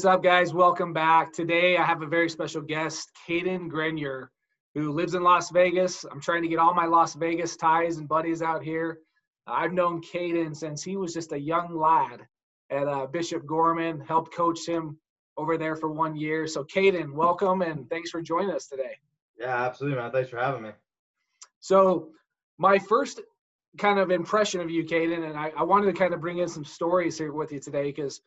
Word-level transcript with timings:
What's 0.00 0.06
up, 0.06 0.22
guys? 0.22 0.54
Welcome 0.54 0.94
back. 0.94 1.30
Today, 1.30 1.76
I 1.76 1.84
have 1.84 2.00
a 2.00 2.06
very 2.06 2.30
special 2.30 2.62
guest, 2.62 3.10
Cadyn 3.28 3.68
Grenier, 3.68 4.30
who 4.74 4.92
lives 4.92 5.12
in 5.12 5.22
Las 5.22 5.50
Vegas. 5.50 6.06
I'm 6.10 6.22
trying 6.22 6.40
to 6.40 6.48
get 6.48 6.58
all 6.58 6.72
my 6.72 6.86
Las 6.86 7.12
Vegas 7.12 7.54
ties 7.54 7.98
and 7.98 8.08
buddies 8.08 8.40
out 8.40 8.64
here. 8.64 9.00
I've 9.46 9.74
known 9.74 10.00
Cadyn 10.00 10.56
since 10.56 10.82
he 10.82 10.96
was 10.96 11.12
just 11.12 11.32
a 11.32 11.38
young 11.38 11.78
lad 11.78 12.26
at 12.70 12.88
uh, 12.88 13.08
Bishop 13.08 13.44
Gorman, 13.44 14.00
helped 14.00 14.32
coach 14.32 14.66
him 14.66 14.98
over 15.36 15.58
there 15.58 15.76
for 15.76 15.90
one 15.90 16.16
year. 16.16 16.46
So, 16.46 16.64
Cadyn, 16.64 17.12
welcome 17.12 17.60
and 17.60 17.86
thanks 17.90 18.08
for 18.08 18.22
joining 18.22 18.52
us 18.52 18.68
today. 18.68 18.96
Yeah, 19.38 19.66
absolutely, 19.66 19.98
man. 19.98 20.12
Thanks 20.12 20.30
for 20.30 20.38
having 20.38 20.62
me. 20.62 20.70
So, 21.60 22.08
my 22.56 22.78
first 22.78 23.20
kind 23.76 23.98
of 23.98 24.10
impression 24.10 24.62
of 24.62 24.70
you, 24.70 24.82
Cadyn, 24.82 25.28
and 25.28 25.38
I, 25.38 25.52
I 25.54 25.62
wanted 25.62 25.92
to 25.92 25.92
kind 25.92 26.14
of 26.14 26.22
bring 26.22 26.38
in 26.38 26.48
some 26.48 26.64
stories 26.64 27.18
here 27.18 27.34
with 27.34 27.52
you 27.52 27.60
today 27.60 27.92
because 27.92 28.22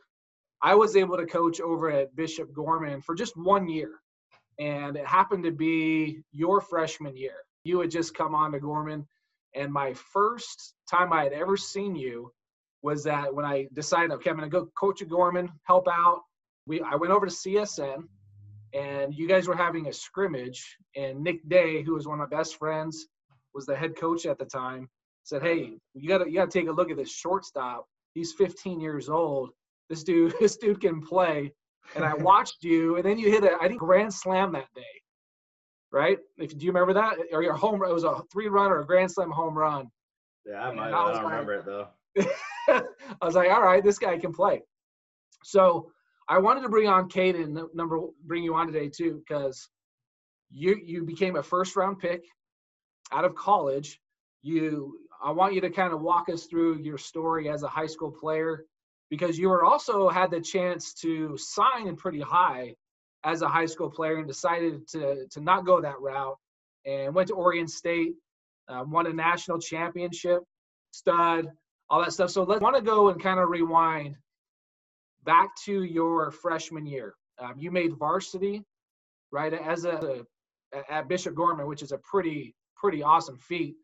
I 0.64 0.76
was 0.76 0.96
able 0.96 1.18
to 1.18 1.26
coach 1.26 1.60
over 1.60 1.92
at 1.92 2.16
Bishop 2.16 2.54
Gorman 2.54 3.02
for 3.02 3.16
just 3.16 3.36
one 3.36 3.68
year. 3.68 4.00
And 4.60 4.96
it 4.96 5.06
happened 5.06 5.44
to 5.44 5.52
be 5.52 6.22
your 6.32 6.62
freshman 6.62 7.18
year. 7.18 7.36
You 7.66 7.82
had 7.82 7.92
just 7.92 8.16
come 8.16 8.34
on 8.34 8.54
to 8.54 8.60
Gorman. 8.60 9.06
And 9.54 9.74
my 9.74 9.94
first 9.94 10.74
time 10.90 11.12
I 11.12 11.26
had 11.26 11.34
ever 11.34 11.58
seen 11.58 11.98
you 11.98 12.32
was 12.82 13.04
that 13.04 13.34
when 13.36 13.46
I 13.46 13.68
decided, 13.74 14.12
okay, 14.12 14.30
I'm 14.30 14.38
going 14.38 14.50
to 14.50 14.60
go 14.60 14.70
coach 14.80 15.02
at 15.02 15.10
Gorman, 15.10 15.52
help 15.64 15.88
out. 15.90 16.22
We 16.66 16.82
I 16.82 16.96
went 16.96 17.12
over 17.12 17.26
to 17.26 17.32
CSN, 17.32 18.04
and 18.74 19.14
you 19.14 19.28
guys 19.28 19.48
were 19.48 19.56
having 19.56 19.88
a 19.88 19.94
scrimmage. 19.94 20.78
And 20.96 21.22
Nick 21.22 21.48
Day, 21.50 21.84
who 21.84 21.94
was 21.94 22.08
one 22.08 22.22
of 22.22 22.30
my 22.32 22.38
best 22.38 22.56
friends, 22.56 23.08
was 23.54 23.66
the 23.66 23.76
head 23.76 23.98
coach 23.98 24.26
at 24.26 24.40
the 24.40 24.46
time. 24.46 24.90
Said, 25.24 25.42
"Hey, 25.42 25.78
you 25.94 26.08
got 26.08 26.20
to 26.20 26.30
you 26.30 26.36
got 26.36 26.52
to 26.52 26.60
take 26.60 26.70
a 26.70 26.72
look 26.72 26.90
at 26.90 26.98
this 26.98 27.12
shortstop. 27.12 27.86
He's 28.14 28.34
15 28.34 28.80
years 28.80 29.10
old 29.10 29.52
this 29.90 30.04
dude, 30.04 30.34
this 30.40 30.58
dude 30.58 30.82
can 30.82 31.02
play. 31.02 31.54
And 31.96 32.04
I 32.04 32.14
watched 32.18 32.64
you, 32.64 32.96
and 32.96 33.06
then 33.06 33.20
you 33.20 33.30
hit 33.30 33.44
a, 33.44 33.58
I 33.62 33.68
think, 33.68 33.80
grand 33.80 34.14
slam 34.14 34.54
that 34.54 34.74
day, 34.76 34.82
right? 35.92 36.18
If 36.38 36.58
do 36.58 36.66
you 36.66 36.72
remember 36.72 36.94
that, 36.94 37.18
or 37.32 37.44
your 37.44 37.54
home? 37.54 37.84
It 37.84 37.94
was 37.94 38.04
a 38.04 38.22
three 38.32 38.48
run 38.48 38.72
or 38.72 38.80
a 38.80 38.86
grand 38.86 39.12
slam 39.12 39.32
home 39.32 39.58
run. 39.58 39.90
Yeah, 40.46 40.64
I 40.64 40.74
might. 40.74 40.92
I, 40.92 41.02
I 41.02 41.14
don't 41.14 41.24
like, 41.24 41.32
remember 41.32 41.54
it 41.56 41.66
though. 41.66 41.88
I 42.68 43.26
was 43.26 43.36
like, 43.36 43.50
all 43.50 43.62
right, 43.62 43.84
this 43.84 44.00
guy 44.00 44.18
can 44.18 44.34
play. 44.34 44.62
So 45.44 45.92
I 46.28 46.38
wanted 46.40 46.62
to 46.62 46.70
bring 46.70 46.88
on 46.88 47.10
Cadyn, 47.10 47.68
number 47.74 48.00
bring 48.26 48.44
you 48.44 48.56
on 48.56 48.68
today 48.68 48.90
too, 48.90 49.22
because 49.26 49.68
you 50.50 50.80
you 50.84 51.04
became 51.04 51.36
a 51.36 51.44
first 51.44 51.76
round 51.76 52.00
pick 52.00 52.24
out 53.12 53.26
of 53.26 53.36
college. 53.36 54.00
You 54.42 55.00
I 55.24 55.32
want 55.32 55.54
you 55.54 55.62
to 55.62 55.70
kind 55.70 55.94
of 55.94 56.02
walk 56.02 56.30
us 56.30 56.46
through 56.46 56.80
your 56.80 56.98
story 56.98 57.50
as 57.50 57.64
a 57.64 57.68
high 57.68 57.88
school 57.88 58.12
player 58.12 58.66
because 59.14 59.38
you 59.38 59.48
were 59.48 59.64
also 59.64 60.10
had 60.10 60.32
the 60.32 60.42
chance 60.42 60.92
to 60.92 61.38
sign 61.38 61.96
pretty 61.96 62.20
high 62.20 62.74
as 63.24 63.44
a 63.44 63.48
high 63.48 63.68
school 63.68 63.92
player 63.92 64.18
and 64.18 64.28
decided 64.28 64.88
to 64.88 65.28
to 65.30 65.40
not 65.40 65.68
go 65.68 65.80
that 65.80 66.02
route 66.02 66.36
and 66.88 67.14
went 67.14 67.28
to 67.28 67.36
Oregon 67.36 67.68
State, 67.68 68.16
um, 68.70 68.90
won 68.90 69.06
a 69.06 69.14
national 69.14 69.60
championship, 69.60 70.42
stud, 70.94 71.46
all 71.92 72.02
that 72.02 72.12
stuff. 72.12 72.32
So 72.32 72.42
let's 72.42 72.60
want 72.60 72.76
to 72.76 72.82
go 72.82 73.10
and 73.10 73.22
kind 73.22 73.40
of 73.40 73.50
rewind 73.50 74.16
back 75.26 75.50
to 75.66 75.84
your 75.84 76.32
freshman 76.32 76.88
year. 76.88 77.14
Um, 77.38 77.54
you 77.60 77.70
made 77.70 77.94
varsity, 77.94 78.64
right, 79.32 79.54
as 79.54 79.86
a 79.86 80.26
at 80.90 81.08
Bishop 81.08 81.36
Gorman, 81.36 81.68
which 81.68 81.84
is 81.84 81.92
a 81.92 82.00
pretty 82.00 82.56
pretty 82.76 83.04
awesome 83.04 83.38
feat. 83.38 83.76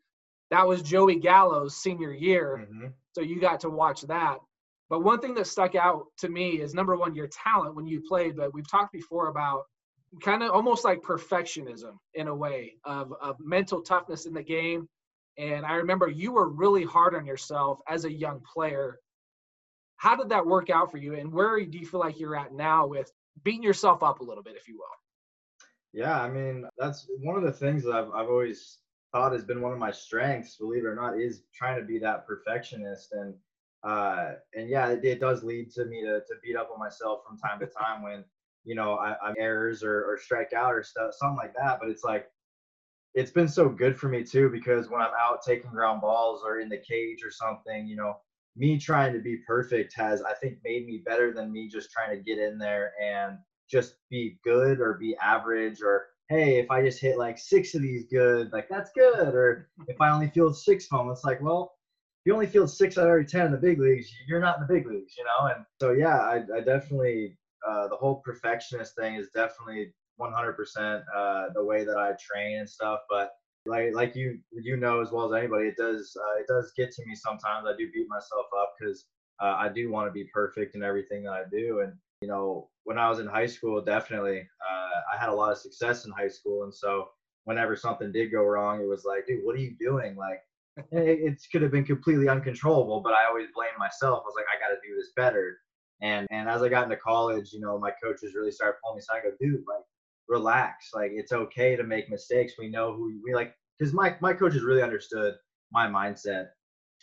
That 0.50 0.66
was 0.66 0.82
Joey 0.82 1.20
Gallo's 1.20 1.76
senior 1.76 2.12
year, 2.12 2.66
mm-hmm. 2.68 2.88
so 3.12 3.20
you 3.20 3.40
got 3.40 3.60
to 3.60 3.70
watch 3.70 4.00
that. 4.08 4.38
But 4.90 5.04
one 5.04 5.20
thing 5.20 5.34
that 5.36 5.46
stuck 5.46 5.76
out 5.76 6.06
to 6.18 6.28
me 6.28 6.60
is 6.60 6.74
number 6.74 6.96
one, 6.96 7.14
your 7.14 7.28
talent 7.28 7.76
when 7.76 7.86
you 7.86 8.02
played. 8.02 8.36
But 8.36 8.52
we've 8.52 8.68
talked 8.68 8.92
before 8.92 9.28
about 9.28 9.62
kind 10.20 10.42
of 10.42 10.50
almost 10.50 10.84
like 10.84 11.00
perfectionism 11.00 11.92
in 12.14 12.26
a 12.26 12.34
way 12.34 12.74
of, 12.84 13.14
of 13.22 13.36
mental 13.38 13.80
toughness 13.80 14.26
in 14.26 14.34
the 14.34 14.42
game. 14.42 14.88
And 15.38 15.64
I 15.64 15.74
remember 15.74 16.08
you 16.08 16.32
were 16.32 16.48
really 16.48 16.84
hard 16.84 17.14
on 17.14 17.24
yourself 17.24 17.78
as 17.88 18.04
a 18.04 18.12
young 18.12 18.40
player. 18.40 18.98
How 19.96 20.16
did 20.16 20.30
that 20.30 20.44
work 20.44 20.70
out 20.70 20.90
for 20.90 20.98
you? 20.98 21.14
And 21.14 21.32
where 21.32 21.64
do 21.64 21.78
you 21.78 21.86
feel 21.86 22.00
like 22.00 22.18
you're 22.18 22.36
at 22.36 22.52
now 22.52 22.86
with 22.86 23.12
beating 23.44 23.62
yourself 23.62 24.02
up 24.02 24.20
a 24.20 24.24
little 24.24 24.42
bit, 24.42 24.56
if 24.56 24.66
you 24.66 24.76
will? 24.76 24.86
Yeah, 25.92 26.20
I 26.20 26.28
mean, 26.28 26.66
that's 26.78 27.06
one 27.20 27.36
of 27.36 27.44
the 27.44 27.52
things 27.52 27.84
that 27.84 27.92
I've, 27.92 28.10
I've 28.12 28.28
always 28.28 28.78
thought 29.12 29.32
has 29.32 29.44
been 29.44 29.60
one 29.60 29.72
of 29.72 29.78
my 29.78 29.90
strengths, 29.92 30.56
believe 30.56 30.84
it 30.84 30.88
or 30.88 30.94
not, 30.94 31.18
is 31.18 31.42
trying 31.54 31.78
to 31.78 31.86
be 31.86 31.98
that 32.00 32.26
perfectionist. 32.26 33.12
And 33.12 33.34
uh, 33.82 34.32
and 34.54 34.68
yeah, 34.68 34.88
it, 34.88 35.04
it, 35.04 35.20
does 35.20 35.42
lead 35.42 35.70
to 35.72 35.86
me 35.86 36.02
to, 36.02 36.20
to 36.20 36.34
beat 36.42 36.56
up 36.56 36.70
on 36.72 36.78
myself 36.78 37.20
from 37.26 37.38
time 37.38 37.58
to 37.60 37.66
time 37.66 38.02
when 38.02 38.24
you 38.64 38.74
know 38.74 38.96
I, 38.96 39.12
am 39.26 39.34
errors 39.38 39.82
or, 39.82 40.04
or 40.04 40.18
strike 40.18 40.52
out 40.52 40.74
or 40.74 40.82
stuff, 40.82 41.14
something 41.14 41.36
like 41.36 41.54
that. 41.54 41.78
But 41.80 41.88
it's 41.88 42.04
like 42.04 42.26
it's 43.14 43.30
been 43.30 43.48
so 43.48 43.68
good 43.68 43.98
for 43.98 44.08
me 44.08 44.22
too 44.22 44.50
because 44.50 44.90
when 44.90 45.00
I'm 45.00 45.12
out 45.18 45.42
taking 45.44 45.70
ground 45.70 46.00
balls 46.02 46.42
or 46.44 46.60
in 46.60 46.68
the 46.68 46.78
cage 46.78 47.24
or 47.24 47.30
something, 47.30 47.86
you 47.86 47.96
know, 47.96 48.18
me 48.56 48.78
trying 48.78 49.12
to 49.14 49.18
be 49.20 49.38
perfect 49.46 49.94
has 49.96 50.22
I 50.22 50.34
think 50.34 50.58
made 50.62 50.86
me 50.86 51.02
better 51.04 51.32
than 51.32 51.52
me 51.52 51.68
just 51.68 51.90
trying 51.90 52.10
to 52.10 52.22
get 52.22 52.38
in 52.38 52.58
there 52.58 52.92
and 53.02 53.38
just 53.70 53.94
be 54.10 54.38
good 54.44 54.80
or 54.80 54.94
be 54.94 55.16
average 55.22 55.80
or 55.80 56.08
hey, 56.28 56.58
if 56.58 56.70
I 56.70 56.82
just 56.82 57.00
hit 57.00 57.18
like 57.18 57.38
six 57.38 57.74
of 57.74 57.82
these 57.82 58.04
good, 58.10 58.52
like 58.52 58.68
that's 58.68 58.90
good. 58.94 59.34
Or 59.34 59.68
if 59.88 60.00
I 60.00 60.10
only 60.10 60.28
field 60.28 60.56
six 60.56 60.86
home, 60.88 61.10
it's 61.10 61.24
like, 61.24 61.42
well, 61.42 61.72
you 62.24 62.32
only 62.32 62.46
field 62.46 62.70
six 62.70 62.98
out 62.98 63.04
of 63.04 63.10
every 63.10 63.26
ten 63.26 63.46
in 63.46 63.52
the 63.52 63.58
big 63.58 63.80
leagues, 63.80 64.10
you're 64.28 64.40
not 64.40 64.58
in 64.58 64.66
the 64.66 64.72
big 64.72 64.86
leagues, 64.86 65.14
you 65.16 65.24
know. 65.24 65.52
And 65.54 65.64
so 65.80 65.92
yeah, 65.92 66.18
I, 66.18 66.42
I 66.54 66.60
definitely 66.60 67.36
uh, 67.66 67.88
the 67.88 67.96
whole 67.96 68.22
perfectionist 68.24 68.94
thing 68.96 69.14
is 69.16 69.28
definitely 69.34 69.92
100% 70.20 71.02
uh, 71.14 71.46
the 71.54 71.64
way 71.64 71.84
that 71.84 71.96
I 71.96 72.12
train 72.20 72.58
and 72.58 72.68
stuff. 72.68 73.00
But 73.08 73.30
like 73.66 73.94
like 73.94 74.16
you 74.16 74.38
you 74.52 74.76
know 74.76 75.00
as 75.00 75.10
well 75.10 75.32
as 75.32 75.38
anybody, 75.38 75.68
it 75.68 75.76
does 75.76 76.16
uh, 76.16 76.40
it 76.40 76.46
does 76.48 76.72
get 76.76 76.90
to 76.92 77.02
me 77.06 77.14
sometimes. 77.14 77.66
I 77.66 77.76
do 77.76 77.90
beat 77.92 78.08
myself 78.08 78.46
up 78.58 78.74
because 78.78 79.06
uh, 79.40 79.54
I 79.58 79.68
do 79.68 79.90
want 79.90 80.08
to 80.08 80.12
be 80.12 80.24
perfect 80.32 80.74
in 80.74 80.82
everything 80.82 81.24
that 81.24 81.32
I 81.32 81.42
do. 81.50 81.80
And 81.80 81.92
you 82.22 82.28
know, 82.28 82.68
when 82.84 82.98
I 82.98 83.08
was 83.08 83.18
in 83.18 83.26
high 83.26 83.46
school, 83.46 83.82
definitely 83.82 84.40
uh, 84.40 85.14
I 85.14 85.18
had 85.18 85.28
a 85.28 85.34
lot 85.34 85.52
of 85.52 85.58
success 85.58 86.04
in 86.04 86.12
high 86.12 86.28
school, 86.28 86.64
and 86.64 86.74
so 86.74 87.08
whenever 87.44 87.76
something 87.76 88.12
did 88.12 88.30
go 88.30 88.44
wrong, 88.44 88.80
it 88.80 88.88
was 88.88 89.04
like, 89.04 89.26
dude, 89.26 89.44
what 89.44 89.56
are 89.56 89.60
you 89.60 89.74
doing? 89.78 90.16
Like 90.16 90.40
it, 90.92 91.42
could 91.52 91.62
have 91.62 91.72
been 91.72 91.84
completely 91.84 92.28
uncontrollable, 92.28 93.00
but 93.00 93.12
I 93.12 93.26
always 93.28 93.48
blamed 93.54 93.78
myself. 93.78 94.22
I 94.22 94.26
was 94.26 94.34
like, 94.36 94.46
I 94.54 94.60
got 94.60 94.74
to 94.74 94.88
do 94.88 94.94
this 94.96 95.12
better. 95.16 95.58
And 96.02 96.26
and 96.30 96.48
as 96.48 96.62
I 96.62 96.68
got 96.68 96.84
into 96.84 96.96
college, 96.96 97.52
you 97.52 97.60
know, 97.60 97.78
my 97.78 97.92
coaches 98.02 98.34
really 98.34 98.50
started 98.50 98.78
pulling 98.82 98.96
me 98.96 99.00
aside. 99.00 99.18
I 99.18 99.30
go, 99.30 99.36
dude, 99.40 99.64
like, 99.68 99.84
relax. 100.28 100.90
Like, 100.94 101.10
it's 101.14 101.32
okay 101.32 101.76
to 101.76 101.84
make 101.84 102.08
mistakes. 102.08 102.54
We 102.58 102.70
know 102.70 102.94
who 102.94 103.20
we 103.24 103.34
like. 103.34 103.54
Because 103.78 103.92
my 103.92 104.16
my 104.20 104.32
coaches 104.32 104.62
really 104.62 104.82
understood 104.82 105.34
my 105.72 105.86
mindset. 105.86 106.48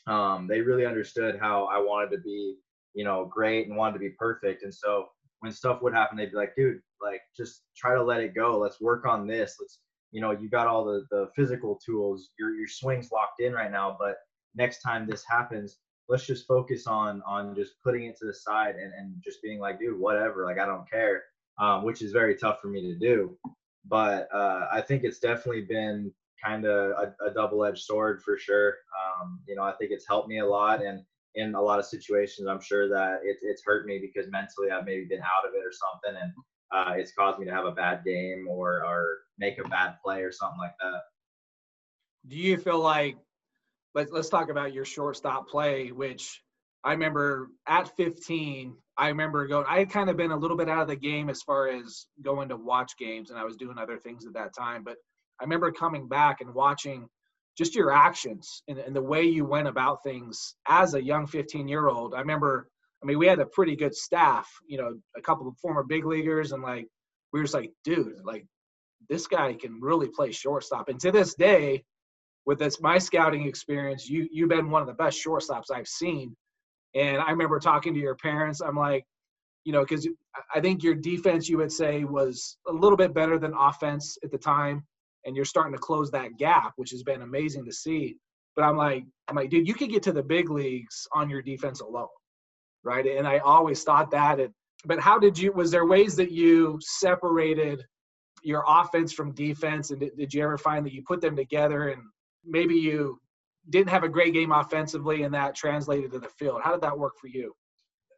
Um, 0.08 0.48
they 0.48 0.62
really 0.62 0.86
understood 0.86 1.38
how 1.40 1.66
I 1.66 1.80
wanted 1.80 2.16
to 2.16 2.22
be, 2.22 2.58
you 2.94 3.04
know, 3.04 3.26
great 3.26 3.68
and 3.68 3.78
wanted 3.78 3.94
to 3.94 4.00
be 4.00 4.16
perfect. 4.18 4.64
And 4.64 4.74
so 4.74 5.08
when 5.42 5.52
stuff 5.52 5.82
would 5.82 5.94
happen, 5.94 6.18
they'd 6.18 6.32
be 6.32 6.38
like, 6.38 6.56
dude, 6.56 6.80
like, 7.02 7.22
just 7.36 7.64
try 7.76 7.94
to 7.94 8.04
let 8.04 8.22
it 8.22 8.34
go. 8.34 8.58
Let's 8.58 8.82
work 8.82 9.06
on 9.06 9.28
this. 9.28 9.58
Let's 9.60 9.80
you 10.12 10.22
know 10.22 10.32
you 10.32 10.50
got 10.50 10.68
all 10.68 10.84
the 10.86 11.06
the 11.12 11.28
physical 11.36 11.80
tools 11.86 12.30
your 12.40 12.56
your 12.56 12.68
swing's 12.68 13.12
locked 13.12 13.40
in 13.40 13.54
right 13.54 13.72
now 13.72 13.96
but 14.00 14.16
next 14.56 14.82
time 14.82 15.08
this 15.08 15.24
happens 15.30 15.78
let's 16.10 16.26
just 16.26 16.48
focus 16.48 16.88
on 16.88 17.22
on 17.28 17.56
just 17.56 17.74
putting 17.84 18.06
it 18.06 18.18
to 18.18 18.26
the 18.26 18.34
side 18.34 18.76
and, 18.76 18.94
and 18.94 19.14
just 19.24 19.42
being 19.42 19.60
like 19.60 19.80
dude 19.80 20.00
whatever 20.00 20.46
like 20.46 20.60
i 20.60 20.66
don't 20.66 20.90
care 20.90 21.24
um, 21.60 21.84
which 21.84 22.02
is 22.02 22.12
very 22.12 22.36
tough 22.36 22.60
for 22.62 22.68
me 22.68 22.82
to 22.82 22.96
do. 23.00 23.38
But 23.86 24.28
uh, 24.34 24.68
i 24.72 24.82
think 24.82 25.04
it's 25.04 25.20
definitely 25.20 25.62
been 25.62 26.12
kind 26.44 26.66
of 26.66 26.92
a, 26.92 27.16
a, 27.26 27.34
double-edged 27.34 27.84
sword 27.84 28.22
for 28.24 28.38
sure. 28.38 28.76
Um, 29.00 29.40
you 29.48 29.56
know 29.56 29.64
i 29.64 29.72
think 29.74 29.92
it's 29.92 30.08
helped 30.08 30.28
me 30.28 30.40
a 30.40 30.46
lot 30.46 30.84
and 30.84 31.02
in 31.36 31.56
a 31.56 31.62
lot 31.62 31.80
of 31.80 31.86
situations 31.86 32.48
i'm 32.48 32.62
sure 32.62 32.88
that 32.90 33.20
it, 33.24 33.38
it's 33.42 33.64
hurt 33.66 33.86
me 33.86 34.00
because 34.00 34.30
mentally 34.32 34.70
i've 34.70 34.86
maybe 34.86 35.06
been 35.06 35.22
out 35.22 35.48
of 35.48 35.54
it 35.56 35.64
or 35.66 35.72
something 35.72 36.22
and 36.22 36.32
uh, 36.72 36.94
it's 36.98 37.12
caused 37.14 37.40
me 37.40 37.46
to 37.46 37.52
have 37.52 37.66
a 37.66 37.72
bad 37.72 38.04
game 38.06 38.48
or 38.50 38.86
or 38.86 39.20
make 39.38 39.58
a 39.58 39.68
bad 39.68 39.96
play 40.04 40.22
or 40.22 40.32
something 40.32 40.60
like 40.60 40.76
that. 40.82 41.02
Do 42.28 42.36
you 42.36 42.58
feel 42.58 42.80
like 42.80 43.18
let's 43.96 44.12
let's 44.12 44.30
talk 44.30 44.50
about 44.50 44.74
your 44.74 44.86
shortstop 44.86 45.48
play, 45.48 45.92
which 45.92 46.42
I 46.84 46.92
remember 46.92 47.50
at 47.68 47.96
15, 47.98 48.76
I 48.98 49.08
remember 49.10 49.48
going 49.48 49.66
I 49.68 49.80
had 49.80 49.90
kind 49.90 50.10
of 50.10 50.18
been 50.18 50.32
a 50.32 50.38
little 50.38 50.58
bit 50.58 50.70
out 50.70 50.82
of 50.82 50.88
the 50.88 50.96
game 50.96 51.30
as 51.30 51.42
far 51.42 51.68
as 51.68 52.08
going 52.22 52.50
to 52.50 52.58
watch 52.58 52.94
games 52.98 53.30
and 53.30 53.40
I 53.40 53.44
was 53.44 53.58
doing 53.58 53.78
other 53.78 53.98
things 53.98 54.26
at 54.26 54.34
that 54.34 54.56
time, 54.58 54.84
but 54.84 54.98
I 55.40 55.44
remember 55.44 55.72
coming 55.72 56.08
back 56.08 56.42
and 56.42 56.54
watching 56.54 57.08
just 57.58 57.76
your 57.76 57.92
actions 57.92 58.62
and, 58.68 58.78
and 58.78 58.96
the 58.96 59.02
way 59.02 59.24
you 59.24 59.44
went 59.46 59.68
about 59.68 60.04
things 60.04 60.56
as 60.68 60.94
a 60.94 61.04
young 61.04 61.28
15 61.28 61.68
year 61.68 61.88
old. 61.88 62.14
I 62.14 62.20
remember 62.20 62.70
I 63.02 63.06
mean, 63.06 63.20
we 63.20 63.28
had 63.28 63.40
a 63.40 63.46
pretty 63.46 63.76
good 63.76 63.96
staff, 63.96 64.50
you 64.68 64.78
know, 64.78 64.98
a 65.16 65.22
couple 65.22 65.48
of 65.48 65.58
former 65.58 65.84
big 65.84 66.06
leaguers, 66.06 66.52
and 66.52 66.64
like 66.64 66.88
we 67.32 67.40
were 67.40 67.44
just 67.44 67.54
like, 67.54 67.72
dude, 67.84 68.20
like 68.24 68.46
this 69.10 69.28
guy 69.28 69.54
can 69.54 69.80
really 69.82 70.10
play 70.10 70.32
shortstop. 70.32 70.90
And 70.90 71.00
to 71.02 71.12
this 71.12 71.36
day, 71.36 71.84
with 72.46 72.60
this 72.60 72.82
my 72.82 72.98
scouting 72.98 73.46
experience, 73.46 74.10
you 74.10 74.28
you've 74.32 74.50
been 74.50 74.72
one 74.72 74.82
of 74.82 74.88
the 74.88 74.94
best 74.94 75.24
shortstops 75.24 75.72
I've 75.74 75.88
seen. 75.88 76.36
And 76.96 77.18
I 77.18 77.30
remember 77.30 77.60
talking 77.60 77.94
to 77.94 78.00
your 78.00 78.16
parents. 78.16 78.62
I'm 78.62 78.78
like, 78.78 79.04
you 79.66 79.74
know, 79.74 79.82
because 79.82 80.08
I 80.56 80.62
think 80.62 80.82
your 80.82 80.96
defense, 80.96 81.50
you 81.50 81.58
would 81.58 81.72
say, 81.72 82.06
was 82.06 82.58
a 82.68 82.72
little 82.72 82.98
bit 82.98 83.14
better 83.14 83.38
than 83.38 83.54
offense 83.54 84.18
at 84.24 84.32
the 84.32 84.38
time, 84.38 84.84
and 85.26 85.36
you're 85.36 85.46
starting 85.46 85.74
to 85.74 85.80
close 85.80 86.10
that 86.12 86.38
gap, 86.38 86.72
which 86.78 86.92
has 86.92 87.04
been 87.04 87.22
amazing 87.22 87.66
to 87.66 87.74
see. 87.74 88.18
But 88.56 88.64
I'm 88.64 88.78
like, 88.78 89.04
I'm 89.28 89.36
like, 89.36 89.50
dude, 89.50 89.68
you 89.68 89.74
could 89.74 89.92
get 89.92 90.02
to 90.04 90.14
the 90.14 90.24
big 90.24 90.50
leagues 90.50 91.06
on 91.14 91.30
your 91.30 91.42
defense 91.42 91.82
alone, 91.82 92.08
right? 92.88 93.06
And 93.06 93.28
I 93.28 93.40
always 93.40 93.84
thought 93.84 94.10
that. 94.12 94.40
And, 94.40 94.54
but 94.86 95.00
how 95.00 95.20
did 95.20 95.38
you? 95.38 95.52
Was 95.52 95.70
there 95.70 95.86
ways 95.86 96.16
that 96.16 96.32
you 96.32 96.80
separated 96.82 97.84
your 98.44 98.64
offense 98.68 99.12
from 99.14 99.34
defense, 99.34 99.92
and 99.92 100.00
did, 100.00 100.18
did 100.18 100.34
you 100.34 100.42
ever 100.44 100.58
find 100.58 100.86
that 100.86 100.94
you 100.94 101.04
put 101.06 101.22
them 101.22 101.36
together 101.36 101.90
and 101.90 102.02
maybe 102.46 102.76
you 102.76 103.20
didn't 103.70 103.90
have 103.90 104.04
a 104.04 104.10
great 104.10 104.34
game 104.34 104.52
offensively, 104.52 105.24
and 105.24 105.34
that 105.34 105.54
translated 105.54 106.12
to 106.12 106.20
the 106.20 106.30
field? 106.30 106.62
How 106.64 106.72
did 106.72 106.82
that 106.82 106.98
work 106.98 107.14
for 107.20 107.28
you? 107.28 107.54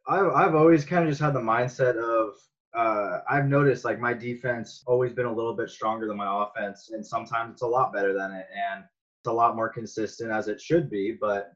I've 0.08 0.32
I've 0.32 0.54
always 0.54 0.84
kind 0.84 1.04
of 1.04 1.10
just 1.10 1.20
had 1.20 1.34
the 1.34 1.40
mindset 1.40 1.96
of 1.96 2.34
uh, 2.76 3.20
I've 3.28 3.46
noticed 3.46 3.84
like 3.84 3.98
my 3.98 4.14
defense 4.14 4.82
always 4.86 5.12
been 5.12 5.26
a 5.26 5.34
little 5.34 5.54
bit 5.54 5.70
stronger 5.70 6.06
than 6.06 6.16
my 6.16 6.44
offense, 6.44 6.90
and 6.92 7.04
sometimes 7.04 7.54
it's 7.54 7.62
a 7.62 7.66
lot 7.66 7.92
better 7.92 8.12
than 8.12 8.30
it, 8.32 8.46
and 8.54 8.84
it's 8.84 9.26
a 9.26 9.32
lot 9.32 9.56
more 9.56 9.68
consistent 9.68 10.30
as 10.30 10.48
it 10.48 10.60
should 10.60 10.88
be. 10.88 11.16
But 11.20 11.52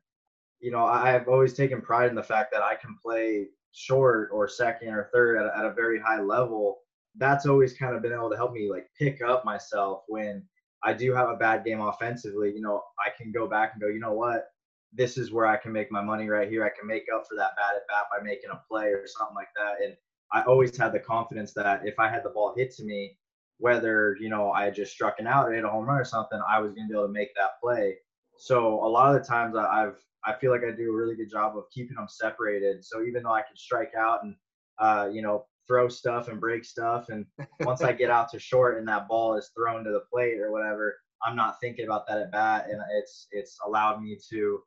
you 0.65 0.71
know, 0.71 0.87
I've 0.87 1.29
always 1.29 1.53
taken 1.53 1.83
pride 1.83 2.09
in 2.09 2.15
the 2.15 2.23
fact 2.23 2.51
that 2.53 2.63
I 2.63 2.75
can 2.75 2.97
play 2.97 3.49
short 3.73 4.31
or 4.33 4.49
second 4.49 4.95
or 4.95 5.11
third 5.13 5.37
at, 5.37 5.55
at 5.55 5.67
a 5.67 5.75
very 5.75 6.01
high 6.01 6.23
level. 6.23 6.79
That's 7.17 7.45
always 7.45 7.77
kind 7.77 7.95
of 7.95 8.01
been 8.01 8.15
able 8.15 8.31
to 8.31 8.37
help 8.37 8.55
me 8.55 8.71
like 8.71 8.87
pick 8.99 9.21
up 9.21 9.45
myself 9.45 10.05
when 10.09 10.43
I 10.83 10.95
do 10.95 11.13
have 11.13 11.29
a 11.29 11.37
bad 11.37 11.67
game 11.67 11.83
offensively. 11.83 12.51
You 12.55 12.63
know, 12.63 12.83
I 12.99 13.11
can 13.11 13.31
go 13.31 13.47
back 13.47 13.73
and 13.75 13.83
go, 13.83 13.89
you 13.89 14.01
know 14.01 14.15
what, 14.15 14.47
this 14.95 15.19
is 15.19 15.33
where 15.33 15.45
I 15.45 15.59
can 15.59 15.71
make 15.71 15.93
my 15.93 16.01
money 16.01 16.31
right 16.31 16.49
here. 16.49 16.65
I 16.65 16.71
can 16.71 16.89
make 16.89 17.05
up 17.15 17.27
for 17.29 17.37
that 17.37 17.57
bad 17.57 17.77
at 17.77 17.87
bat 17.87 18.07
by 18.11 18.25
making 18.25 18.49
a 18.51 18.63
play 18.67 18.87
or 18.87 19.07
something 19.07 19.37
like 19.37 19.53
that. 19.57 19.85
And 19.85 19.95
I 20.33 20.45
always 20.45 20.75
had 20.75 20.95
the 20.95 20.99
confidence 20.99 21.53
that 21.53 21.83
if 21.87 21.99
I 21.99 22.09
had 22.09 22.25
the 22.25 22.31
ball 22.31 22.55
hit 22.57 22.75
to 22.77 22.85
me, 22.85 23.19
whether 23.59 24.17
you 24.19 24.31
know 24.31 24.51
I 24.51 24.71
just 24.71 24.93
struck 24.93 25.17
an 25.19 25.27
out 25.27 25.47
or 25.47 25.53
hit 25.53 25.65
a 25.65 25.69
home 25.69 25.85
run 25.85 26.01
or 26.01 26.07
something, 26.07 26.41
I 26.49 26.59
was 26.59 26.73
going 26.73 26.89
to 26.89 26.93
be 26.93 26.99
able 26.99 27.07
to 27.07 27.13
make 27.13 27.35
that 27.35 27.61
play. 27.63 27.97
So 28.39 28.83
a 28.83 28.89
lot 28.89 29.15
of 29.15 29.21
the 29.21 29.29
times 29.29 29.55
I've 29.57 29.99
I 30.27 30.35
feel 30.35 30.51
like 30.51 30.63
I 30.63 30.71
do 30.71 30.91
a 30.91 30.97
really 30.97 31.17
good 31.17 31.31
job 31.31 31.57
of 31.57 31.65
keeping 31.73 31.97
them 31.97 32.07
separated. 32.09 32.85
So 32.85 33.03
even 33.03 33.23
though 33.23 33.33
I 33.33 33.43
can 33.43 33.57
strike 33.57 33.93
out 33.99 34.25
and 34.25 34.35
uh, 34.81 35.09
you 35.13 35.23
know 35.23 35.47
throw 35.67 35.89
stuff 35.89 36.29
and 36.29 36.41
break 36.41 36.65
stuff, 36.65 37.09
and 37.09 37.27
once 37.61 37.83
I 37.83 37.93
get 37.93 38.11
out 38.11 38.31
to 38.31 38.39
short 38.39 38.79
and 38.79 38.89
that 38.89 39.09
ball 39.09 39.37
is 39.37 39.51
thrown 39.57 39.85
to 39.85 39.91
the 39.91 40.03
plate 40.13 40.41
or 40.41 40.51
whatever, 40.51 40.97
I'm 41.25 41.37
not 41.37 41.61
thinking 41.61 41.85
about 41.87 42.07
that 42.09 42.19
at 42.19 42.33
bat, 42.33 42.67
and 42.71 42.81
it's 42.93 43.27
it's 43.31 43.59
allowed 43.67 44.03
me 44.03 44.19
to 44.31 44.61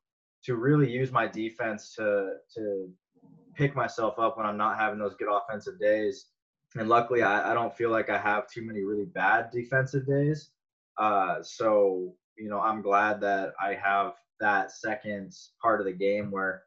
to 0.45 0.55
really 0.55 0.89
use 0.89 1.11
my 1.11 1.27
defense 1.27 1.93
to 1.95 2.33
to 2.55 2.89
pick 3.55 3.75
myself 3.75 4.19
up 4.19 4.37
when 4.37 4.45
I'm 4.45 4.57
not 4.57 4.77
having 4.77 4.99
those 4.99 5.15
good 5.15 5.29
offensive 5.31 5.79
days. 5.79 6.27
And 6.75 6.87
luckily, 6.87 7.23
I, 7.23 7.51
I 7.51 7.53
don't 7.53 7.75
feel 7.75 7.89
like 7.89 8.09
I 8.09 8.17
have 8.17 8.47
too 8.47 8.61
many 8.61 8.83
really 8.83 9.05
bad 9.05 9.49
defensive 9.51 10.05
days. 10.05 10.51
Uh, 10.99 11.41
so 11.41 12.13
you 12.37 12.49
know, 12.49 12.59
I'm 12.59 12.81
glad 12.81 13.19
that 13.21 13.53
I 13.59 13.73
have 13.73 14.13
that 14.39 14.71
second 14.71 15.35
part 15.61 15.79
of 15.79 15.85
the 15.85 15.93
game 15.93 16.31
where 16.31 16.63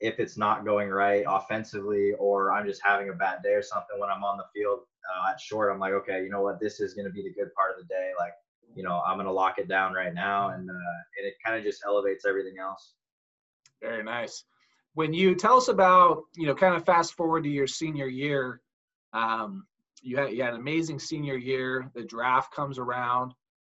if 0.00 0.18
it's 0.18 0.38
not 0.38 0.64
going 0.64 0.88
right 0.88 1.24
offensively 1.28 2.12
or 2.18 2.52
I'm 2.52 2.66
just 2.66 2.80
having 2.82 3.10
a 3.10 3.12
bad 3.12 3.42
day 3.42 3.52
or 3.52 3.62
something 3.62 3.98
when 3.98 4.10
I'm 4.10 4.24
on 4.24 4.38
the 4.38 4.44
field 4.54 4.80
uh, 5.08 5.30
at 5.30 5.40
short, 5.40 5.70
I'm 5.72 5.78
like, 5.78 5.92
okay, 5.92 6.22
you 6.22 6.30
know 6.30 6.40
what, 6.40 6.58
this 6.60 6.80
is 6.80 6.94
going 6.94 7.06
to 7.06 7.12
be 7.12 7.22
the 7.22 7.32
good 7.32 7.52
part 7.54 7.72
of 7.72 7.76
the 7.76 7.92
day. 7.92 8.12
Like, 8.18 8.32
you 8.74 8.82
know, 8.82 9.02
I'm 9.06 9.16
going 9.16 9.26
to 9.26 9.32
lock 9.32 9.58
it 9.58 9.68
down 9.68 9.92
right 9.92 10.14
now, 10.14 10.50
and 10.50 10.70
uh, 10.70 10.72
and 10.72 11.26
it 11.26 11.34
kind 11.44 11.56
of 11.56 11.64
just 11.64 11.82
elevates 11.84 12.24
everything 12.24 12.54
else. 12.60 12.92
Very 13.82 14.04
nice. 14.04 14.44
When 14.94 15.12
you 15.12 15.34
tell 15.34 15.56
us 15.56 15.68
about, 15.68 16.22
you 16.36 16.46
know, 16.46 16.54
kind 16.54 16.74
of 16.74 16.84
fast 16.84 17.14
forward 17.14 17.44
to 17.44 17.50
your 17.50 17.66
senior 17.66 18.06
year, 18.06 18.60
um, 19.12 19.66
you 20.02 20.16
had 20.16 20.32
you 20.32 20.42
had 20.42 20.54
an 20.54 20.60
amazing 20.60 20.98
senior 20.98 21.36
year. 21.36 21.90
The 21.94 22.04
draft 22.04 22.54
comes 22.54 22.78
around. 22.78 23.34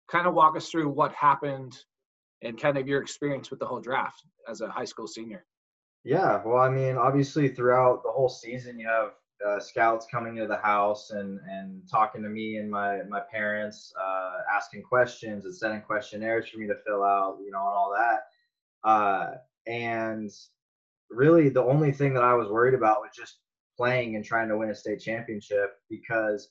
Kind 0.07 0.27
of 0.27 0.33
walk 0.33 0.55
us 0.55 0.69
through 0.69 0.89
what 0.89 1.11
happened 1.13 1.75
and 2.43 2.59
kind 2.59 2.77
of 2.77 2.87
your 2.87 3.01
experience 3.01 3.49
with 3.49 3.59
the 3.59 3.65
whole 3.65 3.79
draft 3.79 4.23
as 4.47 4.61
a 4.61 4.69
high 4.69 4.85
school 4.85 5.07
senior. 5.07 5.45
Yeah, 6.03 6.41
well, 6.45 6.61
I 6.61 6.69
mean, 6.69 6.97
obviously 6.97 7.47
throughout 7.47 8.03
the 8.03 8.11
whole 8.11 8.29
season, 8.29 8.77
you 8.77 8.87
have 8.87 9.11
uh, 9.45 9.59
scouts 9.59 10.05
coming 10.11 10.35
to 10.35 10.47
the 10.47 10.57
house 10.57 11.11
and 11.11 11.39
and 11.49 11.81
talking 11.89 12.21
to 12.23 12.29
me 12.29 12.57
and 12.57 12.69
my 12.69 13.03
my 13.09 13.21
parents, 13.31 13.93
uh, 14.01 14.31
asking 14.53 14.83
questions 14.83 15.45
and 15.45 15.55
sending 15.55 15.81
questionnaires 15.81 16.49
for 16.49 16.57
me 16.57 16.67
to 16.67 16.75
fill 16.85 17.03
out, 17.03 17.37
you 17.43 17.51
know, 17.51 17.59
and 17.59 17.75
all 17.75 17.93
that. 17.95 18.87
Uh, 18.87 19.31
and 19.65 20.31
really 21.09 21.49
the 21.49 21.63
only 21.63 21.91
thing 21.91 22.13
that 22.13 22.23
I 22.23 22.33
was 22.33 22.49
worried 22.49 22.73
about 22.73 23.01
was 23.01 23.11
just 23.15 23.37
playing 23.77 24.15
and 24.15 24.25
trying 24.25 24.49
to 24.49 24.57
win 24.57 24.69
a 24.69 24.75
state 24.75 24.99
championship 24.99 25.77
because 25.89 26.49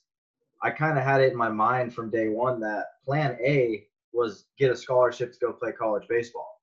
I 0.61 0.71
kind 0.71 0.97
of 0.97 1.03
had 1.03 1.21
it 1.21 1.31
in 1.31 1.37
my 1.37 1.49
mind 1.49 1.93
from 1.93 2.09
day 2.09 2.29
one 2.29 2.59
that 2.61 2.85
plan 3.05 3.37
A 3.41 3.85
was 4.13 4.45
get 4.57 4.71
a 4.71 4.75
scholarship 4.75 5.33
to 5.33 5.39
go 5.39 5.53
play 5.53 5.71
college 5.71 6.07
baseball. 6.07 6.61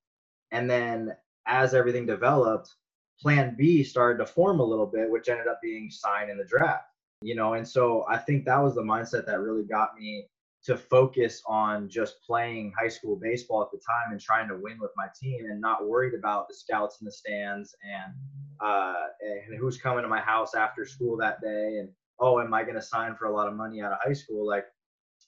And 0.53 0.69
then 0.69 1.15
as 1.47 1.75
everything 1.75 2.07
developed, 2.07 2.75
plan 3.21 3.55
B 3.57 3.85
started 3.85 4.19
to 4.19 4.27
form 4.27 4.61
a 4.61 4.65
little 4.65 4.87
bit, 4.87 5.11
which 5.11 5.29
ended 5.29 5.47
up 5.47 5.61
being 5.63 5.91
signed 5.91 6.31
in 6.31 6.39
the 6.39 6.45
draft. 6.45 6.85
You 7.23 7.35
know, 7.35 7.53
and 7.53 7.69
so 7.69 8.07
I 8.09 8.17
think 8.17 8.47
that 8.47 8.63
was 8.63 8.75
the 8.75 8.83
mindset 8.83 9.27
that 9.27 9.41
really 9.41 9.65
got 9.65 9.91
me 9.99 10.27
to 10.63 10.77
focus 10.77 11.43
on 11.47 11.89
just 11.89 12.23
playing 12.23 12.73
high 12.79 12.89
school 12.89 13.17
baseball 13.17 13.63
at 13.63 13.71
the 13.71 13.79
time 13.79 14.13
and 14.13 14.21
trying 14.21 14.49
to 14.49 14.57
win 14.57 14.79
with 14.79 14.91
my 14.97 15.07
team 15.19 15.47
and 15.47 15.61
not 15.61 15.89
worried 15.89 16.15
about 16.15 16.49
the 16.49 16.55
scouts 16.55 17.01
in 17.01 17.07
the 17.07 17.13
stands 17.13 17.75
and 17.83 18.13
uh, 18.61 19.07
and 19.23 19.59
who's 19.59 19.79
coming 19.79 20.03
to 20.03 20.09
my 20.09 20.21
house 20.21 20.55
after 20.55 20.85
school 20.85 21.17
that 21.17 21.41
day 21.41 21.79
and 21.79 21.89
oh 22.19 22.41
am 22.41 22.53
I 22.53 22.63
going 22.63 22.75
to 22.75 22.83
sign 22.83 23.17
for 23.17 23.27
a 23.27 23.35
lot 23.35 23.49
of 23.49 23.55
money 23.55 23.81
out 23.81 23.93
of 23.93 23.99
high 24.05 24.13
school 24.13 24.47
like 24.47 24.67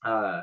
uh, 0.05 0.43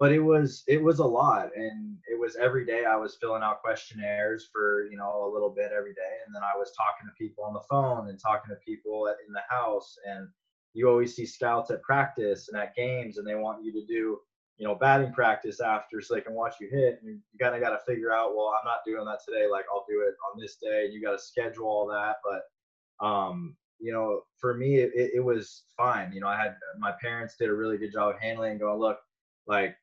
but 0.00 0.10
it 0.12 0.18
was 0.18 0.64
it 0.66 0.82
was 0.82 0.98
a 0.98 1.04
lot 1.04 1.50
and 1.54 1.96
it 2.10 2.18
was 2.18 2.34
every 2.36 2.64
day 2.64 2.84
I 2.86 2.96
was 2.96 3.18
filling 3.20 3.42
out 3.42 3.60
questionnaires 3.60 4.48
for 4.50 4.88
you 4.90 4.96
know 4.96 5.28
a 5.28 5.32
little 5.32 5.50
bit 5.50 5.70
every 5.76 5.92
day 5.92 6.14
and 6.26 6.34
then 6.34 6.42
I 6.42 6.56
was 6.58 6.72
talking 6.72 7.06
to 7.06 7.22
people 7.22 7.44
on 7.44 7.52
the 7.52 7.60
phone 7.68 8.08
and 8.08 8.18
talking 8.18 8.48
to 8.48 8.56
people 8.66 9.06
in 9.26 9.32
the 9.32 9.42
house 9.48 9.96
and 10.06 10.26
you 10.72 10.88
always 10.88 11.14
see 11.14 11.26
scouts 11.26 11.70
at 11.70 11.82
practice 11.82 12.48
and 12.48 12.60
at 12.60 12.74
games 12.74 13.18
and 13.18 13.26
they 13.26 13.34
want 13.34 13.62
you 13.62 13.72
to 13.72 13.86
do 13.86 14.18
you 14.56 14.66
know 14.66 14.74
batting 14.74 15.12
practice 15.12 15.60
after 15.60 16.00
so 16.00 16.14
they 16.14 16.20
can 16.22 16.34
watch 16.34 16.54
you 16.60 16.68
hit 16.70 16.98
and 17.02 17.10
you 17.10 17.20
kind 17.38 17.54
of 17.54 17.60
got 17.60 17.70
to 17.70 17.84
figure 17.86 18.12
out 18.12 18.34
well 18.34 18.54
i'm 18.58 18.66
not 18.66 18.84
doing 18.86 19.04
that 19.04 19.20
today 19.26 19.46
like 19.50 19.64
i'll 19.72 19.86
do 19.88 20.00
it 20.00 20.14
on 20.32 20.40
this 20.40 20.56
day 20.56 20.88
you 20.90 21.02
got 21.02 21.12
to 21.12 21.18
schedule 21.18 21.66
all 21.66 21.86
that 21.86 22.16
but 22.24 23.06
um 23.06 23.56
you 23.78 23.92
know 23.92 24.20
for 24.38 24.54
me 24.54 24.76
it, 24.76 24.92
it 24.94 25.24
was 25.24 25.64
fine 25.76 26.12
you 26.12 26.20
know 26.20 26.28
i 26.28 26.36
had 26.36 26.54
my 26.78 26.92
parents 27.00 27.36
did 27.38 27.48
a 27.48 27.54
really 27.54 27.78
good 27.78 27.92
job 27.92 28.14
of 28.14 28.20
handling 28.20 28.52
and 28.52 28.60
going 28.60 28.78
look 28.78 28.98
like 29.46 29.74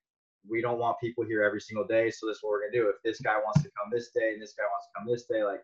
we 0.50 0.62
don't 0.62 0.80
want 0.80 1.00
people 1.00 1.24
here 1.24 1.44
every 1.44 1.62
single 1.62 1.86
day 1.86 2.10
so 2.10 2.27
this 2.27 2.38
is 2.38 2.44
what 2.44 2.51
we're 2.51 2.70
to 2.70 2.77
do 2.77 2.88
if 2.89 2.96
this 3.04 3.20
guy 3.22 3.36
wants 3.44 3.62
to 3.62 3.70
come 3.77 3.89
this 3.92 4.10
day 4.16 4.32
and 4.34 4.42
this 4.42 4.54
guy 4.58 4.63
wants 4.63 4.88
to 4.88 4.92
come 4.98 5.08
this 5.08 5.25
day 5.25 5.44
like 5.44 5.63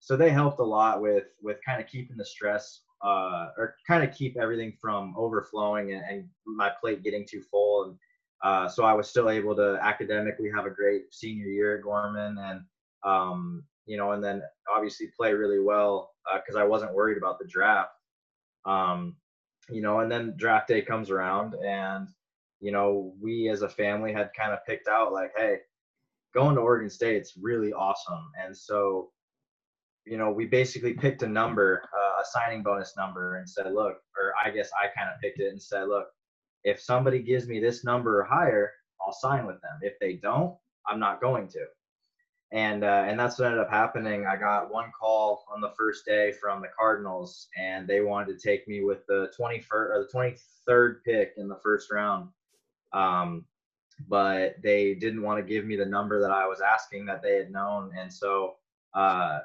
so 0.00 0.16
they 0.16 0.30
helped 0.30 0.58
a 0.58 0.64
lot 0.64 1.00
with 1.00 1.24
with 1.42 1.58
kind 1.64 1.80
of 1.80 1.86
keeping 1.86 2.16
the 2.16 2.24
stress 2.24 2.80
uh, 3.02 3.48
or 3.56 3.76
kind 3.86 4.04
of 4.04 4.14
keep 4.14 4.36
everything 4.36 4.72
from 4.80 5.14
overflowing 5.16 5.92
and, 5.92 6.02
and, 6.08 6.28
my 6.46 6.70
plate 6.80 7.02
getting 7.02 7.26
too 7.28 7.42
full. 7.50 7.84
And 7.84 7.98
uh, 8.44 8.68
so 8.68 8.84
I 8.84 8.94
was 8.94 9.08
still 9.08 9.28
able 9.28 9.56
to 9.56 9.78
academically 9.82 10.50
have 10.54 10.66
a 10.66 10.70
great 10.70 11.12
senior 11.12 11.46
year 11.46 11.76
at 11.76 11.82
Gorman, 11.82 12.38
and 12.38 12.60
um, 13.04 13.64
you 13.86 13.96
know, 13.96 14.12
and 14.12 14.22
then 14.22 14.42
obviously 14.72 15.10
play 15.16 15.32
really 15.32 15.60
well 15.60 16.10
because 16.34 16.56
uh, 16.56 16.60
I 16.60 16.64
wasn't 16.64 16.94
worried 16.94 17.18
about 17.18 17.38
the 17.38 17.46
draft. 17.46 17.92
Um, 18.64 19.16
you 19.68 19.82
know, 19.82 20.00
and 20.00 20.10
then 20.10 20.34
draft 20.36 20.68
day 20.68 20.82
comes 20.82 21.10
around, 21.10 21.54
and 21.54 22.08
you 22.62 22.72
know, 22.72 23.12
we 23.20 23.50
as 23.50 23.60
a 23.60 23.68
family 23.68 24.12
had 24.12 24.30
kind 24.38 24.52
of 24.52 24.64
picked 24.66 24.88
out 24.88 25.12
like, 25.12 25.32
hey, 25.36 25.56
going 26.32 26.54
to 26.54 26.62
Oregon 26.62 26.88
State's 26.88 27.34
really 27.36 27.74
awesome, 27.74 28.30
and 28.42 28.56
so 28.56 29.10
you 30.04 30.18
know, 30.18 30.30
we 30.30 30.46
basically 30.46 30.94
picked 30.94 31.22
a 31.22 31.28
number, 31.28 31.88
uh, 31.94 32.22
a 32.22 32.24
signing 32.24 32.62
bonus 32.62 32.94
number, 32.96 33.36
and 33.36 33.48
said, 33.48 33.72
look, 33.72 33.98
or 34.18 34.32
I 34.42 34.50
guess 34.50 34.70
I 34.72 34.86
kind 34.96 35.10
of 35.12 35.20
picked 35.20 35.40
it 35.40 35.50
and 35.50 35.62
said, 35.62 35.88
look, 35.88 36.08
if 36.64 36.80
somebody 36.80 37.20
gives 37.20 37.46
me 37.46 37.60
this 37.60 37.84
number 37.84 38.20
or 38.20 38.24
higher, 38.24 38.72
I'll 39.00 39.12
sign 39.12 39.46
with 39.46 39.60
them. 39.62 39.78
If 39.82 39.98
they 40.00 40.14
don't, 40.14 40.56
I'm 40.86 41.00
not 41.00 41.20
going 41.20 41.48
to. 41.48 41.66
And 42.52 42.84
uh, 42.84 43.04
and 43.06 43.18
that's 43.18 43.38
what 43.38 43.46
ended 43.46 43.60
up 43.60 43.70
happening. 43.70 44.26
I 44.26 44.36
got 44.36 44.70
one 44.70 44.92
call 44.98 45.44
on 45.52 45.62
the 45.62 45.72
first 45.78 46.04
day 46.04 46.32
from 46.32 46.60
the 46.60 46.68
Cardinals, 46.78 47.48
and 47.58 47.88
they 47.88 48.02
wanted 48.02 48.38
to 48.38 48.48
take 48.48 48.68
me 48.68 48.84
with 48.84 49.06
the 49.06 49.32
21st 49.40 49.64
or 49.72 50.06
the 50.12 50.36
23rd 50.68 50.96
pick 51.02 51.32
in 51.38 51.48
the 51.48 51.58
first 51.62 51.90
round. 51.90 52.28
Um, 52.92 53.44
but 54.08 54.56
they 54.62 54.94
didn't 54.94 55.22
want 55.22 55.38
to 55.38 55.52
give 55.52 55.64
me 55.64 55.76
the 55.76 55.86
number 55.86 56.20
that 56.20 56.30
I 56.30 56.46
was 56.46 56.60
asking 56.60 57.06
that 57.06 57.22
they 57.22 57.36
had 57.36 57.50
known, 57.50 57.90
and 57.98 58.12
so 58.12 58.54
uh, 58.94 59.40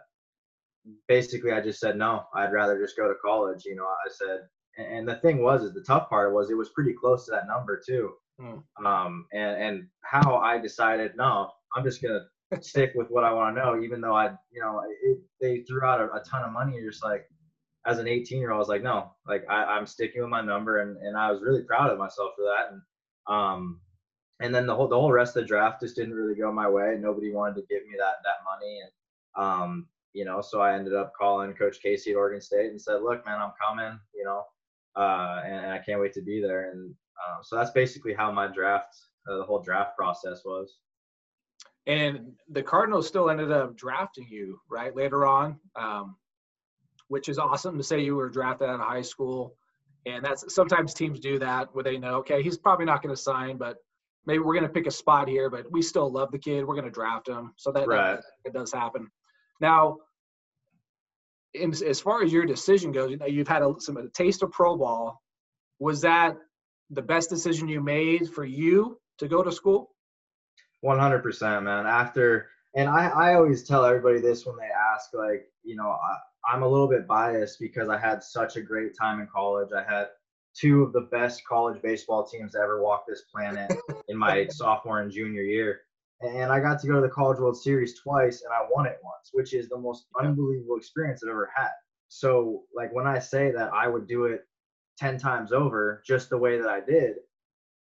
basically 1.08 1.52
I 1.52 1.62
just 1.62 1.80
said 1.80 1.98
no. 1.98 2.26
I'd 2.34 2.52
rather 2.52 2.80
just 2.80 2.98
go 2.98 3.08
to 3.08 3.16
college. 3.24 3.66
You 3.66 3.76
know, 3.76 3.86
I 3.86 4.10
said, 4.10 4.48
and 4.78 5.08
the 5.08 5.16
thing 5.16 5.42
was, 5.42 5.64
is 5.64 5.74
the 5.74 5.82
tough 5.82 6.10
part 6.10 6.34
was 6.34 6.50
it 6.50 6.58
was 6.58 6.70
pretty 6.70 6.94
close 6.94 7.26
to 7.26 7.32
that 7.32 7.48
number 7.48 7.82
too. 7.86 8.14
Hmm. 8.40 8.86
Um, 8.86 9.26
and 9.34 9.62
and 9.62 9.88
how 10.02 10.38
I 10.38 10.58
decided 10.58 11.16
no, 11.16 11.52
I'm 11.76 11.84
just 11.84 12.02
gonna 12.02 12.26
stick 12.62 12.92
with 12.96 13.10
what 13.10 13.24
I 13.24 13.34
want 13.34 13.56
to 13.56 13.62
know, 13.62 13.82
even 13.82 14.02
though 14.02 14.16
I, 14.16 14.32
you 14.52 14.62
know, 14.62 14.84
it, 15.04 15.20
they 15.42 15.62
threw 15.62 15.84
out 15.84 16.02
a, 16.02 16.06
a, 16.14 16.24
ton 16.24 16.44
of 16.44 16.52
money. 16.52 16.76
You're 16.76 16.92
just 16.92 17.04
like, 17.04 17.26
as 17.86 18.00
an 18.00 18.08
18 18.08 18.40
year 18.40 18.52
old, 18.52 18.58
I 18.58 18.60
was 18.60 18.70
like, 18.70 18.84
no, 18.84 19.12
like 19.28 19.44
I, 19.50 19.64
I'm 19.64 19.86
sticking 19.86 20.22
with 20.22 20.30
my 20.30 20.42
number, 20.42 20.82
and 20.82 20.98
and 20.98 21.18
I 21.18 21.32
was 21.32 21.42
really 21.42 21.64
proud 21.64 21.90
of 21.90 21.98
myself 21.98 22.32
for 22.38 22.44
that. 22.44 22.72
And 22.72 22.82
um, 23.28 23.80
and 24.40 24.54
then 24.54 24.68
the 24.68 24.76
whole 24.76 24.88
the 24.88 25.00
whole 25.00 25.12
rest 25.12 25.36
of 25.36 25.44
the 25.44 25.48
draft 25.48 25.82
just 25.82 25.96
didn't 25.96 26.14
really 26.14 26.36
go 26.36 26.52
my 26.52 26.70
way. 26.70 26.98
Nobody 27.00 27.32
wanted 27.32 27.56
to 27.56 27.68
give 27.68 27.86
me 27.86 27.96
that 27.98 28.16
that 28.24 28.44
money, 28.46 28.82
and 28.82 28.92
um, 29.44 29.88
you 30.18 30.26
know, 30.26 30.42
so 30.42 30.60
I 30.60 30.74
ended 30.74 30.96
up 30.96 31.14
calling 31.14 31.54
Coach 31.54 31.80
Casey 31.80 32.12
at 32.12 32.18
Oregon 32.18 32.42
State 32.42 32.72
and 32.72 32.82
said, 32.82 33.04
look, 33.04 33.24
man, 33.26 33.40
I'm 33.40 33.52
coming, 33.64 34.00
you 34.16 34.24
know, 34.24 34.46
uh, 34.96 35.42
and, 35.46 35.66
and, 35.66 35.72
I 35.72 35.78
can't 35.78 36.02
wait 36.02 36.14
to 36.14 36.24
be 36.24 36.42
there. 36.42 36.72
And 36.72 36.92
uh, 37.24 37.44
so 37.44 37.56
that's 37.56 37.70
basically 37.70 38.16
how 38.16 38.32
my 38.32 38.48
draft, 38.48 38.98
uh, 39.30 39.38
the 39.38 39.44
whole 39.44 39.62
draft 39.62 39.96
process 39.96 40.42
was. 40.44 40.78
And 41.86 42.34
the 42.50 42.64
Cardinals 42.64 43.08
still 43.08 43.30
ended 43.30 43.52
up 43.52 43.78
drafting 43.78 44.28
you 44.28 44.60
right 44.68 44.96
later 44.96 45.28
on, 45.28 45.60
um, 45.76 46.16
which 47.10 47.30
is 47.30 47.38
awesome 47.38 47.78
to 47.78 47.84
say 47.84 48.04
you 48.04 48.16
were 48.16 48.30
drafted 48.30 48.70
out 48.70 48.80
of 48.80 48.88
high 48.88 49.04
school. 49.04 49.56
And 50.08 50.24
that's 50.24 50.54
sometimes 50.54 50.94
teams 50.94 51.20
do 51.20 51.38
that 51.40 51.74
where 51.74 51.84
they 51.84 51.98
know, 51.98 52.16
okay, 52.16 52.42
he's 52.42 52.58
probably 52.58 52.86
not 52.86 53.02
going 53.02 53.14
to 53.14 53.22
sign, 53.22 53.58
but 53.58 53.78
maybe 54.26 54.40
we're 54.40 54.54
going 54.54 54.64
to 54.64 54.70
pick 54.70 54.88
a 54.88 54.92
spot 54.92 55.28
here, 55.28 55.50
but 55.50 55.70
we 55.72 55.82
still 55.82 56.12
love 56.12 56.32
the 56.32 56.40
kid. 56.40 56.66
We're 56.66 56.76
going 56.76 56.86
to 56.86 56.92
draft 56.92 57.28
him. 57.28 57.54
So 57.58 57.72
that, 57.72 57.88
right. 57.88 58.16
that 58.16 58.24
it 58.46 58.54
does 58.54 58.72
happen. 58.72 59.10
Now, 59.60 59.98
in, 61.54 61.72
as 61.72 62.00
far 62.00 62.24
as 62.24 62.32
your 62.32 62.46
decision 62.46 62.92
goes, 62.92 63.12
you 63.12 63.18
know, 63.18 63.26
you've 63.26 63.48
had 63.48 63.64
a, 63.64 63.74
some 63.80 63.98
a 63.98 64.08
taste 64.10 64.44
of 64.44 64.52
pro 64.52 64.78
ball. 64.78 65.22
Was 65.80 66.02
that 66.02 66.38
the 66.90 67.02
best 67.02 67.30
decision 67.30 67.68
you 67.68 67.82
made 67.82 68.30
for 68.30 68.46
you 68.46 69.00
to 69.20 69.28
go 69.28 69.44
to 69.44 69.52
school? 69.52 69.92
100%, 70.86 71.64
man. 71.64 71.86
After, 71.86 72.48
and 72.76 72.90
I, 72.90 73.08
I 73.08 73.36
always 73.36 73.64
tell 73.64 73.84
everybody 73.86 74.20
this 74.20 74.46
when 74.46 74.56
they 74.58 74.70
ask, 74.94 75.14
like, 75.14 75.48
you 75.64 75.76
know, 75.76 75.90
I, 75.90 76.18
I'm 76.48 76.64
a 76.64 76.68
little 76.68 76.88
bit 76.88 77.08
biased 77.08 77.60
because 77.60 77.90
I 77.90 77.98
had 77.98 78.24
such 78.24 78.56
a 78.56 78.62
great 78.62 78.98
time 78.98 79.20
in 79.20 79.28
college. 79.28 79.70
I 79.76 79.84
had 79.84 80.08
two 80.56 80.84
of 80.84 80.94
the 80.94 81.08
best 81.12 81.46
college 81.48 81.82
baseball 81.82 82.26
teams 82.26 82.54
to 82.54 82.60
ever 82.60 82.82
walk 82.82 83.06
this 83.08 83.24
planet 83.34 83.72
in 84.08 84.18
my 84.18 84.48
sophomore 84.48 85.02
and 85.02 85.12
junior 85.12 85.44
year 85.44 85.82
and 86.22 86.52
I 86.52 86.60
got 86.60 86.80
to 86.82 86.88
go 86.88 86.96
to 86.96 87.02
the 87.02 87.10
College 87.10 87.40
World 87.40 87.58
Series 87.58 88.00
twice, 88.00 88.42
and 88.44 88.54
I 88.54 88.66
won 88.70 88.88
it 88.88 88.98
once, 89.04 89.30
which 89.34 89.54
is 89.54 89.70
the 89.70 89.78
most 89.78 90.08
unbelievable 90.20 90.78
experience 90.78 91.22
I've 91.24 91.30
ever 91.30 91.52
had. 91.56 91.70
So, 92.08 92.64
like 92.76 92.94
when 92.94 93.06
I 93.06 93.20
say 93.20 93.52
that 93.52 93.72
I 93.74 93.88
would 93.88 94.08
do 94.08 94.26
it 94.26 94.42
ten 94.98 95.20
times 95.20 95.52
over, 95.52 96.02
just 96.06 96.30
the 96.30 96.38
way 96.38 96.58
that 96.58 96.70
I 96.70 96.80
did, 96.80 97.16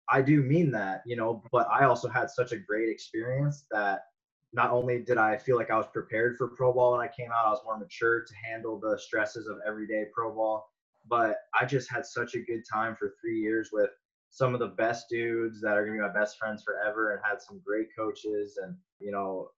I 0.08 0.20
do 0.20 0.42
mean 0.42 0.72
that, 0.72 1.02
you 1.06 1.16
know. 1.16 1.42
But 1.52 1.68
I 1.70 1.84
also 1.84 2.08
had 2.08 2.28
such 2.28 2.52
a 2.52 2.58
great 2.58 2.88
experience 2.88 3.66
that 3.70 4.02
not 4.54 4.70
only 4.70 5.02
did 5.02 5.18
I 5.18 5.36
feel 5.36 5.56
like 5.56 5.70
I 5.70 5.76
was 5.76 5.86
prepared 5.92 6.36
for 6.38 6.48
pro 6.48 6.72
ball 6.72 6.92
when 6.92 7.00
I 7.00 7.10
came 7.14 7.30
out, 7.32 7.46
I 7.46 7.50
was 7.50 7.60
more 7.64 7.78
mature 7.78 8.20
to 8.24 8.34
handle 8.48 8.78
the 8.78 8.98
stresses 8.98 9.48
of 9.48 9.58
everyday 9.66 10.06
pro 10.14 10.32
ball. 10.32 10.70
But 11.06 11.36
I 11.58 11.66
just 11.66 11.90
had 11.90 12.06
such 12.06 12.34
a 12.34 12.40
good 12.40 12.62
time 12.70 12.96
for 12.96 13.14
three 13.20 13.38
years 13.40 13.70
with 13.72 13.90
some 14.30 14.54
of 14.54 14.60
the 14.60 14.68
best 14.68 15.06
dudes 15.10 15.60
that 15.60 15.76
are 15.76 15.84
gonna 15.84 15.98
be 15.98 16.02
my 16.02 16.12
best 16.12 16.38
friends 16.38 16.62
forever 16.62 17.12
and 17.12 17.20
had 17.22 17.42
some 17.42 17.60
great 17.64 17.88
coaches 17.96 18.58
and 18.62 18.74
you 18.98 19.12
know 19.12 19.50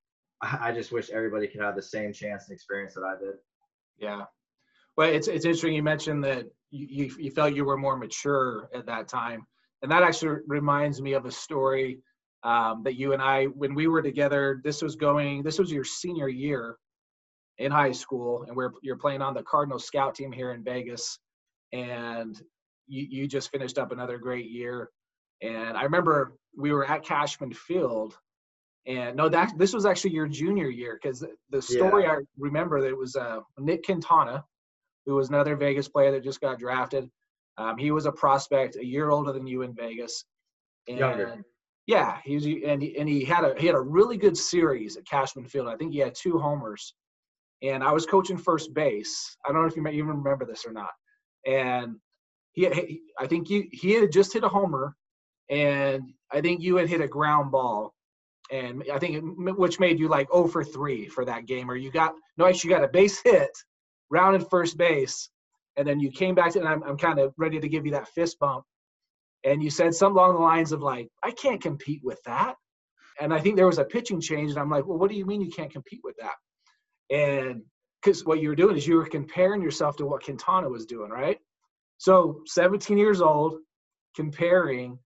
I 0.43 0.73
just 0.73 0.93
wish 0.93 1.09
everybody 1.11 1.47
could 1.47 1.63
have 1.63 1.77
the 1.77 1.83
same 1.83 2.13
chance 2.13 2.49
and 2.49 2.55
experience 2.55 2.95
that 2.95 3.05
I 3.05 3.19
did. 3.19 3.37
Yeah. 3.99 4.25
Well, 4.97 5.09
it's 5.09 5.29
it's 5.29 5.45
interesting 5.45 5.75
you 5.75 5.83
mentioned 5.83 6.25
that 6.25 6.47
you, 6.71 7.11
you 7.19 7.31
felt 7.31 7.55
you 7.55 7.65
were 7.65 7.77
more 7.77 7.97
mature 7.97 8.69
at 8.75 8.87
that 8.87 9.09
time. 9.09 9.47
And 9.83 9.91
that 9.91 10.03
actually 10.03 10.41
reminds 10.47 11.01
me 11.01 11.13
of 11.15 11.27
a 11.27 11.31
story 11.31 12.01
um, 12.43 12.83
that 12.85 12.95
you 12.95 13.13
and 13.13 13.23
I, 13.23 13.47
when 13.47 13.75
we 13.75 13.87
were 13.87 14.03
together, 14.03 14.61
this 14.65 14.83
was 14.83 14.97
going, 14.97 15.43
this 15.43 15.59
was 15.59 15.71
your 15.71 15.85
senior 15.85 16.29
year 16.29 16.77
in 17.59 17.73
high 17.73 17.93
school, 17.93 18.45
and 18.47 18.57
we're 18.57 18.71
you're 18.83 18.97
playing 18.97 19.23
on 19.23 19.35
the 19.35 19.43
Cardinal 19.43 19.79
scout 19.79 20.15
team 20.15 20.33
here 20.33 20.53
in 20.53 20.63
Vegas. 20.63 21.19
And 21.73 22.41
you, 22.87 23.07
you 23.09 23.27
just 23.27 23.51
finished 23.51 23.79
up 23.79 23.93
another 23.93 24.19
great 24.19 24.51
year. 24.51 24.91
And 25.43 25.77
I 25.77 25.83
remember 25.83 26.35
we 26.57 26.73
were 26.73 26.87
at 26.87 27.05
Cashman 27.05 27.53
Field, 27.53 28.17
and 28.87 29.17
no, 29.17 29.29
that 29.29 29.53
this 29.59 29.73
was 29.73 29.85
actually 29.85 30.13
your 30.13 30.29
junior 30.29 30.69
year 30.69 30.99
because 31.01 31.25
the 31.51 31.61
story 31.63 32.05
yeah. 32.05 32.13
I 32.13 32.17
remember 32.39 32.81
that 32.81 32.89
it 32.89 32.97
was 32.97 33.17
uh, 33.17 33.41
Nick 33.59 33.85
Quintana, 33.85 34.45
who 35.05 35.15
was 35.15 35.29
another 35.29 35.57
Vegas 35.57 35.89
player 35.89 36.13
that 36.13 36.25
just 36.25 36.41
got 36.41 36.59
drafted. 36.59 37.11
Um, 37.59 37.79
he 37.79 37.91
was 37.91 38.07
a 38.07 38.13
prospect, 38.13 38.77
a 38.77 38.85
year 38.85 39.11
older 39.11 39.33
than 39.33 39.47
you 39.47 39.63
in 39.63 39.75
Vegas. 39.75 40.25
And 40.89 40.99
Younger. 40.99 41.45
Yeah, 41.87 42.19
he 42.25 42.35
was, 42.35 42.45
and 42.45 42.83
he, 42.83 42.99
and 42.99 43.09
he 43.09 43.25
had 43.25 43.45
a 43.45 43.55
he 43.59 43.67
had 43.67 43.77
a 43.77 43.81
really 43.81 44.17
good 44.17 44.37
series 44.37 44.97
at 44.97 45.07
Cashman 45.07 45.47
Field. 45.47 45.69
I 45.69 45.77
think 45.77 45.93
he 45.93 46.01
had 46.01 46.17
two 46.17 46.39
homers, 46.39 46.95
and 47.63 47.83
I 47.83 47.93
was 47.93 48.07
coaching 48.07 48.37
first 48.37 48.75
base. 48.75 49.37
I 49.47 49.53
don't 49.53 49.63
know 49.63 49.69
if 49.69 49.77
you 49.77 49.83
may 49.83 49.93
even 49.93 50.09
remember 50.09 50.45
this 50.45 50.67
or 50.67 50.73
not. 50.73 50.91
And 51.47 51.97
he, 52.53 52.65
had, 52.65 52.77
I 53.21 53.27
think 53.29 53.49
you 53.49 53.69
he 53.71 53.93
had 53.93 54.11
just 54.11 54.33
hit 54.33 54.43
a 54.43 54.49
homer, 54.49 54.97
and 55.49 56.13
I 56.33 56.41
think 56.41 56.61
you 56.61 56.77
had 56.77 56.89
hit 56.89 57.01
a 57.01 57.07
ground 57.07 57.53
ball, 57.53 57.95
and 58.51 58.83
I 58.93 58.99
think 58.99 59.17
it, 59.17 59.21
which 59.57 59.79
made 59.79 60.01
you 60.01 60.09
like 60.09 60.29
0 60.33 60.49
for 60.49 60.65
three 60.65 61.07
for 61.07 61.25
that 61.25 61.47
game, 61.47 61.71
or 61.71 61.77
you 61.77 61.93
got 61.93 62.15
no, 62.37 62.47
actually 62.47 62.71
you 62.71 62.77
got 62.77 62.85
a 62.85 62.89
base 62.89 63.21
hit, 63.23 63.51
rounded 64.11 64.49
first 64.51 64.77
base, 64.77 65.31
and 65.77 65.87
then 65.87 66.01
you 66.01 66.11
came 66.11 66.35
back 66.35 66.53
to, 66.53 66.59
and 66.59 66.69
I'm 66.69 66.83
I'm 66.83 66.99
kind 66.99 67.21
of 67.21 67.33
ready 67.37 67.61
to 67.61 67.69
give 67.69 67.87
you 67.87 67.93
that 67.93 68.09
fist 68.09 68.41
bump, 68.41 68.65
and 69.47 69.63
you 69.63 69.71
said 69.71 69.95
something 69.95 70.19
along 70.19 70.35
the 70.35 70.41
lines 70.41 70.73
of 70.73 70.83
like, 70.83 71.09
I 71.23 71.31
can't 71.31 71.63
compete 71.63 72.03
with 72.05 72.21
that, 72.27 72.57
and 73.21 73.33
I 73.33 73.41
think 73.41 73.57
there 73.57 73.67
was 73.67 73.79
a 73.79 73.85
pitching 73.85 74.21
change, 74.21 74.51
and 74.51 74.59
I'm 74.59 74.69
like, 74.69 74.87
well, 74.87 74.99
what 74.99 75.11
do 75.11 75.17
you 75.17 75.25
mean 75.25 75.41
you 75.41 75.51
can't 75.51 75.73
compete 75.73 76.01
with 76.05 76.17
that? 76.19 76.35
And 77.15 77.63
because 78.03 78.25
what 78.25 78.41
you 78.41 78.49
were 78.49 78.57
doing 78.57 78.77
is 78.77 78.87
you 78.87 78.97
were 78.97 79.07
comparing 79.07 79.63
yourself 79.63 79.97
to 79.97 80.07
what 80.07 80.25
Quintana 80.25 80.69
was 80.69 80.87
doing, 80.87 81.11
right? 81.11 81.39
So 81.99 82.43
17 82.47 82.99
years 82.99 83.21
old, 83.23 83.57
comparing, 84.15 84.99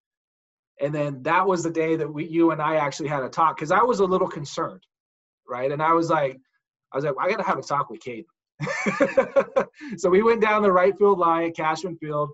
and 0.81 0.95
then 0.95 1.23
that 1.23 1.47
was 1.47 1.63
the 1.63 1.71
day 1.71 1.97
that 1.97 2.13
we, 2.13 2.27
you 2.27 2.51
and 2.51 2.61
I 2.61 2.77
actually 2.77 3.09
had 3.09 3.23
a 3.23 3.29
talk 3.29 3.57
because 3.57 3.71
I 3.71 3.83
was 3.83 4.01
a 4.01 4.05
little 4.05 4.29
concerned, 4.29 4.83
right? 5.49 5.71
And 5.71 5.83
I 5.83 5.93
was 5.93 6.11
like, 6.11 6.39
I 6.93 6.97
was 6.97 7.05
like, 7.05 7.15
I 7.21 7.29
got 7.29 7.37
to 7.37 7.45
have 7.45 7.59
a 7.59 7.63
talk 7.63 7.91
with 7.91 8.01
Kate. 8.01 8.27
so 9.97 10.11
we 10.11 10.23
went 10.23 10.41
down 10.41 10.63
the 10.63 10.73
right 10.73 10.97
field 10.99 11.19
line 11.19 11.49
at 11.49 11.57
Cashman 11.57 11.97
Field. 11.97 12.31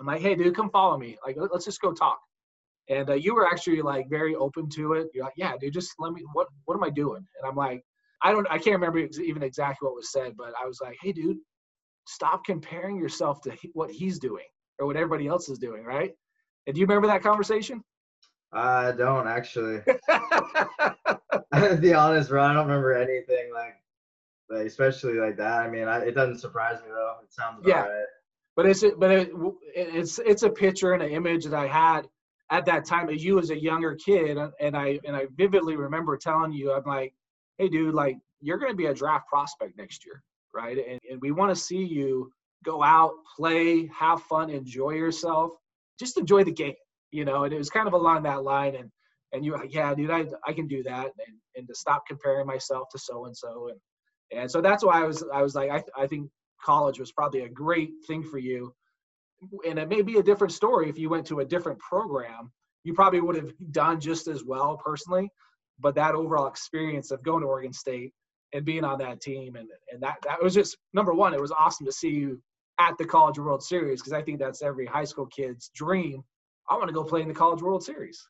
I'm 0.00 0.06
like, 0.06 0.20
hey, 0.20 0.34
dude, 0.34 0.54
come 0.54 0.70
follow 0.70 0.98
me. 0.98 1.16
Like, 1.24 1.36
let's 1.38 1.64
just 1.64 1.80
go 1.80 1.92
talk. 1.92 2.18
And 2.88 3.08
uh, 3.10 3.14
you 3.14 3.34
were 3.34 3.46
actually 3.46 3.80
like 3.82 4.10
very 4.10 4.34
open 4.34 4.68
to 4.70 4.94
it. 4.94 5.08
You're 5.14 5.24
like, 5.24 5.34
yeah, 5.36 5.54
dude, 5.60 5.72
just 5.72 5.92
let 5.98 6.12
me. 6.12 6.22
What 6.32 6.48
What 6.64 6.74
am 6.74 6.84
I 6.84 6.90
doing? 6.90 7.24
And 7.38 7.48
I'm 7.48 7.54
like, 7.54 7.82
I 8.22 8.32
don't. 8.32 8.46
I 8.50 8.58
can't 8.58 8.74
remember 8.74 8.98
even 8.98 9.42
exactly 9.42 9.86
what 9.86 9.94
was 9.94 10.10
said, 10.12 10.32
but 10.36 10.52
I 10.60 10.66
was 10.66 10.80
like, 10.80 10.96
hey, 11.00 11.12
dude, 11.12 11.38
stop 12.06 12.44
comparing 12.44 12.96
yourself 12.96 13.40
to 13.42 13.56
what 13.72 13.90
he's 13.90 14.18
doing 14.18 14.46
or 14.78 14.86
what 14.86 14.96
everybody 14.96 15.28
else 15.28 15.48
is 15.48 15.58
doing, 15.58 15.84
right? 15.84 16.12
And 16.66 16.74
do 16.74 16.80
you 16.80 16.86
remember 16.86 17.06
that 17.08 17.22
conversation? 17.22 17.82
I 18.52 18.92
don't 18.92 19.28
actually. 19.28 19.80
to 21.54 21.78
be 21.80 21.94
honest, 21.94 22.30
bro, 22.30 22.42
I 22.42 22.52
don't 22.52 22.66
remember 22.66 22.92
anything 22.94 23.52
like, 23.52 23.76
like 24.50 24.66
especially 24.66 25.14
like 25.14 25.36
that. 25.36 25.60
I 25.60 25.70
mean, 25.70 25.88
I, 25.88 25.98
it 26.00 26.14
doesn't 26.14 26.38
surprise 26.38 26.80
me 26.82 26.88
though. 26.88 27.16
It 27.22 27.32
sounds 27.32 27.62
yeah. 27.66 27.82
Right. 27.82 28.04
But 28.56 28.66
it's 28.66 28.84
but 28.98 29.10
it, 29.10 29.30
it's 29.74 30.18
it's 30.18 30.42
a 30.42 30.50
picture 30.50 30.92
and 30.92 31.02
an 31.02 31.10
image 31.10 31.44
that 31.44 31.54
I 31.54 31.66
had 31.66 32.02
at 32.50 32.66
that 32.66 32.84
time 32.84 33.08
of 33.08 33.18
you 33.20 33.38
as 33.38 33.50
a 33.50 33.58
younger 33.58 33.94
kid, 33.94 34.36
uh, 34.36 34.50
and 34.60 34.76
I 34.76 34.98
and 35.04 35.16
I 35.16 35.26
vividly 35.36 35.76
remember 35.76 36.16
telling 36.16 36.52
you, 36.52 36.72
I'm 36.72 36.84
like, 36.84 37.14
hey, 37.58 37.68
dude, 37.68 37.94
like 37.94 38.18
you're 38.40 38.58
going 38.58 38.72
to 38.72 38.76
be 38.76 38.86
a 38.86 38.94
draft 38.94 39.28
prospect 39.28 39.76
next 39.78 40.04
year 40.04 40.22
right? 40.54 40.78
And, 40.78 41.00
and 41.10 41.20
we 41.20 41.32
want 41.32 41.54
to 41.54 41.60
see 41.60 41.82
you 41.82 42.30
go 42.64 42.82
out, 42.82 43.12
play, 43.36 43.86
have 43.98 44.22
fun, 44.22 44.50
enjoy 44.50 44.90
yourself, 44.90 45.52
just 45.98 46.18
enjoy 46.18 46.44
the 46.44 46.52
game, 46.52 46.74
you 47.10 47.24
know. 47.24 47.44
And 47.44 47.52
it 47.52 47.58
was 47.58 47.70
kind 47.70 47.88
of 47.88 47.94
along 47.94 48.22
that 48.24 48.42
line. 48.42 48.74
And 48.76 48.90
and 49.32 49.44
you, 49.44 49.52
like, 49.52 49.72
yeah, 49.72 49.94
dude, 49.94 50.10
I 50.10 50.26
I 50.46 50.52
can 50.52 50.66
do 50.66 50.82
that, 50.82 51.06
and 51.06 51.36
and 51.56 51.66
to 51.68 51.74
stop 51.74 52.04
comparing 52.06 52.46
myself 52.46 52.88
to 52.92 52.98
so 52.98 53.26
and 53.26 53.36
so, 53.36 53.70
and 53.70 54.40
and 54.40 54.50
so 54.50 54.60
that's 54.60 54.84
why 54.84 55.02
I 55.02 55.04
was 55.04 55.24
I 55.32 55.42
was 55.42 55.54
like 55.54 55.70
I 55.70 55.82
I 56.00 56.06
think 56.06 56.30
college 56.62 56.98
was 56.98 57.12
probably 57.12 57.40
a 57.40 57.48
great 57.48 57.90
thing 58.06 58.22
for 58.22 58.38
you. 58.38 58.74
And 59.66 59.78
it 59.78 59.88
may 59.88 60.02
be 60.02 60.18
a 60.18 60.22
different 60.22 60.52
story 60.52 60.88
if 60.88 60.98
you 60.98 61.08
went 61.08 61.26
to 61.26 61.40
a 61.40 61.44
different 61.44 61.78
program. 61.78 62.52
You 62.84 62.94
probably 62.94 63.20
would 63.20 63.36
have 63.36 63.52
done 63.72 64.00
just 64.00 64.28
as 64.28 64.44
well 64.44 64.80
personally, 64.82 65.30
but 65.78 65.94
that 65.96 66.14
overall 66.14 66.46
experience 66.46 67.10
of 67.10 67.22
going 67.22 67.42
to 67.42 67.48
Oregon 67.48 67.72
State 67.72 68.12
and 68.52 68.64
being 68.64 68.84
on 68.84 68.98
that 68.98 69.20
team 69.20 69.56
and 69.56 69.68
and 69.90 70.02
that 70.02 70.16
that 70.24 70.42
was 70.42 70.54
just 70.54 70.76
number 70.92 71.12
one 71.12 71.34
it 71.34 71.40
was 71.40 71.52
awesome 71.52 71.86
to 71.86 71.92
see 71.92 72.10
you 72.10 72.40
at 72.78 72.96
the 72.98 73.04
college 73.04 73.38
world 73.38 73.62
series 73.62 74.00
because 74.00 74.12
i 74.12 74.22
think 74.22 74.38
that's 74.38 74.62
every 74.62 74.86
high 74.86 75.04
school 75.04 75.26
kid's 75.26 75.70
dream 75.74 76.22
i 76.68 76.74
want 76.74 76.88
to 76.88 76.94
go 76.94 77.04
play 77.04 77.22
in 77.22 77.28
the 77.28 77.34
college 77.34 77.62
world 77.62 77.82
series 77.82 78.28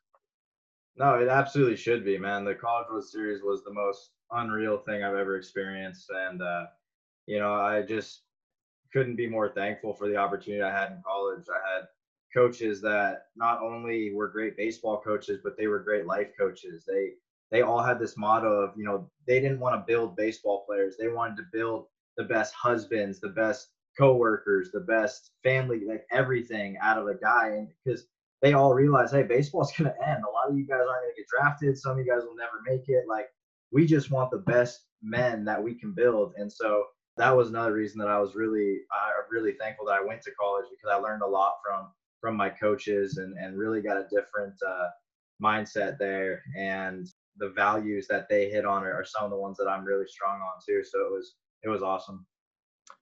no 0.96 1.14
it 1.14 1.28
absolutely 1.28 1.76
should 1.76 2.04
be 2.04 2.18
man 2.18 2.44
the 2.44 2.54
college 2.54 2.86
world 2.90 3.04
series 3.04 3.42
was 3.42 3.62
the 3.64 3.72
most 3.72 4.10
unreal 4.32 4.78
thing 4.78 5.02
i've 5.02 5.16
ever 5.16 5.36
experienced 5.36 6.10
and 6.28 6.40
uh, 6.42 6.64
you 7.26 7.38
know 7.38 7.54
i 7.54 7.82
just 7.82 8.22
couldn't 8.92 9.16
be 9.16 9.28
more 9.28 9.48
thankful 9.48 9.94
for 9.94 10.08
the 10.08 10.16
opportunity 10.16 10.62
i 10.62 10.70
had 10.70 10.92
in 10.92 11.02
college 11.06 11.44
i 11.48 11.74
had 11.74 11.84
coaches 12.34 12.80
that 12.80 13.26
not 13.36 13.60
only 13.62 14.12
were 14.12 14.28
great 14.28 14.56
baseball 14.56 15.00
coaches 15.04 15.40
but 15.42 15.56
they 15.56 15.66
were 15.66 15.78
great 15.80 16.06
life 16.06 16.28
coaches 16.38 16.84
they 16.86 17.10
they 17.52 17.60
all 17.60 17.82
had 17.82 18.00
this 18.00 18.16
motto 18.16 18.50
of, 18.50 18.72
you 18.76 18.84
know, 18.84 19.08
they 19.26 19.38
didn't 19.38 19.60
want 19.60 19.74
to 19.74 19.84
build 19.86 20.16
baseball 20.16 20.64
players. 20.66 20.96
They 20.98 21.08
wanted 21.08 21.36
to 21.36 21.44
build 21.52 21.84
the 22.16 22.24
best 22.24 22.54
husbands, 22.54 23.20
the 23.20 23.28
best 23.28 23.68
coworkers, 23.96 24.70
the 24.72 24.80
best 24.80 25.32
family, 25.44 25.82
like 25.86 26.06
everything 26.10 26.78
out 26.80 26.96
of 26.96 27.06
a 27.08 27.14
guy. 27.14 27.48
And 27.48 27.68
because 27.84 28.06
they 28.40 28.54
all 28.54 28.72
realize, 28.72 29.12
hey, 29.12 29.22
baseball's 29.22 29.70
to 29.76 29.84
end. 29.84 30.24
A 30.24 30.30
lot 30.30 30.48
of 30.48 30.56
you 30.56 30.66
guys 30.66 30.80
aren't 30.80 31.14
to 31.14 31.20
get 31.20 31.28
drafted. 31.28 31.76
Some 31.76 31.92
of 31.92 31.98
you 31.98 32.10
guys 32.10 32.22
will 32.26 32.36
never 32.36 32.62
make 32.66 32.88
it. 32.88 33.04
Like, 33.06 33.26
we 33.70 33.86
just 33.86 34.10
want 34.10 34.30
the 34.30 34.38
best 34.38 34.86
men 35.02 35.44
that 35.44 35.62
we 35.62 35.74
can 35.74 35.92
build. 35.92 36.32
And 36.38 36.50
so 36.50 36.84
that 37.16 37.36
was 37.36 37.48
another 37.48 37.72
reason 37.72 37.98
that 37.98 38.08
I 38.08 38.18
was 38.18 38.34
really, 38.34 38.80
uh, 38.94 39.10
really 39.30 39.52
thankful 39.52 39.86
that 39.86 39.98
I 40.00 40.04
went 40.04 40.22
to 40.22 40.30
college 40.32 40.66
because 40.70 40.90
I 40.94 41.00
learned 41.00 41.22
a 41.22 41.26
lot 41.26 41.54
from 41.64 41.88
from 42.20 42.36
my 42.36 42.48
coaches 42.48 43.18
and 43.18 43.36
and 43.38 43.58
really 43.58 43.82
got 43.82 43.96
a 43.96 44.06
different 44.10 44.54
uh, 44.66 44.88
mindset 45.42 45.98
there. 45.98 46.42
And 46.56 47.06
the 47.36 47.50
values 47.50 48.06
that 48.08 48.28
they 48.28 48.48
hit 48.50 48.64
on 48.64 48.84
are, 48.84 48.92
are 48.92 49.04
some 49.04 49.24
of 49.24 49.30
the 49.30 49.36
ones 49.36 49.56
that 49.58 49.68
I'm 49.68 49.84
really 49.84 50.06
strong 50.06 50.40
on 50.40 50.60
too. 50.66 50.82
So 50.84 51.00
it 51.00 51.12
was 51.12 51.34
it 51.62 51.68
was 51.68 51.82
awesome. 51.82 52.26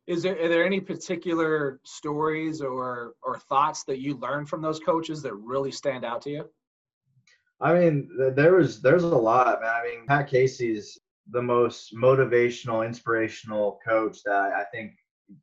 Is 0.07 0.23
there 0.23 0.43
are 0.43 0.49
there 0.49 0.65
any 0.65 0.81
particular 0.81 1.81
stories 1.85 2.61
or 2.61 3.15
or 3.23 3.39
thoughts 3.39 3.85
that 3.85 4.01
you 4.01 4.17
learned 4.17 4.49
from 4.49 4.63
those 4.63 4.81
coaches 4.81 5.23
that 5.23 5.35
really 5.35 5.71
stand 5.71 6.05
out 6.05 6.23
to 6.23 6.31
you? 6.31 6.51
I 7.61 7.75
mean, 7.75 8.09
there 8.35 8.55
was 8.55 8.81
there's 8.81 9.05
a 9.05 9.09
lot, 9.09 9.61
man. 9.61 9.71
I 9.71 9.85
mean, 9.85 10.07
Pat 10.07 10.29
Casey's 10.29 10.99
the 11.33 11.43
most 11.43 11.95
motivational, 11.95 12.87
inspirational 12.87 13.79
coach 13.87 14.19
that 14.25 14.53
I 14.53 14.65
think 14.73 14.93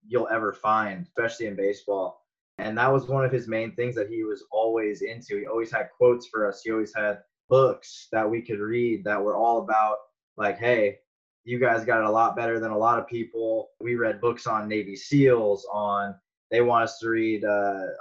you'll 0.08 0.28
ever 0.30 0.54
find, 0.54 1.04
especially 1.04 1.48
in 1.48 1.56
baseball. 1.56 2.22
And 2.58 2.78
that 2.78 2.92
was 2.92 3.08
one 3.08 3.24
of 3.24 3.32
his 3.32 3.48
main 3.48 3.76
things 3.76 3.96
that 3.96 4.10
he 4.10 4.24
was 4.24 4.44
always 4.52 5.02
into. 5.02 5.40
He 5.40 5.46
always 5.46 5.72
had 5.72 5.90
quotes 5.96 6.28
for 6.28 6.48
us. 6.48 6.62
He 6.64 6.72
always 6.72 6.94
had 6.96 7.20
books 7.50 8.08
that 8.12 8.30
we 8.30 8.42
could 8.42 8.60
read 8.60 9.04
that 9.04 9.22
were 9.22 9.36
all 9.36 9.62
about 9.62 9.98
like, 10.38 10.58
hey, 10.58 10.98
you 11.44 11.60
guys 11.60 11.86
got 11.86 12.00
it 12.00 12.08
a 12.08 12.12
lot 12.12 12.36
better 12.36 12.60
than 12.60 12.72
a 12.72 12.78
lot 12.78 13.00
of 13.00 13.08
people. 13.08 13.70
We 13.80 13.96
read 13.96 14.20
books 14.20 14.48
on 14.48 14.68
Navy 14.68 14.96
SEALs, 14.96 15.66
on 15.72 16.16
they 16.52 16.62
want 16.62 16.86
us 16.86 17.00
to 17.00 17.10
read 17.10 17.44
uh, 17.44 17.48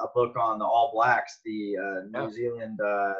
a 0.01 0.09
book 0.15 0.37
on 0.37 0.59
the 0.59 0.65
All 0.65 0.91
Blacks, 0.95 1.41
the 1.45 1.77
uh, 1.77 2.21
New. 2.25 2.33
Zealand 2.33 2.81
uh, 2.81 3.15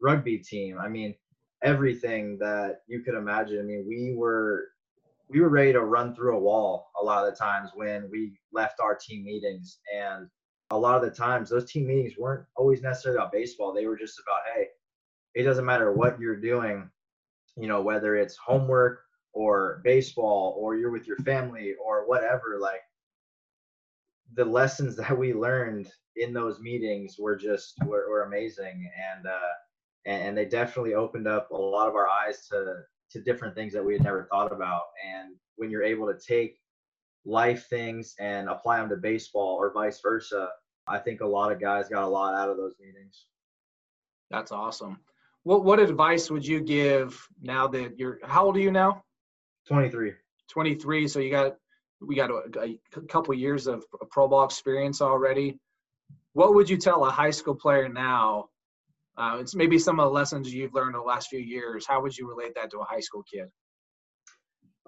rugby 0.00 0.38
team. 0.38 0.78
I 0.78 0.88
mean, 0.88 1.14
everything 1.62 2.38
that 2.38 2.82
you 2.86 3.00
could 3.00 3.14
imagine. 3.14 3.58
I 3.58 3.62
mean, 3.62 3.84
we 3.86 4.14
were 4.14 4.68
we 5.28 5.40
were 5.40 5.48
ready 5.48 5.72
to 5.72 5.82
run 5.82 6.14
through 6.14 6.36
a 6.36 6.40
wall 6.40 6.90
a 7.00 7.04
lot 7.04 7.24
of 7.24 7.32
the 7.32 7.38
times 7.38 7.70
when 7.74 8.08
we 8.10 8.38
left 8.52 8.80
our 8.80 8.96
team 8.96 9.24
meetings. 9.24 9.78
And 9.94 10.28
a 10.70 10.78
lot 10.78 10.96
of 10.96 11.02
the 11.02 11.16
times 11.16 11.50
those 11.50 11.70
team 11.70 11.86
meetings 11.86 12.14
weren't 12.18 12.46
always 12.56 12.82
necessarily 12.82 13.18
about 13.18 13.32
baseball. 13.32 13.72
They 13.72 13.86
were 13.86 13.96
just 13.96 14.20
about 14.20 14.40
hey 14.54 14.66
it 15.34 15.44
doesn't 15.44 15.64
matter 15.64 15.92
what 15.92 16.18
you're 16.18 16.40
doing 16.40 16.90
you 17.56 17.68
know 17.68 17.80
whether 17.80 18.16
it's 18.16 18.36
homework 18.36 19.00
or 19.32 19.80
baseball 19.84 20.56
or 20.58 20.76
you're 20.76 20.90
with 20.90 21.06
your 21.06 21.16
family 21.18 21.74
or 21.84 22.08
whatever 22.08 22.58
like 22.60 22.80
the 24.34 24.44
lessons 24.44 24.96
that 24.96 25.16
we 25.16 25.32
learned 25.32 25.88
in 26.16 26.32
those 26.32 26.60
meetings 26.60 27.16
were 27.18 27.36
just 27.36 27.74
were, 27.84 28.08
were 28.10 28.22
amazing. 28.22 28.90
And 29.14 29.26
uh 29.26 29.52
and, 30.06 30.22
and 30.22 30.38
they 30.38 30.44
definitely 30.44 30.94
opened 30.94 31.28
up 31.28 31.50
a 31.50 31.56
lot 31.56 31.88
of 31.88 31.94
our 31.94 32.08
eyes 32.08 32.46
to 32.48 32.82
to 33.12 33.20
different 33.20 33.54
things 33.54 33.72
that 33.72 33.84
we 33.84 33.94
had 33.94 34.04
never 34.04 34.28
thought 34.30 34.52
about. 34.52 34.82
And 35.04 35.34
when 35.56 35.68
you're 35.70 35.82
able 35.82 36.06
to 36.06 36.18
take 36.18 36.58
life 37.24 37.66
things 37.68 38.14
and 38.20 38.48
apply 38.48 38.78
them 38.78 38.88
to 38.90 38.96
baseball 38.96 39.56
or 39.56 39.72
vice 39.72 40.00
versa, 40.00 40.48
I 40.86 40.98
think 40.98 41.20
a 41.20 41.26
lot 41.26 41.52
of 41.52 41.60
guys 41.60 41.88
got 41.88 42.04
a 42.04 42.08
lot 42.08 42.34
out 42.34 42.48
of 42.48 42.56
those 42.56 42.74
meetings. 42.80 43.26
That's 44.30 44.52
awesome. 44.52 44.98
What 45.42 45.64
what 45.64 45.80
advice 45.80 46.30
would 46.30 46.46
you 46.46 46.60
give 46.60 47.20
now 47.40 47.66
that 47.68 47.98
you're 47.98 48.18
how 48.22 48.46
old 48.46 48.56
are 48.56 48.60
you 48.60 48.70
now? 48.70 49.02
23. 49.66 50.12
23. 50.48 51.08
So 51.08 51.20
you 51.20 51.30
got 51.30 51.56
we 52.00 52.14
got 52.14 52.30
a, 52.30 52.78
a 52.96 53.00
couple 53.08 53.34
years 53.34 53.66
of 53.66 53.84
pro 54.10 54.28
ball 54.28 54.44
experience 54.44 55.00
already. 55.00 55.58
What 56.32 56.54
would 56.54 56.70
you 56.70 56.76
tell 56.76 57.04
a 57.04 57.10
high 57.10 57.30
school 57.30 57.54
player 57.54 57.88
now 57.88 58.49
uh, 59.20 59.36
it's 59.38 59.54
maybe 59.54 59.78
some 59.78 60.00
of 60.00 60.06
the 60.06 60.10
lessons 60.10 60.52
you've 60.52 60.72
learned 60.72 60.94
in 60.94 61.00
the 61.00 61.06
last 61.06 61.28
few 61.28 61.38
years. 61.38 61.86
How 61.86 62.00
would 62.00 62.16
you 62.16 62.26
relate 62.26 62.54
that 62.54 62.70
to 62.70 62.78
a 62.78 62.84
high 62.84 63.00
school 63.00 63.22
kid? 63.22 63.48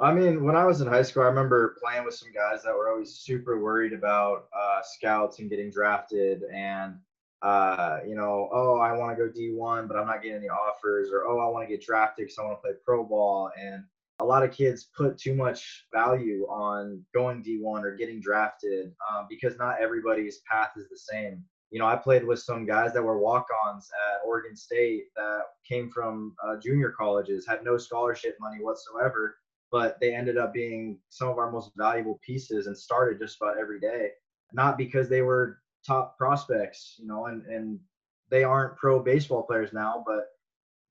I 0.00 0.12
mean, 0.12 0.42
when 0.42 0.56
I 0.56 0.64
was 0.64 0.80
in 0.80 0.88
high 0.88 1.02
school, 1.02 1.22
I 1.22 1.26
remember 1.26 1.76
playing 1.82 2.04
with 2.06 2.14
some 2.14 2.32
guys 2.32 2.62
that 2.62 2.74
were 2.74 2.90
always 2.90 3.14
super 3.14 3.62
worried 3.62 3.92
about 3.92 4.46
uh, 4.58 4.80
scouts 4.82 5.38
and 5.38 5.50
getting 5.50 5.70
drafted, 5.70 6.44
and 6.52 6.96
uh, 7.42 7.98
you 8.06 8.14
know, 8.14 8.48
oh, 8.52 8.78
I 8.78 8.96
want 8.96 9.16
to 9.16 9.22
go 9.22 9.30
D1, 9.30 9.86
but 9.86 9.96
I'm 9.96 10.06
not 10.06 10.22
getting 10.22 10.38
any 10.38 10.48
offers, 10.48 11.10
or 11.12 11.26
oh, 11.26 11.38
I 11.38 11.48
want 11.48 11.68
to 11.68 11.72
get 11.72 11.84
drafted 11.84 12.24
because 12.24 12.38
I 12.38 12.44
want 12.44 12.58
to 12.58 12.62
play 12.62 12.72
pro 12.86 13.04
ball. 13.04 13.50
And 13.60 13.84
a 14.20 14.24
lot 14.24 14.44
of 14.44 14.52
kids 14.52 14.88
put 14.96 15.18
too 15.18 15.34
much 15.34 15.84
value 15.92 16.46
on 16.48 17.04
going 17.12 17.42
D1 17.42 17.82
or 17.82 17.96
getting 17.96 18.20
drafted 18.20 18.92
um, 19.10 19.26
because 19.28 19.58
not 19.58 19.80
everybody's 19.80 20.40
path 20.50 20.70
is 20.76 20.88
the 20.88 20.96
same 20.96 21.44
you 21.72 21.78
know, 21.78 21.86
I 21.86 21.96
played 21.96 22.24
with 22.24 22.38
some 22.38 22.66
guys 22.66 22.92
that 22.92 23.02
were 23.02 23.18
walk-ons 23.18 23.90
at 24.12 24.28
Oregon 24.28 24.54
State 24.54 25.04
that 25.16 25.40
came 25.66 25.90
from 25.90 26.36
uh, 26.46 26.56
junior 26.62 26.90
colleges, 26.90 27.46
had 27.48 27.64
no 27.64 27.78
scholarship 27.78 28.36
money 28.38 28.62
whatsoever, 28.62 29.38
but 29.70 29.98
they 29.98 30.14
ended 30.14 30.36
up 30.36 30.52
being 30.52 30.98
some 31.08 31.28
of 31.28 31.38
our 31.38 31.50
most 31.50 31.70
valuable 31.74 32.20
pieces 32.24 32.66
and 32.66 32.76
started 32.76 33.18
just 33.18 33.38
about 33.40 33.58
every 33.58 33.80
day. 33.80 34.10
Not 34.52 34.76
because 34.76 35.08
they 35.08 35.22
were 35.22 35.60
top 35.86 36.18
prospects, 36.18 36.96
you 36.98 37.06
know, 37.06 37.26
and 37.26 37.46
and 37.46 37.80
they 38.28 38.44
aren't 38.44 38.76
pro 38.76 39.02
baseball 39.02 39.42
players 39.42 39.72
now, 39.72 40.04
but 40.06 40.26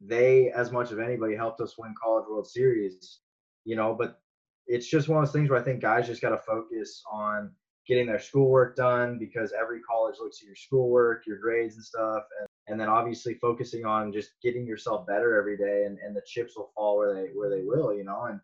they, 0.02 0.50
as 0.50 0.72
much 0.72 0.92
as 0.92 0.98
anybody, 0.98 1.36
helped 1.36 1.62
us 1.62 1.78
win 1.78 1.94
College 2.02 2.26
World 2.28 2.48
Series, 2.48 3.20
you 3.66 3.76
know. 3.76 3.94
But 3.94 4.20
it's 4.66 4.88
just 4.88 5.10
one 5.10 5.22
of 5.22 5.28
those 5.30 5.34
things 5.34 5.52
where 5.52 5.60
I 5.60 5.64
think 5.64 5.80
guys 5.80 6.08
just 6.08 6.24
got 6.24 6.30
to 6.30 6.40
focus 6.40 7.04
on 7.12 7.52
getting 7.88 8.08
their 8.08 8.20
schoolwork 8.20 8.76
done 8.76 9.18
because 9.18 9.54
every 9.60 9.82
college 9.82 10.16
looks 10.20 10.40
at 10.42 10.48
your 10.48 10.56
schoolwork, 10.56 11.26
your 11.26 11.38
grades 11.40 11.76
and 11.76 11.84
stuff. 11.84 12.24
And, 12.40 12.48
and 12.68 12.80
then 12.80 12.90
obviously 12.90 13.36
focusing 13.36 13.86
on 13.86 14.14
just 14.14 14.32
getting 14.42 14.66
yourself 14.66 15.08
better 15.08 15.38
every 15.38 15.58
day 15.58 15.86
and, 15.86 15.98
and 16.00 16.16
the 16.16 16.22
chips 16.26 16.54
will 16.56 16.72
fall 16.76 16.98
where 16.98 17.14
they 17.14 17.30
where 17.34 17.50
they 17.50 17.64
will, 17.64 17.94
you 17.94 18.04
know. 18.04 18.26
And 18.26 18.40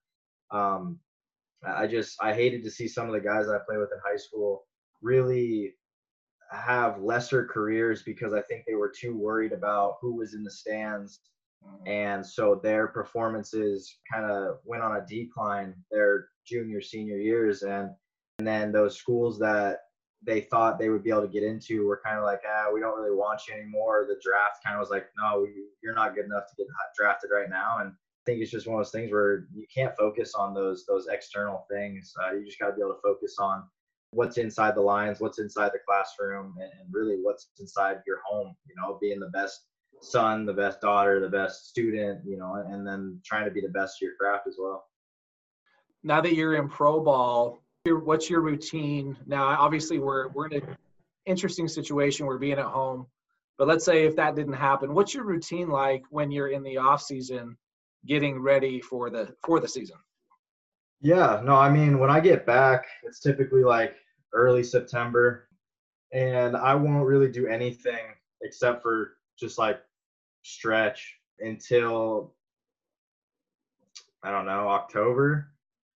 um 0.51 0.99
I 1.65 1.87
just 1.87 2.17
I 2.21 2.33
hated 2.33 2.63
to 2.63 2.71
see 2.71 2.87
some 2.87 3.07
of 3.07 3.13
the 3.13 3.19
guys 3.19 3.47
I 3.47 3.57
play 3.67 3.77
with 3.77 3.91
in 3.91 3.99
high 4.05 4.17
school 4.17 4.65
really 5.01 5.73
have 6.51 7.01
lesser 7.01 7.45
careers 7.45 8.03
because 8.03 8.33
I 8.33 8.41
think 8.41 8.63
they 8.65 8.75
were 8.75 8.91
too 8.95 9.17
worried 9.17 9.51
about 9.51 9.95
who 10.01 10.15
was 10.15 10.33
in 10.33 10.43
the 10.43 10.51
stands. 10.51 11.19
Mm-hmm. 11.65 11.87
And 11.87 12.25
so 12.25 12.59
their 12.63 12.87
performances 12.87 13.97
kind 14.11 14.29
of 14.29 14.57
went 14.63 14.83
on 14.83 14.95
a 14.95 15.05
decline 15.05 15.73
their 15.91 16.29
junior, 16.45 16.81
senior 16.81 17.17
years. 17.17 17.63
And 17.63 17.89
and 18.39 18.47
then 18.47 18.71
those 18.71 18.97
schools 18.97 19.39
that 19.39 19.79
they 20.23 20.41
thought 20.41 20.79
they 20.79 20.89
would 20.89 21.03
be 21.03 21.09
able 21.09 21.21
to 21.21 21.27
get 21.27 21.43
into 21.43 21.87
were 21.87 22.01
kind 22.03 22.17
of 22.17 22.23
like, 22.23 22.41
ah, 22.47 22.67
we 22.73 22.79
don't 22.79 22.97
really 22.99 23.15
want 23.15 23.41
you 23.47 23.53
anymore. 23.53 24.05
The 24.07 24.19
draft 24.21 24.63
kind 24.63 24.75
of 24.75 24.79
was 24.79 24.89
like, 24.89 25.07
no, 25.17 25.45
you're 25.81 25.95
not 25.95 26.15
good 26.15 26.25
enough 26.25 26.47
to 26.49 26.55
get 26.55 26.67
drafted 26.95 27.29
right 27.33 27.49
now. 27.49 27.77
And 27.79 27.89
I 27.89 27.93
think 28.25 28.41
it's 28.41 28.51
just 28.51 28.67
one 28.67 28.79
of 28.79 28.85
those 28.85 28.91
things 28.91 29.11
where 29.11 29.47
you 29.53 29.65
can't 29.73 29.95
focus 29.97 30.33
on 30.35 30.53
those 30.53 30.85
those 30.85 31.07
external 31.07 31.65
things. 31.71 32.13
Uh, 32.21 32.35
you 32.35 32.45
just 32.45 32.59
got 32.59 32.67
to 32.67 32.73
be 32.73 32.81
able 32.81 32.93
to 32.93 33.01
focus 33.01 33.37
on 33.39 33.63
what's 34.11 34.37
inside 34.37 34.75
the 34.75 34.81
lines, 34.81 35.19
what's 35.19 35.39
inside 35.39 35.71
the 35.73 35.79
classroom, 35.87 36.55
and, 36.59 36.71
and 36.79 36.89
really 36.91 37.17
what's 37.21 37.49
inside 37.59 38.01
your 38.05 38.19
home. 38.27 38.55
You 38.67 38.75
know, 38.75 38.97
being 38.99 39.19
the 39.19 39.29
best 39.29 39.61
son, 40.01 40.45
the 40.45 40.53
best 40.53 40.81
daughter, 40.81 41.19
the 41.19 41.29
best 41.29 41.69
student. 41.69 42.21
You 42.25 42.37
know, 42.37 42.55
and 42.67 42.85
then 42.85 43.21
trying 43.23 43.45
to 43.45 43.51
be 43.51 43.61
the 43.61 43.69
best 43.69 43.97
of 43.97 44.07
your 44.07 44.15
craft 44.19 44.47
as 44.47 44.57
well. 44.59 44.85
Now 46.03 46.21
that 46.21 46.35
you're 46.35 46.55
in 46.55 46.67
pro 46.69 46.99
ball, 46.99 47.63
your 47.87 47.99
what's 47.99 48.29
your 48.29 48.41
routine 48.41 49.17
now? 49.25 49.45
Obviously, 49.45 49.99
we're 49.99 50.27
we're 50.29 50.47
in 50.47 50.61
an 50.61 50.77
interesting 51.25 51.67
situation. 51.67 52.25
We're 52.25 52.37
being 52.37 52.59
at 52.59 52.65
home, 52.65 53.07
but 53.57 53.67
let's 53.67 53.85
say 53.85 54.05
if 54.05 54.15
that 54.17 54.35
didn't 54.35 54.53
happen, 54.53 54.93
what's 54.93 55.13
your 55.13 55.23
routine 55.23 55.69
like 55.69 56.03
when 56.09 56.29
you're 56.29 56.49
in 56.49 56.61
the 56.63 56.77
off 56.77 57.01
season, 57.01 57.57
getting 58.05 58.39
ready 58.39 58.79
for 58.81 59.09
the 59.09 59.33
for 59.43 59.59
the 59.59 59.67
season? 59.67 59.97
Yeah, 61.01 61.41
no, 61.43 61.55
I 61.55 61.69
mean 61.69 61.99
when 61.99 62.09
I 62.09 62.19
get 62.19 62.45
back, 62.45 62.85
it's 63.03 63.19
typically 63.19 63.63
like 63.63 63.95
early 64.33 64.63
September, 64.63 65.47
and 66.11 66.55
I 66.55 66.75
won't 66.75 67.07
really 67.07 67.31
do 67.31 67.47
anything 67.47 68.13
except 68.41 68.83
for 68.83 69.17
just 69.39 69.57
like 69.57 69.79
stretch 70.43 71.15
until 71.39 72.33
I 74.23 74.31
don't 74.31 74.45
know 74.45 74.67
October 74.67 75.51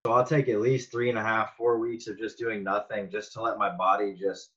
so 0.07 0.13
I'll 0.13 0.25
take 0.25 0.47
at 0.47 0.61
least 0.61 0.89
three 0.89 1.09
and 1.09 1.17
a 1.17 1.21
half, 1.21 1.57
four 1.57 1.79
weeks 1.79 2.07
of 2.07 2.17
just 2.17 2.37
doing 2.37 2.63
nothing 2.63 3.09
just 3.11 3.33
to 3.33 3.41
let 3.41 3.57
my 3.57 3.75
body 3.75 4.15
just 4.17 4.51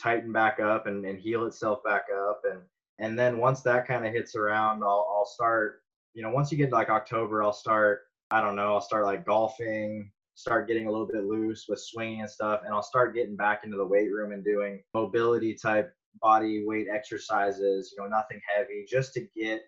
tighten 0.00 0.32
back 0.32 0.60
up 0.60 0.86
and, 0.86 1.04
and 1.04 1.20
heal 1.20 1.44
itself 1.44 1.84
back 1.84 2.04
up. 2.10 2.40
And 2.50 2.62
and 2.98 3.18
then 3.18 3.36
once 3.36 3.60
that 3.62 3.86
kind 3.86 4.06
of 4.06 4.14
hits 4.14 4.34
around, 4.34 4.82
I'll 4.82 5.06
I'll 5.14 5.26
start, 5.26 5.82
you 6.14 6.22
know, 6.22 6.30
once 6.30 6.50
you 6.50 6.56
get 6.56 6.72
like 6.72 6.88
October, 6.88 7.42
I'll 7.42 7.52
start, 7.52 8.00
I 8.30 8.40
don't 8.40 8.56
know, 8.56 8.72
I'll 8.72 8.80
start 8.80 9.04
like 9.04 9.26
golfing, 9.26 10.10
start 10.36 10.66
getting 10.66 10.86
a 10.86 10.90
little 10.90 11.06
bit 11.06 11.24
loose 11.24 11.66
with 11.68 11.80
swinging 11.80 12.22
and 12.22 12.30
stuff, 12.30 12.62
and 12.64 12.72
I'll 12.72 12.82
start 12.82 13.14
getting 13.14 13.36
back 13.36 13.64
into 13.64 13.76
the 13.76 13.86
weight 13.86 14.10
room 14.10 14.32
and 14.32 14.42
doing 14.42 14.82
mobility 14.94 15.54
type 15.54 15.92
body 16.22 16.64
weight 16.66 16.86
exercises, 16.90 17.92
you 17.94 18.02
know, 18.02 18.08
nothing 18.08 18.40
heavy, 18.56 18.86
just 18.88 19.12
to 19.12 19.26
get 19.36 19.60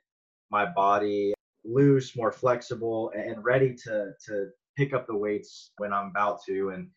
my 0.51 0.65
body 0.65 1.35
loose, 1.63 2.17
more 2.17 2.33
flexible, 2.33 3.13
and 3.15 3.45
ready 3.45 3.75
to 3.85 4.13
to 4.27 4.49
pick 4.81 4.95
up 4.95 5.07
the 5.07 5.17
weights 5.17 5.73
when 5.77 5.93
I'm 5.93 6.07
about 6.07 6.41
to. 6.47 6.71
And 6.71 6.89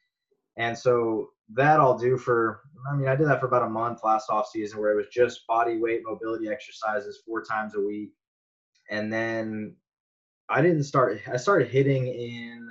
and 0.56 0.78
so 0.78 1.30
that 1.54 1.80
I'll 1.80 1.98
do 1.98 2.18
for. 2.18 2.62
I 2.90 2.96
mean, 2.96 3.08
I 3.08 3.16
did 3.16 3.28
that 3.28 3.40
for 3.40 3.48
about 3.48 3.64
a 3.64 3.70
month 3.70 4.00
last 4.04 4.30
off 4.30 4.48
season, 4.48 4.80
where 4.80 4.92
it 4.92 4.96
was 4.96 5.08
just 5.12 5.48
body 5.48 5.78
weight 5.78 6.02
mobility 6.06 6.50
exercises 6.50 7.22
four 7.26 7.44
times 7.44 7.76
a 7.76 7.82
week, 7.82 8.12
and 8.90 9.12
then 9.12 9.76
I 10.50 10.62
didn't 10.62 10.84
start. 10.84 11.20
I 11.32 11.38
started 11.38 11.70
hitting 11.70 12.08
in. 12.08 12.70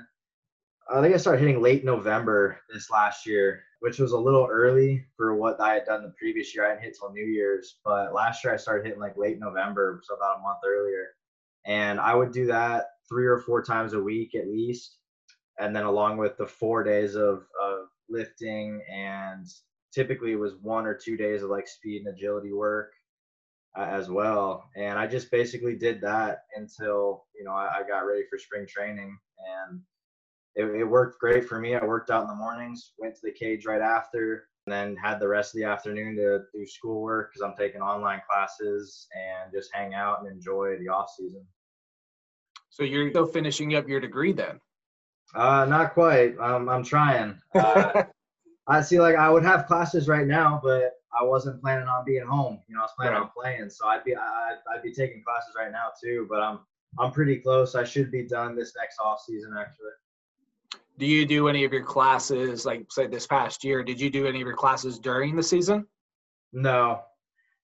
I 0.90 1.00
think 1.00 1.14
I 1.14 1.18
started 1.18 1.40
hitting 1.40 1.62
late 1.62 1.84
November 1.84 2.60
this 2.72 2.90
last 2.90 3.26
year, 3.26 3.62
which 3.80 3.98
was 3.98 4.12
a 4.12 4.18
little 4.18 4.48
early 4.50 5.04
for 5.16 5.34
what 5.34 5.60
I 5.60 5.74
had 5.74 5.84
done 5.84 6.02
the 6.02 6.14
previous 6.18 6.54
year. 6.54 6.66
I 6.66 6.70
didn't 6.70 6.84
hit 6.84 6.96
till 6.98 7.12
New 7.12 7.24
Year's, 7.24 7.78
but 7.84 8.12
last 8.12 8.44
year 8.44 8.52
I 8.52 8.58
started 8.58 8.84
hitting 8.84 9.00
like 9.00 9.16
late 9.16 9.38
November, 9.38 10.00
so 10.04 10.14
about 10.14 10.38
a 10.38 10.42
month 10.42 10.58
earlier. 10.66 11.08
And 11.64 12.00
I 12.00 12.14
would 12.14 12.32
do 12.32 12.46
that 12.46 12.86
three 13.08 13.26
or 13.26 13.38
four 13.38 13.62
times 13.62 13.92
a 13.92 14.00
week 14.00 14.34
at 14.34 14.48
least. 14.48 14.98
And 15.58 15.74
then 15.74 15.84
along 15.84 16.18
with 16.18 16.36
the 16.36 16.46
four 16.46 16.82
days 16.82 17.14
of, 17.14 17.46
of 17.62 17.88
lifting 18.08 18.82
and 18.92 19.46
typically 19.92 20.32
it 20.32 20.38
was 20.38 20.54
one 20.62 20.86
or 20.86 20.94
two 20.94 21.16
days 21.16 21.42
of 21.42 21.50
like 21.50 21.68
speed 21.68 22.02
and 22.04 22.14
agility 22.14 22.52
work 22.52 22.92
uh, 23.76 23.86
as 23.90 24.10
well. 24.10 24.70
And 24.76 24.98
I 24.98 25.06
just 25.06 25.30
basically 25.30 25.76
did 25.76 26.00
that 26.00 26.40
until, 26.56 27.24
you 27.38 27.44
know, 27.44 27.52
I, 27.52 27.80
I 27.80 27.88
got 27.88 28.00
ready 28.00 28.22
for 28.28 28.38
spring 28.38 28.66
training 28.66 29.16
and 29.38 29.80
it, 30.54 30.64
it, 30.80 30.84
worked 30.84 31.18
great 31.18 31.46
for 31.46 31.58
me. 31.58 31.74
I 31.74 31.84
worked 31.84 32.10
out 32.10 32.22
in 32.22 32.28
the 32.28 32.34
mornings, 32.34 32.92
went 32.98 33.14
to 33.14 33.20
the 33.22 33.32
cage 33.32 33.64
right 33.64 33.80
after, 33.80 34.48
and 34.66 34.72
then 34.72 34.96
had 34.96 35.18
the 35.18 35.28
rest 35.28 35.54
of 35.54 35.60
the 35.60 35.66
afternoon 35.66 36.16
to 36.16 36.40
do 36.54 36.66
schoolwork 36.66 37.32
because 37.32 37.42
I'm 37.42 37.56
taking 37.56 37.80
online 37.80 38.20
classes 38.28 39.08
and 39.14 39.52
just 39.52 39.70
hang 39.72 39.94
out 39.94 40.20
and 40.20 40.30
enjoy 40.30 40.76
the 40.78 40.88
off 40.88 41.10
season. 41.16 41.44
So 42.68 42.84
you're 42.84 43.10
still 43.10 43.26
finishing 43.26 43.74
up 43.74 43.88
your 43.88 44.00
degree 44.00 44.32
then? 44.32 44.60
Uh, 45.34 45.64
not 45.64 45.94
quite. 45.94 46.38
Um, 46.38 46.68
I'm 46.68 46.84
trying. 46.84 47.38
Uh, 47.54 48.04
I 48.66 48.80
see, 48.80 49.00
like 49.00 49.16
I 49.16 49.28
would 49.30 49.44
have 49.44 49.66
classes 49.66 50.08
right 50.08 50.26
now, 50.26 50.60
but 50.62 50.92
I 51.18 51.24
wasn't 51.24 51.60
planning 51.60 51.88
on 51.88 52.04
being 52.04 52.24
home. 52.24 52.60
You 52.68 52.76
know, 52.76 52.80
I 52.80 52.84
was 52.84 52.92
planning 52.96 53.14
right. 53.14 53.22
on 53.22 53.30
playing, 53.36 53.70
so 53.70 53.86
I'd 53.86 54.04
be 54.04 54.14
I'd, 54.14 54.58
I'd 54.72 54.82
be 54.82 54.92
taking 54.92 55.22
classes 55.24 55.54
right 55.56 55.72
now 55.72 55.88
too. 56.02 56.26
But 56.30 56.40
I'm 56.40 56.60
I'm 56.98 57.10
pretty 57.10 57.36
close. 57.36 57.74
I 57.74 57.84
should 57.84 58.10
be 58.12 58.22
done 58.22 58.54
this 58.54 58.74
next 58.78 58.98
off 58.98 59.20
season 59.26 59.54
actually 59.58 59.90
do 60.98 61.06
you 61.06 61.26
do 61.26 61.48
any 61.48 61.64
of 61.64 61.72
your 61.72 61.82
classes 61.82 62.66
like 62.66 62.86
say 62.90 63.06
this 63.06 63.26
past 63.26 63.64
year 63.64 63.82
did 63.82 64.00
you 64.00 64.10
do 64.10 64.26
any 64.26 64.40
of 64.40 64.46
your 64.46 64.56
classes 64.56 64.98
during 64.98 65.34
the 65.34 65.42
season 65.42 65.86
no 66.52 67.00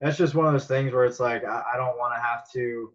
that's 0.00 0.16
just 0.16 0.34
one 0.34 0.46
of 0.46 0.52
those 0.52 0.66
things 0.66 0.92
where 0.92 1.04
it's 1.04 1.20
like 1.20 1.44
i, 1.44 1.62
I 1.74 1.76
don't 1.76 1.98
want 1.98 2.14
to 2.14 2.20
have 2.20 2.50
to 2.52 2.92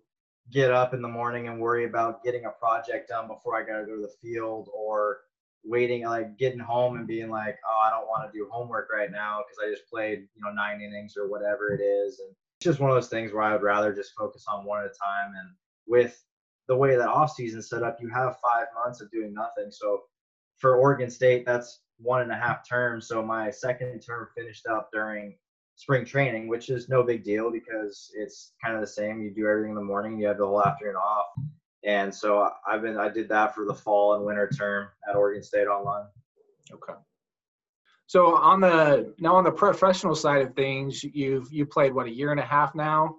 get 0.51 0.71
up 0.71 0.93
in 0.93 1.01
the 1.01 1.07
morning 1.07 1.47
and 1.47 1.59
worry 1.59 1.85
about 1.85 2.23
getting 2.23 2.45
a 2.45 2.51
project 2.51 3.09
done 3.09 3.27
before 3.27 3.55
i 3.55 3.63
gotta 3.65 3.85
go 3.85 3.95
to 3.95 4.01
the 4.01 4.13
field 4.21 4.69
or 4.75 5.19
waiting 5.63 6.03
like 6.03 6.37
getting 6.37 6.59
home 6.59 6.97
and 6.97 7.07
being 7.07 7.29
like 7.29 7.57
oh 7.65 7.81
i 7.85 7.89
don't 7.89 8.07
want 8.07 8.29
to 8.31 8.37
do 8.37 8.47
homework 8.51 8.89
right 8.91 9.11
now 9.11 9.39
because 9.39 9.57
i 9.65 9.71
just 9.71 9.89
played 9.89 10.27
you 10.35 10.41
know 10.43 10.51
nine 10.51 10.81
innings 10.81 11.15
or 11.17 11.29
whatever 11.29 11.73
it 11.73 11.81
is. 11.81 12.19
And 12.19 12.29
it's 12.59 12.65
just 12.65 12.79
one 12.79 12.89
of 12.89 12.95
those 12.95 13.09
things 13.09 13.31
where 13.31 13.43
i 13.43 13.53
would 13.53 13.61
rather 13.61 13.93
just 13.93 14.13
focus 14.17 14.45
on 14.47 14.65
one 14.65 14.79
at 14.79 14.85
a 14.85 14.89
time. 14.89 15.31
And 15.39 15.49
with 15.87 16.21
the 16.67 16.75
way 16.75 16.95
that 16.95 17.07
off 17.07 17.31
season 17.31 17.61
set 17.61 17.83
up 17.83 17.97
you 18.01 18.09
have 18.09 18.37
five 18.41 18.67
months 18.75 19.01
of 19.01 19.11
doing 19.11 19.33
nothing. 19.33 19.71
So 19.71 20.01
for 20.57 20.77
Oregon 20.77 21.09
State, 21.09 21.45
that's 21.45 21.81
one 21.97 22.21
and 22.21 22.31
a 22.31 22.35
half 22.35 22.67
terms. 22.67 23.07
So 23.07 23.23
my 23.23 23.49
second 23.49 23.99
term 24.01 24.27
finished 24.35 24.65
up 24.67 24.89
during 24.93 25.35
spring 25.75 26.05
training, 26.05 26.47
which 26.47 26.69
is 26.69 26.89
no 26.89 27.03
big 27.03 27.23
deal 27.23 27.51
because 27.51 28.11
it's 28.15 28.53
kind 28.63 28.75
of 28.75 28.81
the 28.81 28.87
same. 28.87 29.21
You 29.21 29.31
do 29.33 29.47
everything 29.47 29.71
in 29.71 29.75
the 29.75 29.81
morning, 29.81 30.19
you 30.19 30.27
have 30.27 30.37
the 30.37 30.45
whole 30.45 30.63
afternoon 30.63 30.95
off. 30.95 31.25
And 31.85 32.13
so 32.13 32.49
I've 32.65 32.81
been 32.81 32.97
I 32.97 33.09
did 33.09 33.27
that 33.29 33.53
for 33.53 33.65
the 33.65 33.73
fall 33.73 34.15
and 34.15 34.25
winter 34.25 34.49
term 34.49 34.87
at 35.09 35.15
Oregon 35.15 35.43
State 35.43 35.67
online. 35.67 36.05
Okay. 36.71 36.93
So 38.07 38.35
on 38.37 38.61
the 38.61 39.13
now 39.19 39.35
on 39.35 39.43
the 39.43 39.51
professional 39.51 40.15
side 40.15 40.41
of 40.41 40.55
things, 40.55 41.03
you've 41.03 41.51
you 41.51 41.65
played 41.65 41.93
what 41.93 42.05
a 42.05 42.11
year 42.11 42.31
and 42.31 42.39
a 42.39 42.45
half 42.45 42.75
now. 42.75 43.17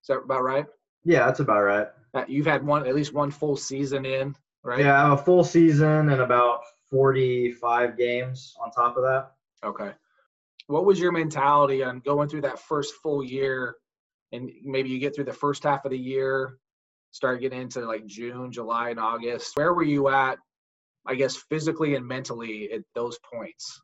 Is 0.00 0.08
that 0.08 0.18
about 0.18 0.42
right? 0.42 0.66
Yeah, 1.04 1.26
that's 1.26 1.40
about 1.40 1.62
right. 1.62 1.86
Uh, 2.14 2.24
you've 2.26 2.46
had 2.46 2.64
one 2.64 2.86
at 2.86 2.94
least 2.94 3.12
one 3.12 3.30
full 3.30 3.56
season 3.56 4.04
in, 4.04 4.34
right? 4.64 4.80
Yeah, 4.80 4.96
I 4.96 5.08
have 5.08 5.20
a 5.20 5.22
full 5.22 5.44
season 5.44 6.10
and 6.10 6.20
about 6.20 6.60
45 6.90 7.96
games 7.96 8.54
on 8.62 8.70
top 8.70 8.96
of 8.96 9.02
that. 9.04 9.32
Okay. 9.64 9.92
What 10.66 10.84
was 10.84 10.98
your 11.00 11.12
mentality 11.12 11.82
on 11.82 12.00
going 12.00 12.28
through 12.28 12.42
that 12.42 12.58
first 12.58 12.94
full 13.02 13.22
year 13.22 13.76
and 14.32 14.50
maybe 14.62 14.88
you 14.88 14.98
get 14.98 15.14
through 15.14 15.24
the 15.24 15.32
first 15.32 15.64
half 15.64 15.84
of 15.84 15.90
the 15.90 15.98
year, 15.98 16.58
start 17.10 17.40
getting 17.40 17.60
into 17.60 17.80
like 17.80 18.06
June, 18.06 18.50
July, 18.50 18.90
and 18.90 19.00
August? 19.00 19.56
Where 19.56 19.74
were 19.74 19.82
you 19.82 20.08
at, 20.08 20.38
I 21.06 21.14
guess, 21.14 21.36
physically 21.36 21.94
and 21.94 22.06
mentally 22.06 22.70
at 22.72 22.82
those 22.94 23.18
points? 23.32 23.80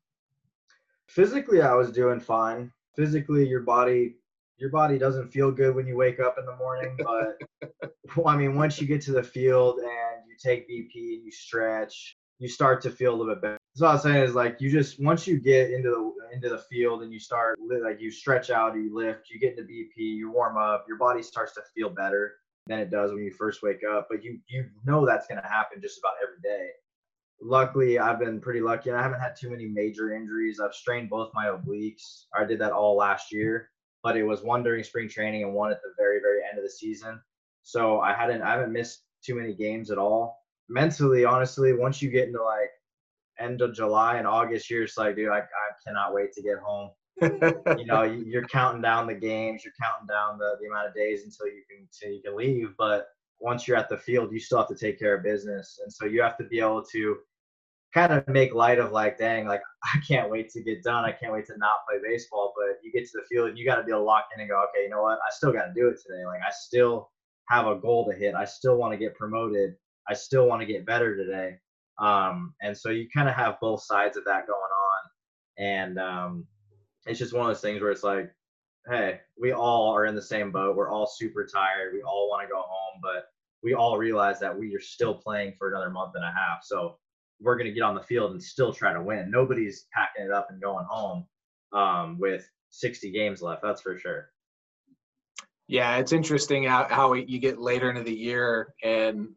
Physically, 1.08 1.62
I 1.62 1.74
was 1.74 1.90
doing 1.90 2.20
fine. 2.20 2.72
Physically, 2.96 3.46
your 3.46 3.60
body 3.60 4.14
your 4.58 4.70
body 4.70 4.98
doesn't 4.98 5.28
feel 5.28 5.52
good 5.52 5.72
when 5.76 5.86
you 5.86 5.96
wake 5.96 6.18
up 6.18 6.36
in 6.36 6.44
the 6.44 6.56
morning 6.56 6.96
but 6.98 7.90
well, 8.16 8.26
i 8.26 8.36
mean 8.36 8.56
once 8.56 8.80
you 8.80 8.88
get 8.88 9.00
to 9.00 9.12
the 9.12 9.22
field 9.22 9.78
and 9.78 10.26
you 10.26 10.34
take 10.36 10.68
bp 10.68 11.14
and 11.14 11.24
you 11.24 11.30
stretch 11.30 12.16
you 12.38 12.48
start 12.48 12.80
to 12.82 12.90
feel 12.90 13.14
a 13.14 13.16
little 13.16 13.34
bit 13.34 13.42
better. 13.42 13.58
So 13.78 13.84
what 13.84 13.90
I 13.90 13.94
was 13.94 14.02
saying 14.02 14.24
is 14.24 14.34
like 14.34 14.60
you 14.60 14.72
just 14.72 15.00
once 15.00 15.24
you 15.24 15.38
get 15.38 15.70
into 15.70 15.88
the 15.88 16.34
into 16.34 16.48
the 16.48 16.58
field 16.58 17.04
and 17.04 17.12
you 17.12 17.20
start 17.20 17.60
like 17.80 18.00
you 18.00 18.10
stretch 18.10 18.50
out, 18.50 18.74
you 18.74 18.92
lift, 18.92 19.30
you 19.30 19.38
get 19.38 19.56
into 19.56 19.62
BP, 19.62 19.94
you 19.96 20.32
warm 20.32 20.56
up, 20.56 20.84
your 20.88 20.98
body 20.98 21.22
starts 21.22 21.54
to 21.54 21.60
feel 21.76 21.88
better 21.88 22.34
than 22.66 22.80
it 22.80 22.90
does 22.90 23.12
when 23.12 23.22
you 23.22 23.30
first 23.30 23.62
wake 23.62 23.82
up. 23.88 24.08
But 24.10 24.24
you 24.24 24.40
you 24.48 24.68
know 24.84 25.06
that's 25.06 25.28
to 25.28 25.36
happen 25.44 25.80
just 25.80 26.00
about 26.00 26.14
every 26.20 26.40
day. 26.42 26.70
Luckily, 27.40 28.00
I've 28.00 28.18
been 28.18 28.40
pretty 28.40 28.60
lucky, 28.60 28.90
I 28.90 29.00
haven't 29.00 29.20
had 29.20 29.36
too 29.36 29.48
many 29.48 29.66
major 29.66 30.12
injuries. 30.12 30.58
I've 30.58 30.74
strained 30.74 31.08
both 31.08 31.30
my 31.32 31.46
obliques. 31.46 32.24
I 32.36 32.44
did 32.46 32.60
that 32.60 32.72
all 32.72 32.96
last 32.96 33.30
year, 33.30 33.70
but 34.02 34.16
it 34.16 34.24
was 34.24 34.42
one 34.42 34.64
during 34.64 34.82
spring 34.82 35.08
training 35.08 35.44
and 35.44 35.54
one 35.54 35.70
at 35.70 35.80
the 35.82 35.94
very 35.96 36.18
very 36.18 36.40
end 36.50 36.58
of 36.58 36.64
the 36.64 36.70
season. 36.70 37.20
So 37.62 38.00
I 38.00 38.12
hadn't 38.12 38.42
I 38.42 38.50
haven't 38.50 38.72
missed 38.72 39.04
too 39.22 39.36
many 39.36 39.54
games 39.54 39.92
at 39.92 39.98
all 39.98 40.38
mentally, 40.68 41.24
honestly, 41.24 41.72
once 41.72 42.02
you 42.02 42.10
get 42.10 42.26
into 42.26 42.42
like 42.42 42.70
end 43.40 43.61
of 43.62 43.74
July 43.74 44.16
and 44.16 44.27
August, 44.27 44.70
you're 44.70 44.85
just 44.85 44.98
like, 44.98 45.16
dude, 45.16 45.29
I, 45.29 45.38
I 45.38 45.68
cannot 45.87 46.14
wait 46.14 46.33
to 46.33 46.42
get 46.42 46.59
home. 46.59 46.90
you 47.22 47.85
know, 47.85 48.03
you're 48.03 48.46
counting 48.46 48.83
down 48.83 49.07
the 49.07 49.14
games, 49.14 49.64
you're 49.64 49.74
counting 49.81 50.07
down 50.07 50.38
the, 50.38 50.57
the 50.61 50.68
amount 50.68 50.88
of 50.88 50.94
days 50.94 51.24
until 51.24 51.46
you 51.46 51.62
can 51.68 51.88
until 51.92 52.14
you 52.14 52.22
can 52.22 52.37
leave. 52.37 52.74
But 52.79 53.09
once 53.40 53.66
you're 53.66 53.77
at 53.77 53.88
the 53.88 53.98
field, 53.98 54.33
you 54.33 54.38
still 54.38 54.59
have 54.59 54.68
to 54.68 54.77
take 54.77 54.98
care 54.98 55.16
of 55.16 55.24
business, 55.24 55.81
and 55.83 55.92
so 55.92 56.05
you 56.07 56.22
have 56.22 56.37
to 56.38 56.44
be 56.44 56.61
able 56.61 56.85
to 56.92 57.16
kind 57.94 58.12
of 58.12 58.27
make 58.29 58.55
light 58.55 58.79
of 58.79 58.92
like, 58.92 59.18
dang, 59.18 59.46
like 59.46 59.62
I 59.85 59.98
can't 60.07 60.31
wait 60.31 60.51
to 60.51 60.62
get 60.62 60.83
done. 60.83 61.05
I 61.05 61.12
can't 61.12 61.33
wait 61.33 61.46
to 61.46 61.57
not 61.59 61.87
play 61.88 61.98
baseball. 62.03 62.53
But 62.57 62.79
you 62.83 62.92
get 62.92 63.09
to 63.11 63.18
the 63.18 63.27
field 63.29 63.48
and 63.48 63.59
you 63.59 63.64
got 63.64 63.77
to 63.77 63.85
be 63.85 63.90
able 63.90 64.01
to 64.01 64.05
lock 64.05 64.27
in 64.35 64.40
and 64.40 64.48
go, 64.48 64.62
okay, 64.68 64.85
you 64.85 64.90
know 64.90 65.03
what? 65.03 65.18
I 65.18 65.31
still 65.31 65.53
got 65.53 65.66
to 65.66 65.72
do 65.74 65.88
it 65.88 65.98
today. 66.05 66.24
Like 66.24 66.40
I 66.46 66.51
still 66.53 67.11
have 67.48 67.66
a 67.66 67.77
goal 67.77 68.07
to 68.11 68.16
hit. 68.16 68.35
I 68.35 68.44
still 68.44 68.77
want 68.77 68.92
to 68.92 68.98
get 68.98 69.14
promoted. 69.14 69.74
I 70.09 70.14
still 70.14 70.46
want 70.46 70.61
to 70.61 70.66
get 70.66 70.87
better 70.87 71.16
today. 71.16 71.59
Um, 71.98 72.54
and 72.62 72.76
so 72.76 72.90
you 72.90 73.08
kind 73.14 73.28
of 73.28 73.34
have 73.34 73.61
both 73.61 73.82
sides 73.82 74.16
of 74.16 74.24
that 74.24 74.46
going 74.46 74.58
on. 74.58 75.11
And 75.58 75.98
um, 75.98 76.46
it's 77.06 77.18
just 77.18 77.32
one 77.32 77.42
of 77.42 77.48
those 77.48 77.61
things 77.61 77.80
where 77.80 77.90
it's 77.90 78.04
like, 78.04 78.30
hey, 78.88 79.20
we 79.40 79.52
all 79.52 79.92
are 79.92 80.06
in 80.06 80.14
the 80.14 80.22
same 80.22 80.50
boat. 80.50 80.76
We're 80.76 80.90
all 80.90 81.06
super 81.06 81.46
tired. 81.46 81.92
We 81.92 82.02
all 82.02 82.28
want 82.28 82.46
to 82.46 82.52
go 82.52 82.61
home, 82.61 83.00
but 83.02 83.26
we 83.62 83.74
all 83.74 83.98
realize 83.98 84.38
that 84.40 84.56
we 84.56 84.74
are 84.74 84.80
still 84.80 85.14
playing 85.14 85.54
for 85.58 85.68
another 85.68 85.90
month 85.90 86.12
and 86.14 86.24
a 86.24 86.28
half. 86.28 86.62
So 86.62 86.96
we're 87.40 87.56
going 87.56 87.66
to 87.66 87.72
get 87.72 87.82
on 87.82 87.94
the 87.94 88.02
field 88.02 88.32
and 88.32 88.42
still 88.42 88.72
try 88.72 88.92
to 88.92 89.02
win. 89.02 89.30
Nobody's 89.30 89.87
packing 89.92 90.24
it 90.24 90.32
up 90.32 90.48
and 90.50 90.61
going 90.61 90.87
home 90.88 91.26
um, 91.72 92.18
with 92.18 92.48
60 92.70 93.11
games 93.11 93.42
left. 93.42 93.62
That's 93.62 93.82
for 93.82 93.98
sure. 93.98 94.30
Yeah, 95.66 95.96
it's 95.98 96.12
interesting 96.12 96.64
how, 96.64 96.87
how 96.88 97.12
you 97.12 97.38
get 97.38 97.61
later 97.61 97.90
into 97.90 98.02
the 98.02 98.14
year 98.14 98.74
and 98.82 99.28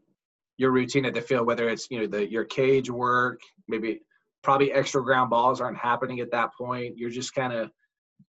your 0.62 0.72
routine 0.72 1.06
at 1.06 1.16
the 1.16 1.22
field, 1.22 1.48
whether 1.48 1.68
it's 1.70 1.88
you 1.90 2.00
know 2.00 2.06
the 2.06 2.30
your 2.30 2.46
cage 2.46 2.88
work, 2.88 3.42
maybe 3.68 4.00
probably 4.44 4.72
extra 4.72 5.04
ground 5.04 5.32
balls 5.32 5.60
aren't 5.60 5.78
happening 5.78 6.20
at 6.20 6.30
that 6.32 6.52
point. 6.56 6.96
You're 6.98 7.10
just 7.10 7.34
kind 7.34 7.52
of 7.52 7.72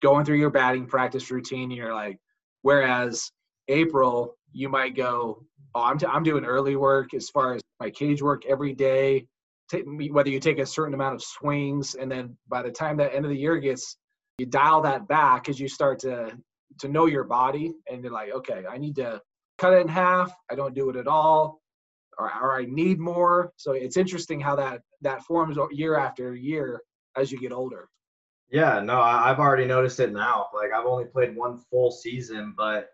going 0.02 0.24
through 0.24 0.38
your 0.38 0.50
batting 0.50 0.88
practice 0.88 1.30
routine. 1.30 1.64
And 1.64 1.74
you're 1.74 1.94
like, 1.94 2.18
whereas 2.62 3.32
April, 3.68 4.38
you 4.54 4.70
might 4.70 4.96
go, 4.96 5.44
oh, 5.76 5.82
I'm, 5.82 5.98
t- 5.98 6.06
I'm 6.06 6.24
doing 6.24 6.46
early 6.46 6.78
work 6.78 7.14
as 7.14 7.30
far 7.30 7.56
as 7.56 7.62
my 7.82 7.90
cage 7.90 8.22
work 8.22 8.44
every 8.46 8.74
day. 8.74 9.28
whether 10.10 10.30
you 10.30 10.40
take 10.40 10.60
a 10.60 10.66
certain 10.66 10.94
amount 10.94 11.16
of 11.16 11.22
swings, 11.22 11.96
and 11.96 12.10
then 12.10 12.38
by 12.48 12.62
the 12.62 12.72
time 12.72 12.96
that 12.98 13.14
end 13.14 13.26
of 13.26 13.32
the 13.32 13.38
year 13.38 13.58
gets, 13.58 13.98
you 14.38 14.46
dial 14.46 14.82
that 14.82 15.08
back 15.10 15.50
as 15.50 15.60
you 15.60 15.68
start 15.68 16.00
to 16.00 16.38
to 16.80 16.88
know 16.88 17.06
your 17.06 17.26
body, 17.26 17.74
and 17.92 18.02
you're 18.02 18.14
like, 18.14 18.32
okay, 18.34 18.64
I 18.70 18.78
need 18.78 18.96
to 18.96 19.22
cut 19.58 19.74
it 19.74 19.82
in 19.82 19.90
half. 19.90 20.34
I 20.50 20.56
don't 20.56 20.74
do 20.74 20.90
it 20.90 20.96
at 20.96 21.08
all 21.08 21.61
or, 22.18 22.32
or 22.42 22.60
I 22.60 22.66
need 22.66 23.00
more. 23.00 23.54
So 23.58 23.72
it's 23.74 23.98
interesting 23.98 24.40
how 24.40 24.56
that 24.58 24.82
that 25.02 25.24
forms 25.24 25.58
year 25.72 25.98
after 25.98 26.36
year 26.36 26.82
as 27.16 27.32
you 27.32 27.40
get 27.40 27.52
older. 27.52 27.90
Yeah, 28.52 28.82
no, 28.82 29.00
I've 29.00 29.40
already 29.40 29.66
noticed 29.66 30.00
it 30.00 30.12
now. 30.12 30.48
Like 30.54 30.72
I've 30.74 30.86
only 30.86 31.06
played 31.06 31.36
one 31.36 31.58
full 31.58 31.92
season, 31.92 32.54
but 32.58 32.90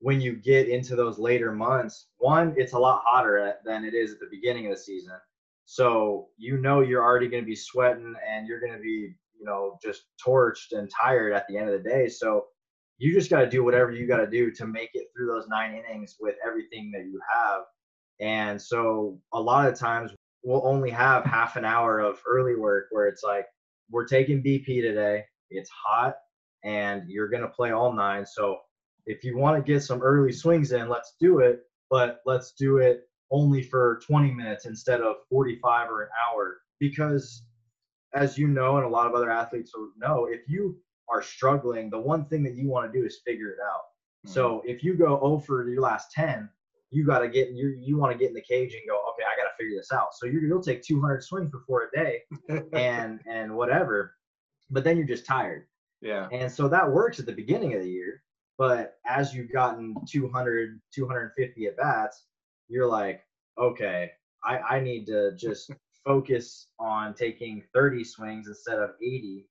when 0.00 0.20
you 0.20 0.34
get 0.34 0.68
into 0.68 0.96
those 0.96 1.18
later 1.18 1.52
months, 1.52 2.08
one, 2.18 2.54
it's 2.56 2.72
a 2.72 2.78
lot 2.78 3.02
hotter 3.04 3.38
eh, 3.38 3.52
than 3.64 3.84
it 3.84 3.94
is 3.94 4.12
at 4.12 4.20
the 4.20 4.28
beginning 4.30 4.66
of 4.66 4.72
the 4.72 4.78
season. 4.78 5.14
So 5.64 6.28
you 6.36 6.58
know 6.58 6.80
you're 6.80 7.02
already 7.02 7.28
going 7.28 7.42
to 7.42 7.46
be 7.46 7.56
sweating 7.56 8.14
and 8.28 8.46
you're 8.46 8.60
going 8.60 8.72
to 8.72 8.78
be 8.78 9.14
you 9.38 9.44
know, 9.44 9.78
just 9.82 10.04
torched 10.24 10.72
and 10.72 10.90
tired 10.90 11.32
at 11.32 11.46
the 11.48 11.56
end 11.56 11.68
of 11.68 11.82
the 11.82 11.88
day. 11.88 12.08
So 12.08 12.46
you 12.98 13.12
just 13.12 13.30
got 13.30 13.40
to 13.40 13.48
do 13.48 13.62
whatever 13.62 13.92
you 13.92 14.06
got 14.06 14.18
to 14.18 14.26
do 14.26 14.50
to 14.52 14.66
make 14.66 14.90
it 14.94 15.08
through 15.14 15.26
those 15.26 15.48
nine 15.48 15.74
innings 15.74 16.16
with 16.18 16.36
everything 16.46 16.90
that 16.92 17.04
you 17.04 17.20
have. 17.34 17.62
And 18.20 18.60
so 18.60 19.18
a 19.32 19.40
lot 19.40 19.68
of 19.68 19.78
times 19.78 20.12
we'll 20.42 20.66
only 20.66 20.90
have 20.90 21.24
half 21.24 21.56
an 21.56 21.64
hour 21.64 22.00
of 22.00 22.20
early 22.26 22.54
work 22.54 22.86
where 22.90 23.06
it's 23.06 23.22
like, 23.22 23.46
we're 23.90 24.06
taking 24.06 24.42
BP 24.42 24.82
today. 24.82 25.24
It's 25.50 25.70
hot 25.70 26.16
and 26.64 27.08
you're 27.08 27.28
going 27.28 27.42
to 27.42 27.48
play 27.48 27.70
all 27.70 27.92
nine. 27.92 28.26
So 28.26 28.58
if 29.06 29.22
you 29.22 29.36
want 29.36 29.64
to 29.64 29.72
get 29.72 29.82
some 29.82 30.02
early 30.02 30.32
swings 30.32 30.72
in, 30.72 30.88
let's 30.88 31.14
do 31.20 31.38
it. 31.38 31.60
But 31.88 32.20
let's 32.26 32.52
do 32.58 32.78
it 32.78 33.02
only 33.30 33.62
for 33.62 34.00
20 34.06 34.32
minutes 34.32 34.66
instead 34.66 35.00
of 35.00 35.16
45 35.30 35.88
or 35.88 36.02
an 36.02 36.08
hour. 36.28 36.56
Because 36.80 37.44
as 38.14 38.36
you 38.36 38.48
know, 38.48 38.76
and 38.76 38.84
a 38.84 38.88
lot 38.88 39.06
of 39.06 39.14
other 39.14 39.30
athletes 39.30 39.72
know, 39.96 40.26
if 40.28 40.48
you 40.48 40.76
are 41.08 41.22
struggling, 41.22 41.90
the 41.90 42.00
one 42.00 42.24
thing 42.26 42.42
that 42.42 42.56
you 42.56 42.68
want 42.68 42.92
to 42.92 42.98
do 42.98 43.06
is 43.06 43.20
figure 43.24 43.50
it 43.50 43.58
out. 43.64 43.82
Mm-hmm. 44.26 44.32
So 44.32 44.62
if 44.64 44.82
you 44.82 44.94
go 44.94 45.20
over 45.20 45.68
your 45.68 45.82
last 45.82 46.10
10, 46.12 46.48
you 46.96 47.04
got 47.04 47.18
to 47.18 47.28
get 47.28 47.50
you 47.50 47.76
you 47.78 47.98
want 47.98 48.10
to 48.10 48.18
get 48.18 48.28
in 48.28 48.34
the 48.34 48.40
cage 48.40 48.72
and 48.72 48.82
go, 48.88 48.96
okay, 49.10 49.22
I 49.22 49.36
got 49.36 49.50
to 49.50 49.56
figure 49.58 49.76
this 49.76 49.92
out. 49.92 50.14
So 50.14 50.24
you 50.24 50.40
you'll 50.40 50.62
take 50.62 50.82
200 50.82 51.22
swings 51.22 51.50
before 51.50 51.90
a 51.92 51.96
day, 51.96 52.22
and 52.72 53.20
and 53.26 53.54
whatever, 53.54 54.14
but 54.70 54.82
then 54.82 54.96
you're 54.96 55.06
just 55.06 55.26
tired. 55.26 55.66
Yeah. 56.00 56.28
And 56.32 56.50
so 56.50 56.68
that 56.68 56.90
works 56.90 57.20
at 57.20 57.26
the 57.26 57.32
beginning 57.32 57.74
of 57.74 57.82
the 57.82 57.90
year, 57.90 58.22
but 58.56 58.94
as 59.06 59.34
you've 59.34 59.52
gotten 59.52 59.94
200, 60.10 60.80
250 60.94 61.66
at 61.66 61.76
bats, 61.76 62.24
you're 62.68 62.88
like, 62.88 63.20
okay, 63.58 64.12
I 64.42 64.58
I 64.58 64.80
need 64.80 65.04
to 65.08 65.32
just 65.36 65.70
focus 66.04 66.68
on 66.78 67.12
taking 67.12 67.62
30 67.74 68.04
swings 68.04 68.48
instead 68.48 68.78
of 68.78 68.90
80 69.02 69.46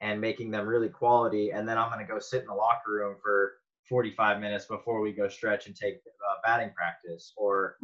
and 0.00 0.18
making 0.18 0.50
them 0.50 0.66
really 0.66 0.88
quality. 0.88 1.50
And 1.50 1.68
then 1.68 1.76
I'm 1.76 1.90
going 1.90 2.04
to 2.06 2.10
go 2.10 2.18
sit 2.20 2.40
in 2.40 2.46
the 2.46 2.54
locker 2.54 2.92
room 2.92 3.16
for 3.22 3.54
45 3.88 4.40
minutes 4.40 4.66
before 4.66 5.00
we 5.00 5.12
go 5.12 5.28
stretch 5.28 5.66
and 5.66 5.76
take 5.76 5.96
uh, 5.96 6.36
batting 6.44 6.72
practice. 6.74 7.32
Or, 7.36 7.76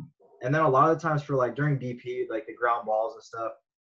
and 0.42 0.54
then 0.54 0.62
a 0.62 0.68
lot 0.68 0.90
of 0.90 0.98
the 0.98 1.08
times 1.08 1.22
for 1.22 1.36
like 1.36 1.54
during 1.54 1.78
BP, 1.78 2.26
like 2.30 2.46
the 2.46 2.54
ground 2.54 2.86
balls 2.86 3.14
and 3.14 3.22
stuff, 3.22 3.52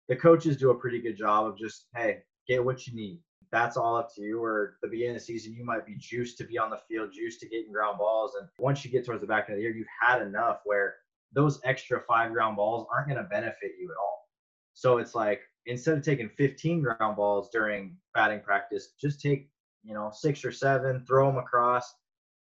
the 0.09 0.17
coaches 0.17 0.57
do 0.57 0.71
a 0.71 0.75
pretty 0.75 1.01
good 1.01 1.17
job 1.17 1.47
of 1.47 1.59
just, 1.59 1.87
hey, 1.95 2.19
get 2.47 2.65
what 2.65 2.87
you 2.87 2.95
need. 2.95 3.21
That's 3.53 3.77
all 3.77 3.97
up 3.97 4.15
to 4.15 4.23
you. 4.23 4.43
Or 4.43 4.77
the 4.83 4.89
beginning 4.89 5.17
of 5.17 5.21
the 5.21 5.25
season, 5.25 5.55
you 5.55 5.65
might 5.65 5.87
be 5.87 5.97
juiced 5.99 6.39
to 6.39 6.45
be 6.45 6.59
on 6.59 6.71
the 6.71 6.81
field, 6.89 7.11
juiced 7.13 7.41
to 7.41 7.49
getting 7.49 7.73
ground 7.73 7.99
balls. 7.99 8.33
And 8.39 8.49
once 8.59 8.85
you 8.85 8.91
get 8.91 9.05
towards 9.05 9.21
the 9.21 9.27
back 9.27 9.47
end 9.49 9.55
of 9.55 9.57
the 9.59 9.63
year, 9.63 9.75
you've 9.75 9.87
had 10.01 10.23
enough 10.23 10.61
where 10.65 10.95
those 11.33 11.61
extra 11.65 12.01
five 12.09 12.33
ground 12.33 12.57
balls 12.57 12.87
aren't 12.93 13.09
going 13.09 13.23
to 13.23 13.29
benefit 13.29 13.73
you 13.81 13.91
at 13.91 13.97
all. 14.01 14.29
So 14.75 14.99
it's 14.99 15.15
like 15.15 15.41
instead 15.67 15.97
of 15.97 16.05
taking 16.05 16.29
15 16.29 16.83
ground 16.83 17.17
balls 17.17 17.49
during 17.53 17.97
batting 18.15 18.41
practice, 18.41 18.91
just 19.01 19.21
take 19.21 19.51
you 19.87 19.95
know 19.95 20.11
six 20.13 20.45
or 20.45 20.53
seven, 20.53 21.05
throw 21.07 21.27
them 21.27 21.39
across, 21.39 21.95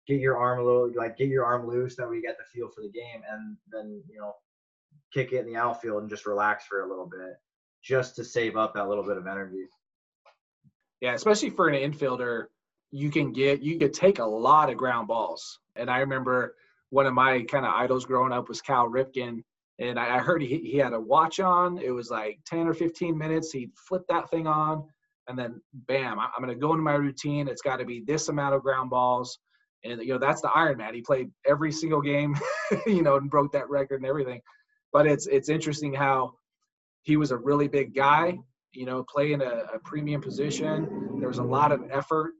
get 0.07 0.19
your 0.19 0.37
arm 0.37 0.59
a 0.59 0.63
little 0.63 0.91
like 0.95 1.17
get 1.17 1.29
your 1.29 1.45
arm 1.45 1.67
loose, 1.67 1.95
that 1.95 2.09
way 2.09 2.17
you 2.17 2.21
get 2.21 2.37
the 2.37 2.43
feel 2.53 2.69
for 2.69 2.81
the 2.81 2.89
game, 2.89 3.21
and 3.31 3.57
then 3.71 4.01
you 4.09 4.19
know 4.19 4.33
kick 5.13 5.31
it 5.31 5.39
in 5.39 5.45
the 5.45 5.55
outfield 5.55 6.01
and 6.01 6.09
just 6.09 6.25
relax 6.25 6.65
for 6.65 6.81
a 6.81 6.89
little 6.89 7.05
bit, 7.05 7.35
just 7.83 8.15
to 8.15 8.23
save 8.23 8.57
up 8.57 8.73
that 8.73 8.89
little 8.89 9.05
bit 9.05 9.17
of 9.17 9.27
energy. 9.27 9.65
Yeah, 11.01 11.13
especially 11.13 11.51
for 11.51 11.67
an 11.67 11.91
infielder, 11.91 12.45
you 12.91 13.11
can 13.11 13.31
get 13.31 13.61
you 13.61 13.77
could 13.77 13.93
take 13.93 14.19
a 14.19 14.25
lot 14.25 14.69
of 14.69 14.77
ground 14.77 15.07
balls. 15.07 15.59
And 15.75 15.89
I 15.89 15.99
remember 15.99 16.55
one 16.89 17.05
of 17.05 17.13
my 17.13 17.41
kind 17.43 17.65
of 17.65 17.73
idols 17.73 18.05
growing 18.05 18.31
up 18.31 18.47
was 18.47 18.61
Cal 18.61 18.87
Ripken 18.87 19.43
and 19.79 19.99
I, 19.99 20.19
heard 20.19 20.41
he, 20.41 20.57
he 20.59 20.77
had 20.77 20.93
a 20.93 20.99
watch 20.99 21.39
on. 21.39 21.77
It 21.77 21.91
was 21.91 22.09
like 22.09 22.39
10 22.45 22.67
or 22.67 22.73
15 22.73 23.17
minutes. 23.17 23.51
He'd 23.51 23.71
flip 23.75 24.03
that 24.07 24.29
thing 24.29 24.47
on, 24.47 24.85
and 25.27 25.37
then 25.37 25.61
bam, 25.73 26.19
I'm 26.19 26.43
going 26.43 26.53
to 26.53 26.59
go 26.59 26.71
into 26.71 26.83
my 26.83 26.93
routine. 26.93 27.47
It's 27.47 27.61
got 27.61 27.77
to 27.77 27.85
be 27.85 28.03
this 28.05 28.29
amount 28.29 28.55
of 28.55 28.61
ground 28.61 28.89
balls. 28.89 29.39
And, 29.83 30.01
you 30.01 30.13
know, 30.13 30.19
that's 30.19 30.41
the 30.41 30.49
Iron 30.49 30.77
Man. 30.77 30.93
He 30.93 31.01
played 31.01 31.29
every 31.47 31.71
single 31.71 32.01
game, 32.01 32.35
you 32.87 33.03
know, 33.03 33.15
and 33.17 33.29
broke 33.29 33.51
that 33.53 33.69
record 33.69 34.01
and 34.01 34.05
everything. 34.05 34.41
But 34.93 35.07
it's, 35.07 35.27
it's 35.27 35.49
interesting 35.49 35.93
how 35.93 36.33
he 37.03 37.17
was 37.17 37.31
a 37.31 37.37
really 37.37 37.67
big 37.67 37.93
guy, 37.93 38.37
you 38.73 38.85
know, 38.85 39.03
playing 39.11 39.41
a, 39.41 39.63
a 39.73 39.79
premium 39.83 40.21
position. 40.21 41.17
There 41.19 41.27
was 41.27 41.39
a 41.39 41.43
lot 41.43 41.71
of 41.71 41.83
effort 41.91 42.31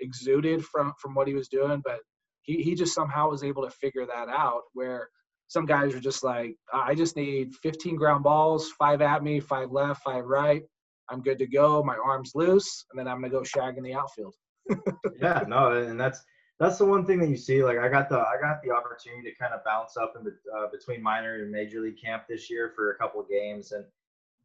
exuded 0.00 0.64
from, 0.64 0.92
from 1.00 1.14
what 1.14 1.28
he 1.28 1.34
was 1.34 1.48
doing, 1.48 1.82
but 1.84 2.00
he, 2.42 2.62
he 2.62 2.74
just 2.74 2.94
somehow 2.94 3.30
was 3.30 3.44
able 3.44 3.64
to 3.64 3.70
figure 3.70 4.06
that 4.06 4.28
out 4.28 4.62
where– 4.74 5.08
some 5.50 5.66
guys 5.66 5.92
are 5.96 6.00
just 6.00 6.22
like, 6.22 6.54
I 6.72 6.94
just 6.94 7.16
need 7.16 7.56
15 7.56 7.96
ground 7.96 8.22
balls, 8.22 8.70
five 8.78 9.02
at 9.02 9.24
me, 9.24 9.40
five 9.40 9.72
left, 9.72 10.00
five 10.04 10.24
right. 10.24 10.62
I'm 11.10 11.22
good 11.22 11.38
to 11.38 11.46
go. 11.46 11.82
My 11.82 11.96
arm's 11.96 12.32
loose, 12.34 12.86
and 12.90 12.98
then 12.98 13.08
I'm 13.08 13.20
gonna 13.20 13.30
go 13.30 13.42
shag 13.42 13.76
in 13.76 13.84
the 13.84 13.94
outfield. 13.94 14.34
yeah, 15.20 15.44
no, 15.46 15.72
and 15.72 15.98
that's 15.98 16.22
that's 16.58 16.78
the 16.78 16.84
one 16.84 17.06
thing 17.06 17.18
that 17.20 17.28
you 17.28 17.36
see. 17.36 17.64
Like 17.64 17.78
I 17.78 17.88
got 17.88 18.08
the 18.08 18.18
I 18.18 18.36
got 18.40 18.62
the 18.62 18.70
opportunity 18.70 19.30
to 19.30 19.36
kind 19.36 19.54
of 19.54 19.64
bounce 19.64 19.96
up 19.96 20.14
in 20.16 20.24
the, 20.24 20.36
uh, 20.56 20.68
between 20.70 21.02
minor 21.02 21.42
and 21.42 21.50
major 21.50 21.80
league 21.80 22.00
camp 22.00 22.24
this 22.28 22.50
year 22.50 22.72
for 22.76 22.92
a 22.92 22.98
couple 22.98 23.22
games, 23.28 23.72
and 23.72 23.84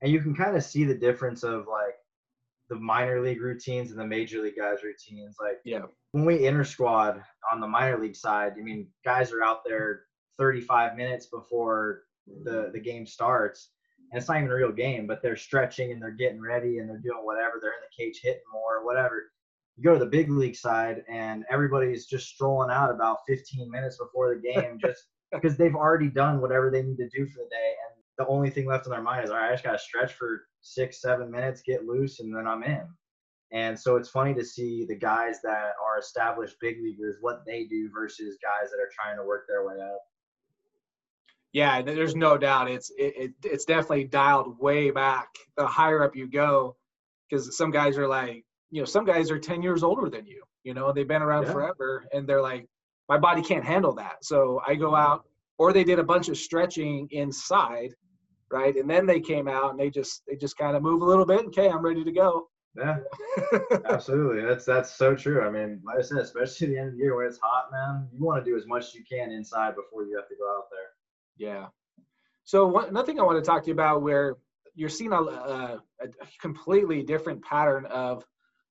and 0.02 0.12
you 0.12 0.22
can 0.22 0.36
kind 0.36 0.56
of 0.56 0.64
see 0.64 0.86
the 0.86 0.96
difference 0.96 1.44
of 1.44 1.68
like 1.68 1.96
the 2.70 2.76
minor 2.76 3.22
league 3.22 3.42
routines 3.42 3.92
and 3.92 4.00
the 4.00 4.08
major 4.08 4.42
league 4.42 4.58
guys 4.58 4.80
routines. 4.84 5.36
Like 5.40 5.60
yeah, 5.66 5.84
when 6.14 6.26
we 6.26 6.48
inter 6.48 6.64
squad 6.64 7.22
on 7.52 7.60
the 7.60 7.68
minor 7.68 8.00
league 8.00 8.16
side, 8.16 8.54
I 8.58 8.62
mean 8.62 8.88
guys 9.04 9.32
are 9.32 9.44
out 9.44 9.64
there 9.66 10.04
35 10.40 10.96
minutes 10.96 11.28
before 11.28 12.04
the 12.44 12.72
the 12.74 12.80
game 12.80 13.06
starts 13.06 13.70
and 14.12 14.20
it's 14.20 14.30
not 14.30 14.38
even 14.38 14.50
a 14.52 14.56
real 14.56 14.72
game 14.72 15.08
but 15.08 15.22
they're 15.22 15.36
stretching 15.36 15.92
and 15.92 16.02
they're 16.02 16.12
getting 16.12 16.42
ready 16.42 16.78
and 16.78 16.90
they're 16.90 16.98
doing 16.98 17.24
whatever 17.24 17.60
they're 17.62 17.72
in 17.72 17.78
the 17.82 18.04
cage 18.04 18.20
hitting 18.24 18.42
more 18.54 18.78
or 18.78 18.86
whatever. 18.86 19.24
You 19.78 19.84
go 19.84 19.94
to 19.94 20.00
the 20.00 20.06
big 20.06 20.30
league 20.30 20.56
side 20.56 21.04
and 21.10 21.44
everybody's 21.52 22.06
just 22.06 22.30
strolling 22.30 22.72
out 22.72 22.92
about 22.92 23.20
15 23.28 23.70
minutes 23.70 23.98
before 23.98 24.34
the 24.34 24.42
game 24.42 24.80
just 24.86 25.04
because 25.32 25.58
they've 25.58 25.76
already 25.76 26.10
done 26.10 26.42
whatever 26.42 26.72
they 26.72 26.82
need 26.82 26.98
to 26.98 27.10
do 27.10 27.26
for 27.26 27.40
the 27.40 27.50
day 27.50 27.74
and 27.88 28.04
the 28.18 28.28
only 28.28 28.50
thing 28.50 28.66
left 28.66 28.86
in 28.86 28.92
their 28.92 29.02
mind 29.02 29.26
is 29.26 29.30
all 29.30 29.36
right 29.36 29.50
i 29.50 29.54
just 29.54 29.64
got 29.64 29.74
to 29.74 29.80
stretch 29.80 30.14
for 30.14 30.44
six 30.62 31.02
seven 31.02 31.30
minutes 31.30 31.62
get 31.62 31.86
loose 31.86 32.20
and 32.20 32.34
then 32.36 32.48
i'm 32.48 32.64
in. 32.64 32.88
And 33.52 33.80
so 33.80 33.96
it's 33.96 34.10
funny 34.10 34.34
to 34.34 34.44
see 34.44 34.86
the 34.86 34.96
guys 34.96 35.40
that 35.44 35.74
are 35.84 36.00
established 36.00 36.56
big 36.60 36.78
leaguers 36.82 37.18
what 37.22 37.44
they 37.46 37.66
do 37.66 37.90
versus 37.94 38.38
guys 38.42 38.72
that 38.72 38.82
are 38.82 38.90
trying 38.94 39.18
to 39.18 39.24
work 39.24 39.46
their 39.48 39.66
way 39.66 39.76
up 39.82 40.02
yeah, 41.56 41.82
there's 41.82 42.18
no 42.18 42.38
doubt 42.38 42.70
it's 42.70 42.90
it, 42.98 43.14
it, 43.16 43.32
it's 43.46 43.64
definitely 43.64 44.04
dialed 44.04 44.60
way 44.60 44.92
back 44.92 45.30
the 45.56 45.66
higher 45.66 46.04
up 46.04 46.14
you 46.14 46.30
go, 46.30 46.76
because 47.30 47.56
some 47.56 47.72
guys 47.72 47.98
are 47.98 48.10
like 48.10 48.44
you 48.72 48.82
know 48.82 48.86
some 48.86 49.06
guys 49.06 49.32
are 49.32 49.40
10 49.40 49.62
years 49.62 49.82
older 49.82 50.10
than 50.10 50.26
you, 50.26 50.44
you 50.66 50.74
know 50.74 50.92
they've 50.92 51.08
been 51.08 51.22
around 51.22 51.46
yeah. 51.46 51.54
forever 51.54 52.04
and 52.12 52.28
they're 52.28 52.42
like 52.42 52.68
my 53.08 53.18
body 53.18 53.42
can't 53.42 53.64
handle 53.64 53.96
that, 53.96 54.18
so 54.22 54.62
I 54.68 54.76
go 54.76 54.88
mm-hmm. 54.88 54.96
out 55.14 55.28
or 55.58 55.72
they 55.72 55.86
did 55.86 55.98
a 55.98 56.04
bunch 56.04 56.28
of 56.28 56.36
stretching 56.36 57.08
inside, 57.12 57.92
right, 58.52 58.76
and 58.76 58.90
then 58.90 59.06
they 59.06 59.22
came 59.22 59.48
out 59.48 59.72
and 59.72 59.80
they 59.80 59.90
just 59.90 60.24
they 60.28 60.36
just 60.36 60.58
kind 60.58 60.76
of 60.76 60.84
move 60.84 61.04
a 61.04 61.06
little 61.06 61.26
bit. 61.26 61.46
Okay, 61.46 61.70
I'm 61.70 61.86
ready 61.86 62.04
to 62.04 62.12
go. 62.12 62.50
Yeah, 62.76 62.98
absolutely. 63.86 64.42
That's 64.42 64.66
that's 64.66 64.94
so 64.94 65.16
true. 65.16 65.42
I 65.42 65.50
mean, 65.50 65.80
like 65.86 66.00
I 66.00 66.02
said, 66.02 66.18
especially 66.18 66.68
the 66.68 66.80
end 66.80 66.88
of 66.90 66.94
the 66.96 67.00
year 67.00 67.16
when 67.16 67.28
it's 67.28 67.40
hot, 67.42 67.72
man, 67.72 68.10
you 68.12 68.26
want 68.26 68.44
to 68.44 68.52
do 68.52 68.58
as 68.58 68.68
much 68.68 68.88
as 68.88 68.94
you 68.94 69.06
can 69.10 69.32
inside 69.32 69.76
before 69.78 70.04
you 70.04 70.18
have 70.18 70.28
to 70.28 70.36
go 70.36 70.50
out 70.50 70.66
there. 70.70 70.95
Yeah. 71.38 71.68
So 72.44 72.68
one, 72.68 72.90
another 72.90 73.06
thing 73.06 73.20
I 73.20 73.24
want 73.24 73.44
to 73.44 73.48
talk 73.48 73.64
to 73.64 73.68
you 73.68 73.74
about 73.74 74.02
where 74.02 74.38
you're 74.76 74.90
seeing 74.90 75.14
a, 75.14 75.22
a, 75.22 75.82
a 76.02 76.08
completely 76.40 77.02
different 77.04 77.44
pattern 77.44 77.86
of 77.88 78.24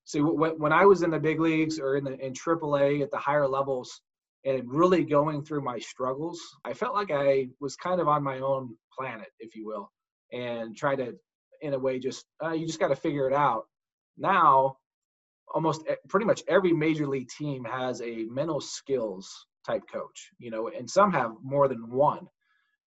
see 0.05 0.21
when, 0.21 0.53
when 0.59 0.73
I 0.73 0.85
was 0.85 1.03
in 1.03 1.11
the 1.11 1.19
big 1.19 1.41
leagues 1.41 1.79
or 1.79 1.97
in 1.97 2.05
the 2.05 2.13
in 2.25 2.33
AAA 2.33 3.03
at 3.03 3.11
the 3.11 3.19
higher 3.19 3.49
levels 3.49 4.01
and 4.45 4.63
really 4.67 5.05
going 5.05 5.43
through 5.43 5.63
my 5.63 5.79
struggles, 5.79 6.41
I 6.65 6.75
felt 6.75 6.95
like 6.95 7.11
I 7.11 7.49
was 7.61 7.77
kind 7.77 8.01
of 8.01 8.09
on 8.09 8.23
my 8.23 8.41
own 8.41 8.77
planet, 8.97 9.29
if 9.41 9.57
you 9.57 9.67
will, 9.67 9.91
and 10.33 10.77
try 10.77 10.95
to 10.97 11.15
in 11.63 11.75
a 11.75 11.79
way 11.79 11.99
just 11.99 12.27
uh, 12.43 12.53
you 12.53 12.67
just 12.67 12.81
got 12.81 12.89
to 12.89 12.97
figure 12.97 13.27
it 13.27 13.35
out. 13.35 13.65
Now, 14.19 14.77
almost 15.53 15.83
pretty 16.09 16.27
much 16.27 16.43
every 16.49 16.73
major 16.73 17.07
league 17.07 17.29
team 17.29 17.65
has 17.65 18.01
a 18.03 18.25
mental 18.31 18.61
skills 18.61 19.47
type 19.67 19.83
coach, 19.91 20.31
you 20.39 20.51
know, 20.51 20.69
and 20.69 20.89
some 20.89 21.13
have 21.13 21.33
more 21.43 21.69
than 21.69 21.91
one 21.91 22.29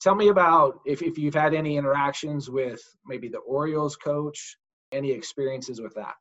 tell 0.02 0.16
me 0.16 0.30
about 0.30 0.80
if, 0.86 1.02
if 1.02 1.18
you've 1.18 1.34
had 1.34 1.54
any 1.54 1.78
interactions 1.78 2.50
with 2.50 2.82
maybe 3.06 3.28
the 3.28 3.40
Orioles 3.40 3.96
coach, 3.96 4.58
any 4.92 5.12
experiences 5.12 5.82
with 5.82 5.94
that. 5.96 6.16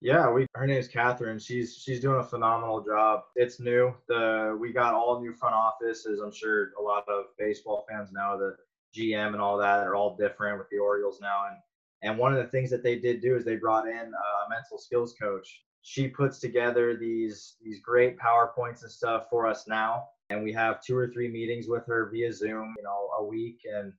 Yeah, 0.00 0.30
we 0.30 0.46
her 0.54 0.66
name 0.66 0.78
is 0.78 0.86
Catherine. 0.86 1.40
She's 1.40 1.76
she's 1.76 1.98
doing 1.98 2.20
a 2.20 2.24
phenomenal 2.24 2.84
job. 2.84 3.22
It's 3.34 3.58
new. 3.58 3.92
The 4.06 4.56
we 4.58 4.72
got 4.72 4.94
all 4.94 5.20
new 5.20 5.34
front 5.34 5.56
offices. 5.56 6.20
I'm 6.20 6.32
sure 6.32 6.70
a 6.78 6.82
lot 6.82 7.04
of 7.08 7.24
baseball 7.36 7.84
fans 7.90 8.12
know 8.12 8.38
the 8.38 8.56
GM 8.96 9.32
and 9.32 9.40
all 9.40 9.58
that 9.58 9.80
are 9.80 9.96
all 9.96 10.16
different 10.16 10.58
with 10.58 10.68
the 10.70 10.78
Orioles 10.78 11.18
now. 11.20 11.46
And 11.48 11.56
and 12.02 12.16
one 12.16 12.32
of 12.32 12.38
the 12.38 12.48
things 12.48 12.70
that 12.70 12.84
they 12.84 12.96
did 12.96 13.20
do 13.20 13.34
is 13.34 13.44
they 13.44 13.56
brought 13.56 13.88
in 13.88 13.94
a 13.96 14.48
mental 14.48 14.78
skills 14.78 15.16
coach. 15.20 15.62
She 15.82 16.08
puts 16.08 16.38
together 16.38 16.96
these 16.96 17.56
these 17.62 17.80
great 17.80 18.18
PowerPoints 18.18 18.82
and 18.82 18.90
stuff 18.90 19.24
for 19.30 19.46
us 19.46 19.66
now 19.66 20.04
and 20.30 20.42
we 20.42 20.52
have 20.52 20.82
two 20.82 20.96
or 20.96 21.08
three 21.08 21.28
meetings 21.28 21.68
with 21.68 21.86
her 21.86 22.10
via 22.10 22.32
Zoom, 22.32 22.74
you 22.76 22.82
know, 22.82 23.08
a 23.18 23.24
week, 23.24 23.60
and 23.72 23.92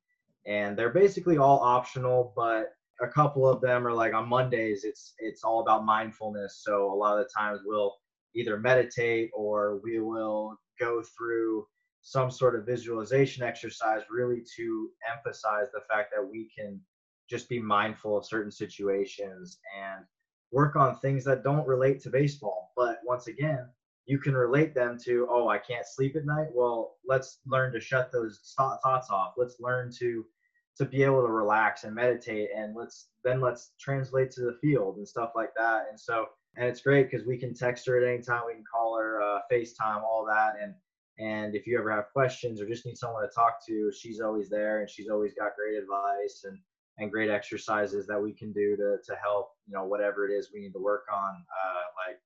and 0.45 0.77
they're 0.77 0.91
basically 0.91 1.37
all 1.37 1.59
optional, 1.59 2.33
but 2.35 2.73
a 3.01 3.07
couple 3.07 3.47
of 3.47 3.61
them 3.61 3.87
are 3.87 3.93
like 3.93 4.13
on 4.13 4.29
Mondays, 4.29 4.83
it's 4.83 5.13
it's 5.19 5.43
all 5.43 5.61
about 5.61 5.85
mindfulness. 5.85 6.61
So 6.63 6.91
a 6.91 6.95
lot 6.95 7.17
of 7.17 7.25
the 7.25 7.31
times 7.35 7.61
we'll 7.65 7.95
either 8.35 8.59
meditate 8.59 9.31
or 9.33 9.79
we 9.83 9.99
will 9.99 10.57
go 10.79 11.01
through 11.17 11.65
some 12.01 12.31
sort 12.31 12.55
of 12.55 12.65
visualization 12.65 13.43
exercise 13.43 14.03
really 14.09 14.43
to 14.55 14.89
emphasize 15.11 15.67
the 15.73 15.81
fact 15.91 16.11
that 16.15 16.25
we 16.25 16.49
can 16.57 16.79
just 17.29 17.49
be 17.49 17.59
mindful 17.59 18.17
of 18.17 18.25
certain 18.25 18.51
situations 18.51 19.59
and 19.77 20.05
work 20.51 20.75
on 20.75 20.97
things 20.99 21.23
that 21.25 21.43
don't 21.43 21.67
relate 21.67 22.01
to 22.01 22.09
baseball. 22.09 22.71
But 22.75 22.99
once 23.05 23.27
again, 23.27 23.67
you 24.05 24.17
can 24.17 24.33
relate 24.33 24.73
them 24.73 24.97
to, 25.05 25.27
oh, 25.29 25.47
I 25.49 25.59
can't 25.59 25.85
sleep 25.85 26.15
at 26.15 26.25
night. 26.25 26.47
Well, 26.53 26.95
let's 27.05 27.39
learn 27.45 27.71
to 27.73 27.79
shut 27.79 28.11
those 28.11 28.55
thoughts 28.57 29.09
off. 29.09 29.33
Let's 29.37 29.59
learn 29.59 29.91
to 29.99 30.25
to 30.77 30.85
be 30.85 31.03
able 31.03 31.21
to 31.21 31.31
relax 31.31 31.83
and 31.83 31.93
meditate 31.93 32.47
and 32.55 32.73
let's 32.73 33.09
then 33.25 33.41
let's 33.41 33.71
translate 33.77 34.31
to 34.31 34.41
the 34.41 34.57
field 34.61 34.95
and 34.95 35.07
stuff 35.07 35.31
like 35.35 35.53
that. 35.55 35.87
And 35.89 35.99
so 35.99 36.27
and 36.55 36.67
it's 36.67 36.81
great 36.81 37.11
because 37.11 37.27
we 37.27 37.37
can 37.37 37.53
text 37.53 37.85
her 37.87 38.01
at 38.01 38.07
any 38.07 38.23
time, 38.23 38.43
we 38.47 38.53
can 38.53 38.63
call 38.63 38.97
her, 38.97 39.21
uh, 39.21 39.39
FaceTime, 39.51 40.01
all 40.03 40.25
that. 40.27 40.53
And 40.61 40.73
and 41.19 41.53
if 41.53 41.67
you 41.67 41.77
ever 41.77 41.91
have 41.91 42.13
questions 42.13 42.61
or 42.61 42.65
just 42.65 42.85
need 42.85 42.97
someone 42.97 43.23
to 43.23 43.29
talk 43.35 43.65
to, 43.67 43.91
she's 43.91 44.21
always 44.21 44.49
there 44.49 44.79
and 44.79 44.89
she's 44.89 45.09
always 45.09 45.33
got 45.33 45.55
great 45.57 45.77
advice 45.77 46.45
and 46.45 46.57
and 46.99 47.11
great 47.11 47.29
exercises 47.29 48.05
that 48.07 48.21
we 48.21 48.33
can 48.33 48.51
do 48.51 48.75
to 48.75 48.97
to 49.05 49.15
help 49.21 49.51
you 49.67 49.73
know 49.73 49.85
whatever 49.85 50.27
it 50.27 50.33
is 50.33 50.51
we 50.53 50.61
need 50.61 50.73
to 50.73 50.79
work 50.79 51.05
on. 51.13 51.29
Uh, 51.29 52.07
like 52.07 52.19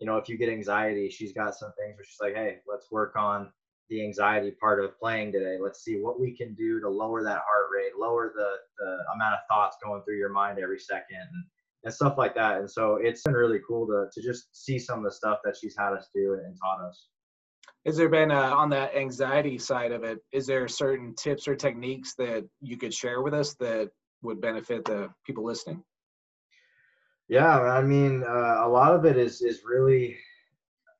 you 0.00 0.06
know 0.06 0.16
if 0.16 0.28
you 0.28 0.38
get 0.38 0.48
anxiety, 0.48 1.08
she's 1.10 1.32
got 1.32 1.54
some 1.54 1.72
things 1.78 1.96
where 1.96 2.04
she's 2.04 2.18
like, 2.20 2.34
hey, 2.34 2.58
let's 2.66 2.90
work 2.90 3.14
on 3.16 3.50
the 3.88 4.04
anxiety 4.04 4.52
part 4.60 4.82
of 4.82 4.98
playing 4.98 5.32
today. 5.32 5.56
Let's 5.60 5.82
see 5.82 5.96
what 5.96 6.20
we 6.20 6.36
can 6.36 6.54
do 6.54 6.80
to 6.80 6.88
lower 6.88 7.22
that 7.22 7.42
heart 7.46 7.68
rate, 7.74 7.92
lower 7.98 8.32
the, 8.34 8.56
the 8.78 8.98
amount 9.14 9.34
of 9.34 9.40
thoughts 9.48 9.76
going 9.82 10.02
through 10.02 10.18
your 10.18 10.28
mind 10.28 10.58
every 10.58 10.78
second, 10.78 11.16
and, 11.16 11.44
and 11.84 11.94
stuff 11.94 12.18
like 12.18 12.34
that. 12.34 12.58
And 12.58 12.70
so 12.70 12.98
it's 13.00 13.22
been 13.22 13.34
really 13.34 13.60
cool 13.66 13.86
to 13.86 14.08
to 14.12 14.26
just 14.26 14.48
see 14.52 14.78
some 14.78 14.98
of 14.98 15.04
the 15.04 15.12
stuff 15.12 15.38
that 15.44 15.56
she's 15.56 15.76
had 15.76 15.92
us 15.92 16.08
do 16.14 16.34
and, 16.34 16.56
taught 16.62 16.86
us. 16.86 17.08
Has 17.86 17.96
there 17.96 18.08
been 18.08 18.30
uh, 18.30 18.54
on 18.54 18.68
that 18.70 18.94
anxiety 18.94 19.56
side 19.56 19.92
of 19.92 20.04
it? 20.04 20.18
Is 20.32 20.46
there 20.46 20.68
certain 20.68 21.14
tips 21.14 21.48
or 21.48 21.54
techniques 21.54 22.14
that 22.18 22.44
you 22.60 22.76
could 22.76 22.92
share 22.92 23.22
with 23.22 23.32
us 23.32 23.54
that 23.60 23.88
would 24.22 24.40
benefit 24.40 24.84
the 24.84 25.10
people 25.24 25.44
listening? 25.44 25.82
Yeah, 27.28 27.60
I 27.60 27.82
mean, 27.82 28.24
uh, 28.26 28.62
a 28.64 28.68
lot 28.68 28.94
of 28.94 29.04
it 29.04 29.16
is 29.16 29.42
is 29.42 29.62
really 29.64 30.16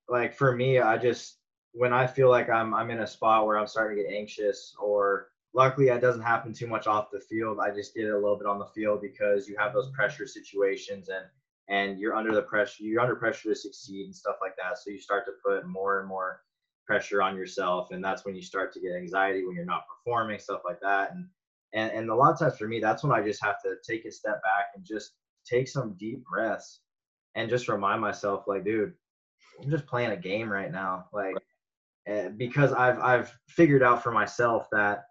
like 0.09 0.35
for 0.35 0.55
me. 0.55 0.79
I 0.79 0.99
just 0.99 1.39
when 1.73 1.93
I 1.93 2.07
feel 2.07 2.29
like 2.29 2.51
I'm 2.51 2.75
I'm 2.75 2.91
in 2.91 3.01
a 3.01 3.07
spot 3.07 3.47
where 3.47 3.59
I'm 3.59 3.67
starting 3.67 3.97
to 3.97 4.03
get 4.03 4.13
anxious, 4.13 4.75
or 4.79 5.29
luckily 5.55 5.89
it 5.89 6.01
doesn't 6.01 6.23
happen 6.23 6.53
too 6.53 6.67
much 6.67 6.87
off 6.87 7.11
the 7.11 7.21
field. 7.21 7.59
I 7.61 7.75
just 7.75 7.95
get 7.95 8.05
it 8.05 8.13
a 8.13 8.19
little 8.19 8.37
bit 8.37 8.47
on 8.47 8.59
the 8.59 8.67
field 8.67 9.01
because 9.01 9.49
you 9.49 9.57
have 9.59 9.73
those 9.73 9.91
pressure 9.91 10.27
situations 10.27 11.09
and 11.09 11.25
and 11.69 11.99
you're 11.99 12.17
under 12.17 12.35
the 12.35 12.43
pressure. 12.43 12.83
You're 12.83 13.01
under 13.01 13.17
pressure 13.17 13.51
to 13.51 13.55
succeed 13.55 14.05
and 14.05 14.15
stuff 14.15 14.37
like 14.41 14.57
that. 14.57 14.79
So 14.79 14.91
you 14.91 14.99
start 14.99 15.25
to 15.27 15.33
put 15.45 15.67
more 15.67 16.01
and 16.01 16.09
more 16.09 16.43
pressure 16.87 17.23
on 17.23 17.37
yourself, 17.37 17.89
and 17.91 18.03
that's 18.03 18.25
when 18.25 18.35
you 18.35 18.43
start 18.43 18.73
to 18.75 18.81
get 18.81 18.97
anxiety 18.97 19.47
when 19.47 19.55
you're 19.55 19.65
not 19.65 19.85
performing, 19.89 20.39
stuff 20.39 20.63
like 20.65 20.81
that. 20.81 21.13
And 21.13 21.29
and, 21.75 21.93
and 21.93 22.11
a 22.11 22.15
lot 22.15 22.33
of 22.33 22.39
times 22.39 22.57
for 22.57 22.69
me, 22.69 22.81
that's 22.81 23.03
when 23.03 23.13
I 23.13 23.23
just 23.23 23.43
have 23.45 23.61
to 23.63 23.77
take 23.87 24.05
a 24.05 24.13
step 24.13 24.43
back 24.43 24.67
and 24.75 24.85
just 24.85 25.13
take 25.47 25.69
some 25.69 25.97
deep 25.99 26.25
breaths 26.25 26.81
and 27.35 27.51
just 27.51 27.69
remind 27.69 28.01
myself, 28.01 28.45
like, 28.47 28.65
dude, 28.65 28.93
I'm 29.63 29.71
just 29.71 29.87
playing 29.87 30.13
a 30.13 30.17
game 30.17 30.51
right 30.51 30.71
now. 30.71 31.07
Like, 31.13 31.37
eh, 32.07 32.29
because 32.29 32.73
I've 32.73 32.99
I've 33.01 33.33
figured 33.49 33.83
out 33.83 34.03
for 34.03 34.13
myself 34.13 34.69
that 34.73 35.05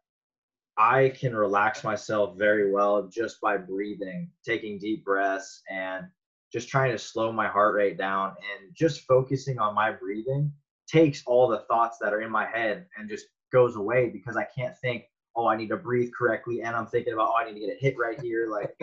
I 0.78 1.10
can 1.10 1.36
relax 1.36 1.84
myself 1.84 2.38
very 2.38 2.72
well 2.72 3.08
just 3.08 3.41
by 3.41 3.58
breathing, 3.58 4.30
taking 4.46 4.80
deep 4.80 5.04
breaths, 5.04 5.62
and 5.70 6.06
just 6.52 6.70
trying 6.70 6.91
to 6.91 6.98
slow 7.00 7.32
my 7.32 7.48
heart 7.48 7.76
rate 7.76 7.98
down 7.98 8.30
and 8.30 8.74
just 8.76 9.02
focusing 9.02 9.60
on 9.60 9.76
my 9.76 9.91
breathing 9.91 10.52
takes 10.88 11.24
all 11.26 11.48
the 11.48 11.65
thoughts 11.70 11.98
that 12.00 12.13
are 12.13 12.22
in 12.22 12.32
my 12.32 12.46
head 12.46 12.86
and 12.98 13.10
just 13.10 13.26
goes 13.52 13.76
away 13.76 14.10
because 14.10 14.38
I 14.38 14.48
can't 14.56 14.78
think 14.78 15.04
oh, 15.38 15.47
I 15.47 15.56
need 15.56 15.69
to 15.69 15.78
breathe 15.78 16.12
correctly, 16.17 16.62
and 16.63 16.76
I'm 16.76 16.88
thinking 16.88 17.13
about, 17.13 17.30
oh, 17.32 17.38
I 17.39 17.45
need 17.45 17.60
to 17.60 17.65
get 17.67 17.78
a 17.78 17.80
hit 17.80 17.95
right 17.97 18.19
here, 18.19 18.50
like, 18.50 18.76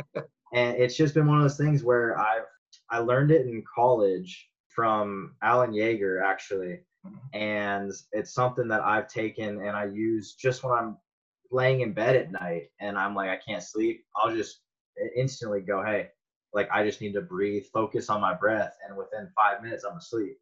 and 0.54 0.76
it's 0.76 0.96
just 0.96 1.14
been 1.14 1.26
one 1.26 1.38
of 1.38 1.42
those 1.42 1.58
things 1.58 1.82
where 1.82 2.18
I've 2.18 2.44
I 2.90 2.98
learned 2.98 3.30
it 3.30 3.46
in 3.46 3.62
college 3.74 4.48
from 4.68 5.34
Alan 5.42 5.72
Jaeger 5.74 6.22
actually, 6.22 6.80
mm-hmm. 7.06 7.16
and 7.36 7.92
it's 8.12 8.32
something 8.32 8.68
that 8.68 8.82
I've 8.82 9.08
taken 9.08 9.60
and 9.60 9.76
I 9.76 9.86
use 9.86 10.34
just 10.34 10.62
when 10.62 10.72
I'm 10.72 10.96
laying 11.50 11.80
in 11.82 11.92
bed 11.92 12.16
at 12.16 12.32
night 12.32 12.70
and 12.80 12.98
I'm 12.98 13.14
like 13.14 13.30
I 13.30 13.36
can't 13.36 13.62
sleep. 13.62 14.04
I'll 14.16 14.34
just 14.34 14.60
instantly 15.16 15.60
go, 15.60 15.84
hey, 15.84 16.08
like 16.52 16.68
I 16.72 16.84
just 16.84 17.00
need 17.00 17.12
to 17.14 17.22
breathe, 17.22 17.64
focus 17.72 18.10
on 18.10 18.20
my 18.20 18.34
breath, 18.34 18.76
and 18.86 18.96
within 18.96 19.28
five 19.36 19.62
minutes 19.62 19.84
I'm 19.84 19.96
asleep 19.96 20.36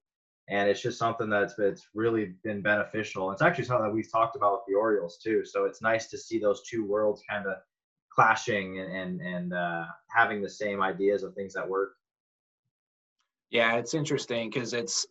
and 0.52 0.68
it's 0.68 0.82
just 0.82 0.98
something 0.98 1.30
that's 1.30 1.58
it's 1.58 1.88
really 1.94 2.34
been 2.44 2.60
beneficial. 2.60 3.32
It's 3.32 3.40
actually 3.40 3.64
something 3.64 3.86
that 3.86 3.94
we've 3.94 4.12
talked 4.12 4.36
about 4.36 4.52
with 4.52 4.60
the 4.68 4.74
Orioles 4.74 5.16
too. 5.16 5.46
So 5.46 5.64
it's 5.64 5.80
nice 5.80 6.08
to 6.08 6.18
see 6.18 6.38
those 6.38 6.62
two 6.68 6.84
worlds 6.84 7.22
kind 7.28 7.46
of 7.46 7.54
clashing 8.14 8.78
and 8.78 8.94
and, 8.94 9.20
and 9.22 9.54
uh, 9.54 9.86
having 10.14 10.42
the 10.42 10.50
same 10.50 10.82
ideas 10.82 11.22
of 11.22 11.34
things 11.34 11.54
that 11.54 11.66
work. 11.66 11.94
Yeah, 13.50 13.76
it's 13.76 13.94
interesting 13.94 14.50
because 14.50 14.74
it's 14.74 15.06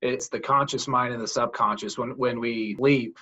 it's 0.00 0.28
the 0.28 0.38
conscious 0.38 0.86
mind 0.86 1.12
and 1.12 1.20
the 1.20 1.26
subconscious. 1.26 1.98
When 1.98 2.10
when 2.10 2.38
we 2.38 2.76
leap, 2.78 3.18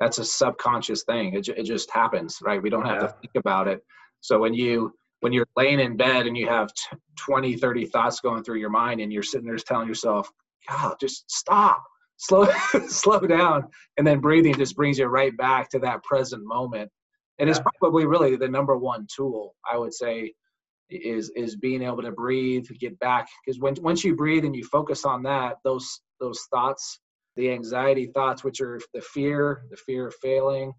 that's 0.00 0.16
a 0.16 0.24
subconscious 0.24 1.02
thing. 1.02 1.34
It, 1.34 1.48
it 1.48 1.64
just 1.64 1.90
happens, 1.90 2.38
right? 2.40 2.62
We 2.62 2.70
don't 2.70 2.86
have 2.86 3.02
yeah. 3.02 3.08
to 3.08 3.14
think 3.20 3.34
about 3.36 3.68
it. 3.68 3.84
So 4.22 4.38
when 4.38 4.54
you 4.54 4.94
when 5.20 5.34
you're 5.34 5.48
laying 5.54 5.80
in 5.80 5.98
bed 5.98 6.26
and 6.26 6.34
you 6.34 6.48
have 6.48 6.70
20 7.18 7.56
30 7.56 7.84
thoughts 7.84 8.20
going 8.20 8.42
through 8.42 8.58
your 8.58 8.70
mind 8.70 9.02
and 9.02 9.12
you're 9.12 9.22
sitting 9.22 9.46
there 9.46 9.58
telling 9.58 9.86
yourself 9.86 10.32
God, 10.68 10.96
just 11.00 11.30
stop, 11.30 11.82
slow, 12.16 12.46
slow 12.88 13.20
down, 13.20 13.64
and 13.96 14.06
then 14.06 14.20
breathing 14.20 14.54
just 14.54 14.76
brings 14.76 14.98
you 14.98 15.06
right 15.06 15.36
back 15.36 15.68
to 15.70 15.78
that 15.80 16.02
present 16.04 16.44
moment. 16.44 16.90
And 17.38 17.48
yeah. 17.48 17.56
it's 17.56 17.62
probably 17.80 18.06
really 18.06 18.36
the 18.36 18.48
number 18.48 18.76
one 18.76 19.06
tool 19.14 19.54
I 19.70 19.76
would 19.78 19.94
say 19.94 20.34
is 20.90 21.30
is 21.36 21.56
being 21.56 21.82
able 21.82 22.02
to 22.02 22.12
breathe, 22.12 22.66
get 22.78 22.98
back 22.98 23.28
because 23.44 23.60
when 23.60 23.74
once 23.80 24.04
you 24.04 24.14
breathe 24.14 24.44
and 24.44 24.54
you 24.54 24.64
focus 24.64 25.04
on 25.04 25.22
that, 25.22 25.56
those 25.64 26.00
those 26.20 26.40
thoughts, 26.50 27.00
the 27.36 27.50
anxiety 27.50 28.06
thoughts, 28.14 28.44
which 28.44 28.60
are 28.60 28.80
the 28.92 29.00
fear, 29.00 29.62
the 29.70 29.76
fear 29.76 30.08
of 30.08 30.14
failing, 30.16 30.72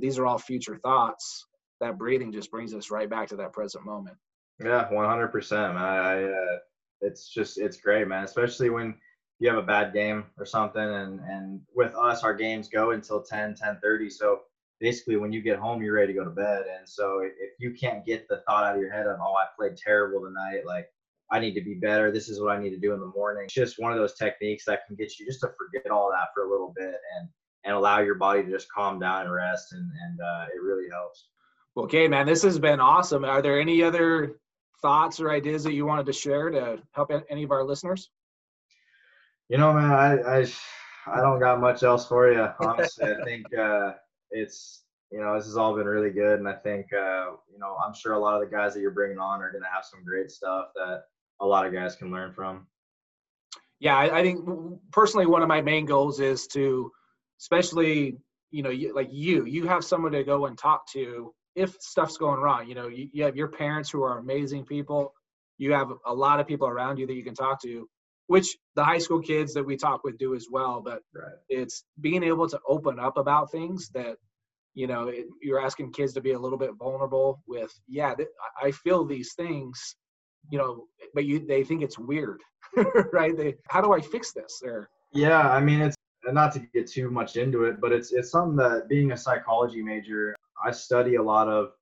these 0.00 0.18
are 0.18 0.26
all 0.26 0.38
future 0.38 0.78
thoughts. 0.82 1.46
That 1.80 1.98
breathing 1.98 2.32
just 2.32 2.50
brings 2.50 2.74
us 2.74 2.90
right 2.90 3.10
back 3.10 3.28
to 3.28 3.36
that 3.36 3.52
present 3.52 3.84
moment. 3.84 4.16
Yeah, 4.62 4.90
one 4.92 5.06
hundred 5.06 5.28
percent. 5.28 5.76
I, 5.76 6.24
uh, 6.24 6.58
it's 7.00 7.28
just 7.28 7.58
it's 7.58 7.78
great, 7.78 8.06
man. 8.06 8.24
Especially 8.24 8.70
when 8.70 8.94
you 9.40 9.48
have 9.48 9.58
a 9.58 9.62
bad 9.66 9.92
game 9.92 10.24
or 10.38 10.46
something 10.46 10.82
and 10.82 11.20
and 11.20 11.60
with 11.74 11.94
us 11.94 12.22
our 12.22 12.34
games 12.34 12.68
go 12.68 12.92
until 12.92 13.22
10 13.22 13.54
10 13.54 13.78
30 13.82 14.10
so 14.10 14.40
basically 14.80 15.16
when 15.16 15.32
you 15.32 15.40
get 15.40 15.58
home 15.58 15.82
you're 15.82 15.94
ready 15.94 16.12
to 16.12 16.18
go 16.18 16.24
to 16.24 16.30
bed. 16.30 16.64
And 16.76 16.88
so 16.88 17.20
if 17.20 17.52
you 17.58 17.74
can't 17.74 18.04
get 18.04 18.28
the 18.28 18.42
thought 18.46 18.64
out 18.64 18.74
of 18.74 18.80
your 18.80 18.92
head 18.92 19.06
of 19.06 19.18
oh 19.20 19.34
i 19.34 19.46
played 19.58 19.76
terrible 19.76 20.20
tonight. 20.20 20.66
Like 20.66 20.86
i 21.30 21.38
need 21.38 21.54
to 21.54 21.62
be 21.62 21.74
better. 21.74 22.10
This 22.10 22.28
is 22.28 22.40
what 22.40 22.56
i 22.56 22.60
need 22.60 22.70
to 22.70 22.80
do 22.80 22.92
in 22.92 23.00
the 23.00 23.06
morning. 23.06 23.44
It's 23.44 23.54
just 23.54 23.78
one 23.78 23.92
of 23.92 23.98
those 23.98 24.14
techniques 24.14 24.64
that 24.66 24.80
can 24.86 24.96
get 24.96 25.18
you 25.18 25.26
just 25.26 25.40
to 25.40 25.50
forget 25.58 25.90
all 25.90 26.10
that 26.10 26.28
for 26.34 26.44
a 26.44 26.50
little 26.50 26.72
bit 26.76 26.96
and 27.16 27.28
and 27.64 27.74
allow 27.74 28.00
your 28.00 28.16
body 28.16 28.42
to 28.42 28.50
just 28.50 28.70
calm 28.70 28.98
down 28.98 29.22
and 29.22 29.32
rest. 29.32 29.72
And 29.72 29.90
and 30.04 30.20
uh, 30.20 30.46
it 30.54 30.60
really 30.62 30.90
helps. 30.90 31.28
Okay 31.76 32.08
man 32.08 32.26
this 32.26 32.42
has 32.42 32.58
been 32.58 32.80
awesome. 32.80 33.24
Are 33.24 33.42
there 33.42 33.60
any 33.60 33.82
other 33.82 34.38
thoughts 34.82 35.18
or 35.18 35.30
ideas 35.30 35.64
that 35.64 35.72
you 35.72 35.86
wanted 35.86 36.04
to 36.06 36.12
share 36.12 36.50
to 36.50 36.78
help 36.92 37.10
any 37.30 37.42
of 37.42 37.52
our 37.52 37.64
listeners 37.64 38.10
you 39.48 39.58
know, 39.58 39.72
man, 39.72 39.90
I, 39.90 40.40
I, 40.40 40.46
I 41.06 41.20
don't 41.20 41.40
got 41.40 41.60
much 41.60 41.82
else 41.82 42.06
for 42.06 42.32
you. 42.32 42.48
Honestly, 42.60 43.10
I 43.10 43.24
think 43.24 43.46
uh, 43.56 43.92
it's 44.30 44.84
you 45.10 45.20
know 45.20 45.36
this 45.36 45.46
has 45.46 45.56
all 45.56 45.76
been 45.76 45.86
really 45.86 46.10
good, 46.10 46.38
and 46.38 46.48
I 46.48 46.54
think 46.54 46.86
uh, 46.92 47.32
you 47.52 47.58
know 47.58 47.76
I'm 47.84 47.94
sure 47.94 48.12
a 48.12 48.18
lot 48.18 48.34
of 48.34 48.48
the 48.48 48.54
guys 48.54 48.74
that 48.74 48.80
you're 48.80 48.90
bringing 48.90 49.18
on 49.18 49.42
are 49.42 49.50
going 49.50 49.62
to 49.62 49.70
have 49.72 49.84
some 49.84 50.04
great 50.04 50.30
stuff 50.30 50.68
that 50.74 51.04
a 51.40 51.46
lot 51.46 51.66
of 51.66 51.72
guys 51.72 51.96
can 51.96 52.10
learn 52.10 52.32
from. 52.32 52.66
Yeah, 53.80 53.96
I, 53.96 54.20
I 54.20 54.22
think 54.22 54.48
personally 54.92 55.26
one 55.26 55.42
of 55.42 55.48
my 55.48 55.60
main 55.60 55.84
goals 55.84 56.20
is 56.20 56.46
to, 56.48 56.90
especially 57.40 58.16
you 58.54 58.62
know, 58.62 58.70
you, 58.70 58.94
like 58.94 59.08
you, 59.10 59.46
you 59.46 59.66
have 59.66 59.84
someone 59.84 60.12
to 60.12 60.22
go 60.22 60.46
and 60.46 60.56
talk 60.56 60.88
to 60.92 61.34
if 61.56 61.74
stuff's 61.80 62.16
going 62.16 62.40
wrong. 62.40 62.68
You 62.68 62.76
know, 62.76 62.86
you, 62.86 63.08
you 63.12 63.24
have 63.24 63.36
your 63.36 63.48
parents 63.48 63.90
who 63.90 64.04
are 64.04 64.18
amazing 64.18 64.64
people. 64.64 65.12
You 65.58 65.72
have 65.72 65.90
a 66.06 66.14
lot 66.14 66.38
of 66.38 66.46
people 66.46 66.68
around 66.68 66.98
you 66.98 67.06
that 67.08 67.14
you 67.14 67.24
can 67.24 67.34
talk 67.34 67.60
to 67.62 67.88
which 68.26 68.56
the 68.74 68.84
high 68.84 68.98
school 68.98 69.20
kids 69.20 69.54
that 69.54 69.64
we 69.64 69.76
talk 69.76 70.02
with 70.04 70.18
do 70.18 70.34
as 70.34 70.46
well. 70.50 70.80
But 70.80 71.02
right. 71.14 71.34
it's 71.48 71.84
being 72.00 72.22
able 72.22 72.48
to 72.48 72.60
open 72.68 72.98
up 72.98 73.16
about 73.16 73.50
things 73.50 73.90
that, 73.90 74.16
you 74.74 74.86
know, 74.86 75.08
it, 75.08 75.26
you're 75.42 75.64
asking 75.64 75.92
kids 75.92 76.14
to 76.14 76.20
be 76.20 76.32
a 76.32 76.38
little 76.38 76.58
bit 76.58 76.72
vulnerable 76.78 77.42
with, 77.46 77.72
yeah, 77.86 78.14
th- 78.14 78.28
I 78.62 78.70
feel 78.70 79.04
these 79.04 79.34
things, 79.34 79.96
you 80.50 80.58
know, 80.58 80.84
but 81.14 81.24
you 81.24 81.46
they 81.46 81.64
think 81.64 81.82
it's 81.82 81.98
weird, 81.98 82.40
right? 83.12 83.36
They, 83.36 83.54
how 83.68 83.80
do 83.80 83.92
I 83.92 84.00
fix 84.00 84.32
this? 84.32 84.60
There. 84.62 84.88
Yeah, 85.12 85.50
I 85.50 85.60
mean, 85.60 85.80
it's 85.80 85.96
not 86.32 86.52
to 86.54 86.60
get 86.60 86.90
too 86.90 87.10
much 87.10 87.36
into 87.36 87.64
it, 87.64 87.80
but 87.80 87.92
it's 87.92 88.12
it's 88.12 88.30
something 88.30 88.56
that 88.56 88.88
being 88.88 89.12
a 89.12 89.16
psychology 89.16 89.82
major, 89.82 90.34
I 90.64 90.70
study 90.70 91.16
a 91.16 91.22
lot 91.22 91.48
of 91.48 91.72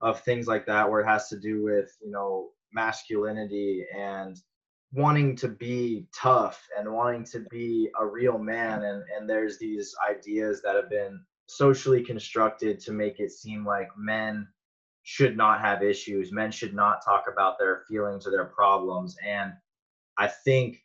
of 0.00 0.20
things 0.20 0.46
like 0.46 0.66
that 0.66 0.88
where 0.88 1.00
it 1.00 1.06
has 1.06 1.28
to 1.28 1.38
do 1.38 1.64
with 1.64 1.90
you 2.02 2.10
know 2.10 2.50
masculinity 2.72 3.86
and 3.96 4.36
wanting 4.96 5.36
to 5.36 5.48
be 5.48 6.08
tough 6.14 6.66
and 6.78 6.92
wanting 6.92 7.24
to 7.24 7.40
be 7.50 7.90
a 8.00 8.06
real 8.06 8.38
man. 8.38 8.84
And 8.84 9.04
and 9.16 9.28
there's 9.28 9.58
these 9.58 9.94
ideas 10.10 10.62
that 10.62 10.76
have 10.76 10.90
been 10.90 11.20
socially 11.46 12.02
constructed 12.02 12.80
to 12.80 12.92
make 12.92 13.20
it 13.20 13.30
seem 13.32 13.64
like 13.64 13.88
men 13.96 14.48
should 15.04 15.36
not 15.36 15.60
have 15.60 15.82
issues. 15.82 16.32
Men 16.32 16.50
should 16.50 16.74
not 16.74 17.04
talk 17.04 17.26
about 17.32 17.58
their 17.58 17.84
feelings 17.88 18.26
or 18.26 18.30
their 18.30 18.46
problems. 18.46 19.16
And 19.24 19.52
i 20.18 20.26
think 20.26 20.82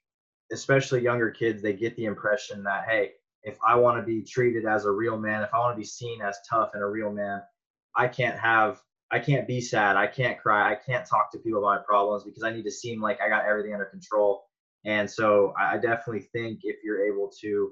especially 0.51 1.01
younger 1.01 1.29
kids 1.29 1.61
they 1.61 1.73
get 1.73 1.95
the 1.95 2.05
impression 2.05 2.63
that 2.63 2.85
hey 2.87 3.11
if 3.43 3.57
i 3.65 3.75
want 3.75 3.97
to 3.97 4.03
be 4.03 4.23
treated 4.23 4.65
as 4.65 4.85
a 4.85 4.91
real 4.91 5.17
man 5.17 5.41
if 5.43 5.53
i 5.53 5.59
want 5.59 5.75
to 5.75 5.79
be 5.79 5.85
seen 5.85 6.21
as 6.21 6.37
tough 6.49 6.71
and 6.73 6.83
a 6.83 6.87
real 6.87 7.11
man 7.11 7.41
i 7.95 8.07
can't 8.07 8.37
have 8.39 8.81
I 9.11 9.19
can't 9.19 9.47
be 9.47 9.59
sad. 9.59 9.97
I 9.97 10.07
can't 10.07 10.39
cry. 10.39 10.71
I 10.71 10.75
can't 10.75 11.05
talk 11.05 11.31
to 11.31 11.39
people 11.39 11.59
about 11.59 11.79
my 11.79 11.85
problems 11.85 12.23
because 12.23 12.43
I 12.43 12.51
need 12.51 12.63
to 12.63 12.71
seem 12.71 13.01
like 13.01 13.19
I 13.21 13.27
got 13.27 13.45
everything 13.45 13.73
under 13.73 13.85
control. 13.85 14.45
And 14.85 15.09
so 15.09 15.53
I 15.59 15.77
definitely 15.77 16.27
think 16.33 16.61
if 16.63 16.77
you're 16.83 17.05
able 17.05 17.29
to, 17.41 17.71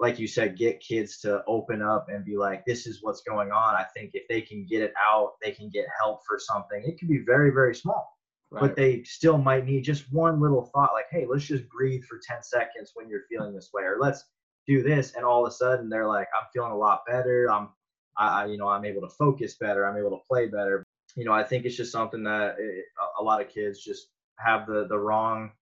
like 0.00 0.18
you 0.18 0.26
said, 0.26 0.56
get 0.56 0.80
kids 0.80 1.20
to 1.20 1.44
open 1.46 1.82
up 1.82 2.06
and 2.08 2.24
be 2.24 2.36
like, 2.36 2.64
this 2.64 2.86
is 2.86 2.98
what's 3.02 3.20
going 3.20 3.52
on. 3.52 3.74
I 3.74 3.84
think 3.94 4.10
if 4.14 4.26
they 4.28 4.40
can 4.40 4.66
get 4.66 4.82
it 4.82 4.92
out, 5.08 5.34
they 5.42 5.52
can 5.52 5.70
get 5.70 5.86
help 6.00 6.20
for 6.26 6.38
something. 6.38 6.82
It 6.84 6.98
can 6.98 7.08
be 7.08 7.22
very, 7.24 7.50
very 7.50 7.74
small. 7.74 8.10
Right. 8.50 8.60
But 8.60 8.76
they 8.76 9.02
still 9.04 9.38
might 9.38 9.66
need 9.66 9.82
just 9.82 10.12
one 10.12 10.40
little 10.40 10.70
thought 10.74 10.92
like, 10.94 11.06
hey, 11.10 11.26
let's 11.28 11.44
just 11.44 11.68
breathe 11.68 12.04
for 12.04 12.20
10 12.26 12.42
seconds 12.42 12.92
when 12.94 13.08
you're 13.08 13.24
feeling 13.30 13.54
this 13.54 13.70
way, 13.72 13.82
or 13.82 13.98
let's 14.00 14.24
do 14.66 14.82
this. 14.82 15.14
And 15.14 15.24
all 15.24 15.44
of 15.44 15.52
a 15.52 15.54
sudden 15.54 15.88
they're 15.88 16.08
like, 16.08 16.28
I'm 16.36 16.46
feeling 16.52 16.72
a 16.72 16.76
lot 16.76 17.02
better. 17.06 17.50
I'm 17.50 17.68
I, 18.16 18.46
you 18.46 18.56
know, 18.56 18.68
I'm 18.68 18.84
able 18.84 19.02
to 19.02 19.08
focus 19.08 19.56
better. 19.58 19.86
I'm 19.86 19.96
able 19.96 20.10
to 20.10 20.24
play 20.28 20.46
better. 20.46 20.84
You 21.16 21.24
know, 21.24 21.32
I 21.32 21.42
think 21.44 21.64
it's 21.64 21.76
just 21.76 21.92
something 21.92 22.22
that 22.24 22.56
it, 22.58 22.84
a 23.18 23.22
lot 23.22 23.40
of 23.40 23.48
kids 23.48 23.82
just 23.82 24.08
have 24.38 24.66
the 24.66 24.86
the 24.88 24.98
wrong 24.98 25.52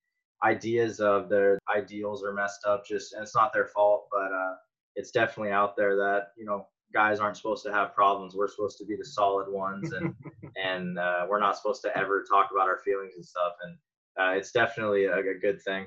ideas 0.44 1.00
of 1.00 1.28
their 1.28 1.58
ideals 1.74 2.24
are 2.24 2.32
messed 2.32 2.64
up. 2.66 2.84
Just 2.86 3.14
and 3.14 3.22
it's 3.22 3.34
not 3.34 3.52
their 3.52 3.66
fault, 3.66 4.08
but 4.10 4.32
uh, 4.32 4.54
it's 4.96 5.10
definitely 5.10 5.52
out 5.52 5.76
there 5.76 5.96
that 5.96 6.28
you 6.36 6.44
know 6.44 6.66
guys 6.92 7.20
aren't 7.20 7.36
supposed 7.36 7.64
to 7.64 7.72
have 7.72 7.94
problems. 7.94 8.34
We're 8.34 8.48
supposed 8.48 8.78
to 8.78 8.84
be 8.84 8.96
the 8.96 9.04
solid 9.04 9.50
ones, 9.50 9.92
and 9.92 10.14
and 10.62 10.98
uh, 10.98 11.26
we're 11.28 11.40
not 11.40 11.56
supposed 11.56 11.82
to 11.82 11.96
ever 11.96 12.24
talk 12.28 12.50
about 12.52 12.68
our 12.68 12.80
feelings 12.84 13.14
and 13.16 13.24
stuff. 13.24 13.52
And 13.62 13.76
uh, 14.18 14.36
it's 14.36 14.52
definitely 14.52 15.06
a, 15.06 15.16
a, 15.16 15.38
good 15.40 15.62
thing. 15.62 15.86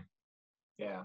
Yeah, 0.79 1.03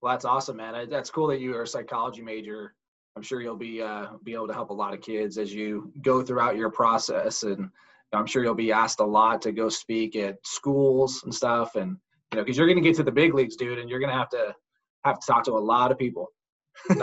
well, 0.00 0.12
that's 0.12 0.24
awesome, 0.24 0.56
man. 0.56 0.88
That's 0.88 1.10
cool 1.10 1.26
that 1.28 1.40
you 1.40 1.56
are 1.56 1.62
a 1.62 1.66
psychology 1.66 2.22
major 2.22 2.74
I'm 3.16 3.22
sure 3.22 3.40
you'll 3.40 3.56
be 3.56 3.82
uh, 3.82 4.06
be 4.24 4.34
able 4.34 4.48
to 4.48 4.54
help 4.54 4.70
a 4.70 4.74
lot 4.74 4.94
of 4.94 5.00
kids 5.00 5.36
as 5.38 5.52
you 5.52 5.92
go 6.00 6.22
throughout 6.22 6.56
your 6.56 6.70
process, 6.70 7.42
and 7.42 7.68
I'm 8.12 8.26
sure 8.26 8.42
you'll 8.42 8.54
be 8.54 8.72
asked 8.72 9.00
a 9.00 9.04
lot 9.04 9.42
to 9.42 9.52
go 9.52 9.68
speak 9.68 10.16
at 10.16 10.38
schools 10.44 11.22
and 11.24 11.34
stuff, 11.34 11.76
and 11.76 11.96
you 12.32 12.38
know, 12.38 12.44
because 12.44 12.56
you're 12.56 12.66
going 12.66 12.82
to 12.82 12.88
get 12.88 12.96
to 12.96 13.02
the 13.02 13.12
big 13.12 13.34
leagues, 13.34 13.56
dude, 13.56 13.78
and 13.78 13.90
you're 13.90 14.00
going 14.00 14.10
to 14.10 14.16
have 14.16 14.30
to 14.30 14.54
have 15.04 15.20
to 15.20 15.26
talk 15.26 15.44
to 15.44 15.52
a 15.52 15.58
lot 15.58 15.92
of 15.92 15.98
people. 15.98 16.28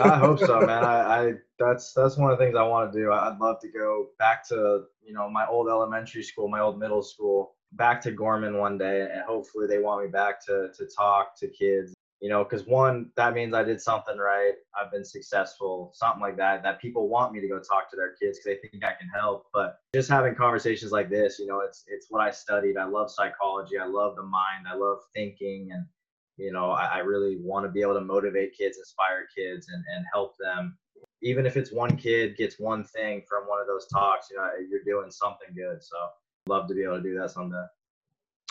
I 0.00 0.18
hope 0.18 0.40
so, 0.40 0.60
man. 0.66 0.84
I, 0.84 1.28
I 1.28 1.32
that's 1.58 1.92
that's 1.92 2.16
one 2.16 2.32
of 2.32 2.38
the 2.38 2.44
things 2.44 2.56
I 2.56 2.64
want 2.64 2.92
to 2.92 2.98
do. 2.98 3.12
I'd 3.12 3.38
love 3.38 3.60
to 3.60 3.68
go 3.68 4.08
back 4.18 4.46
to 4.48 4.84
you 5.02 5.12
know 5.12 5.30
my 5.30 5.46
old 5.46 5.68
elementary 5.68 6.24
school, 6.24 6.48
my 6.48 6.60
old 6.60 6.78
middle 6.78 7.02
school, 7.02 7.54
back 7.72 8.00
to 8.02 8.10
Gorman 8.10 8.58
one 8.58 8.78
day, 8.78 9.02
and 9.02 9.22
hopefully 9.22 9.68
they 9.68 9.78
want 9.78 10.04
me 10.04 10.10
back 10.10 10.44
to 10.46 10.70
to 10.76 10.86
talk 10.96 11.38
to 11.38 11.46
kids 11.46 11.94
you 12.20 12.28
know 12.28 12.44
because 12.44 12.66
one 12.66 13.10
that 13.16 13.34
means 13.34 13.54
i 13.54 13.62
did 13.62 13.80
something 13.80 14.18
right 14.18 14.52
i've 14.78 14.92
been 14.92 15.04
successful 15.04 15.90
something 15.94 16.20
like 16.20 16.36
that 16.36 16.62
that 16.62 16.80
people 16.80 17.08
want 17.08 17.32
me 17.32 17.40
to 17.40 17.48
go 17.48 17.58
talk 17.58 17.90
to 17.90 17.96
their 17.96 18.14
kids 18.20 18.38
because 18.38 18.44
they 18.44 18.68
think 18.68 18.84
i 18.84 18.92
can 18.98 19.08
help 19.08 19.46
but 19.52 19.78
just 19.94 20.10
having 20.10 20.34
conversations 20.34 20.92
like 20.92 21.08
this 21.08 21.38
you 21.38 21.46
know 21.46 21.60
it's 21.60 21.84
it's 21.88 22.06
what 22.10 22.20
i 22.20 22.30
studied 22.30 22.76
i 22.76 22.84
love 22.84 23.10
psychology 23.10 23.78
i 23.78 23.86
love 23.86 24.14
the 24.16 24.22
mind 24.22 24.66
i 24.70 24.74
love 24.74 24.98
thinking 25.14 25.70
and 25.72 25.84
you 26.36 26.52
know 26.52 26.70
i, 26.70 26.84
I 26.84 26.98
really 26.98 27.38
want 27.40 27.64
to 27.64 27.70
be 27.70 27.80
able 27.80 27.94
to 27.94 28.00
motivate 28.02 28.56
kids 28.56 28.78
inspire 28.78 29.26
kids 29.36 29.68
and, 29.68 29.82
and 29.94 30.04
help 30.12 30.34
them. 30.38 30.76
Even 31.22 31.44
if 31.44 31.58
it's 31.58 31.70
one 31.70 31.98
kid 31.98 32.36
gets 32.38 32.58
one 32.58 32.82
thing 32.82 33.22
from 33.28 33.44
one 33.44 33.60
of 33.60 33.66
those 33.66 33.86
talks 33.88 34.28
you 34.30 34.36
know 34.36 34.48
you're 34.70 34.84
doing 34.84 35.10
something 35.10 35.48
good 35.54 35.82
so 35.82 35.96
love 36.46 36.66
to 36.68 36.74
be 36.74 36.82
able 36.82 36.96
to 36.96 37.02
do 37.02 37.18
that 37.18 37.30
someday. 37.30 37.64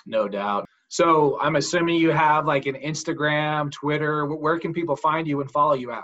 No 0.06 0.28
doubt 0.28 0.68
so 0.90 1.40
I'm 1.40 1.56
assuming 1.56 1.98
you 1.98 2.10
have 2.10 2.48
like 2.48 2.66
an 2.66 2.76
Instagram, 2.76 3.72
Twitter. 3.72 4.26
Where 4.26 4.60
can 4.60 4.74
people 4.74 4.96
find 4.96 5.28
you 5.28 5.40
and 5.40 5.50
follow 5.50 5.74
you 5.74 5.92
at? 5.92 6.04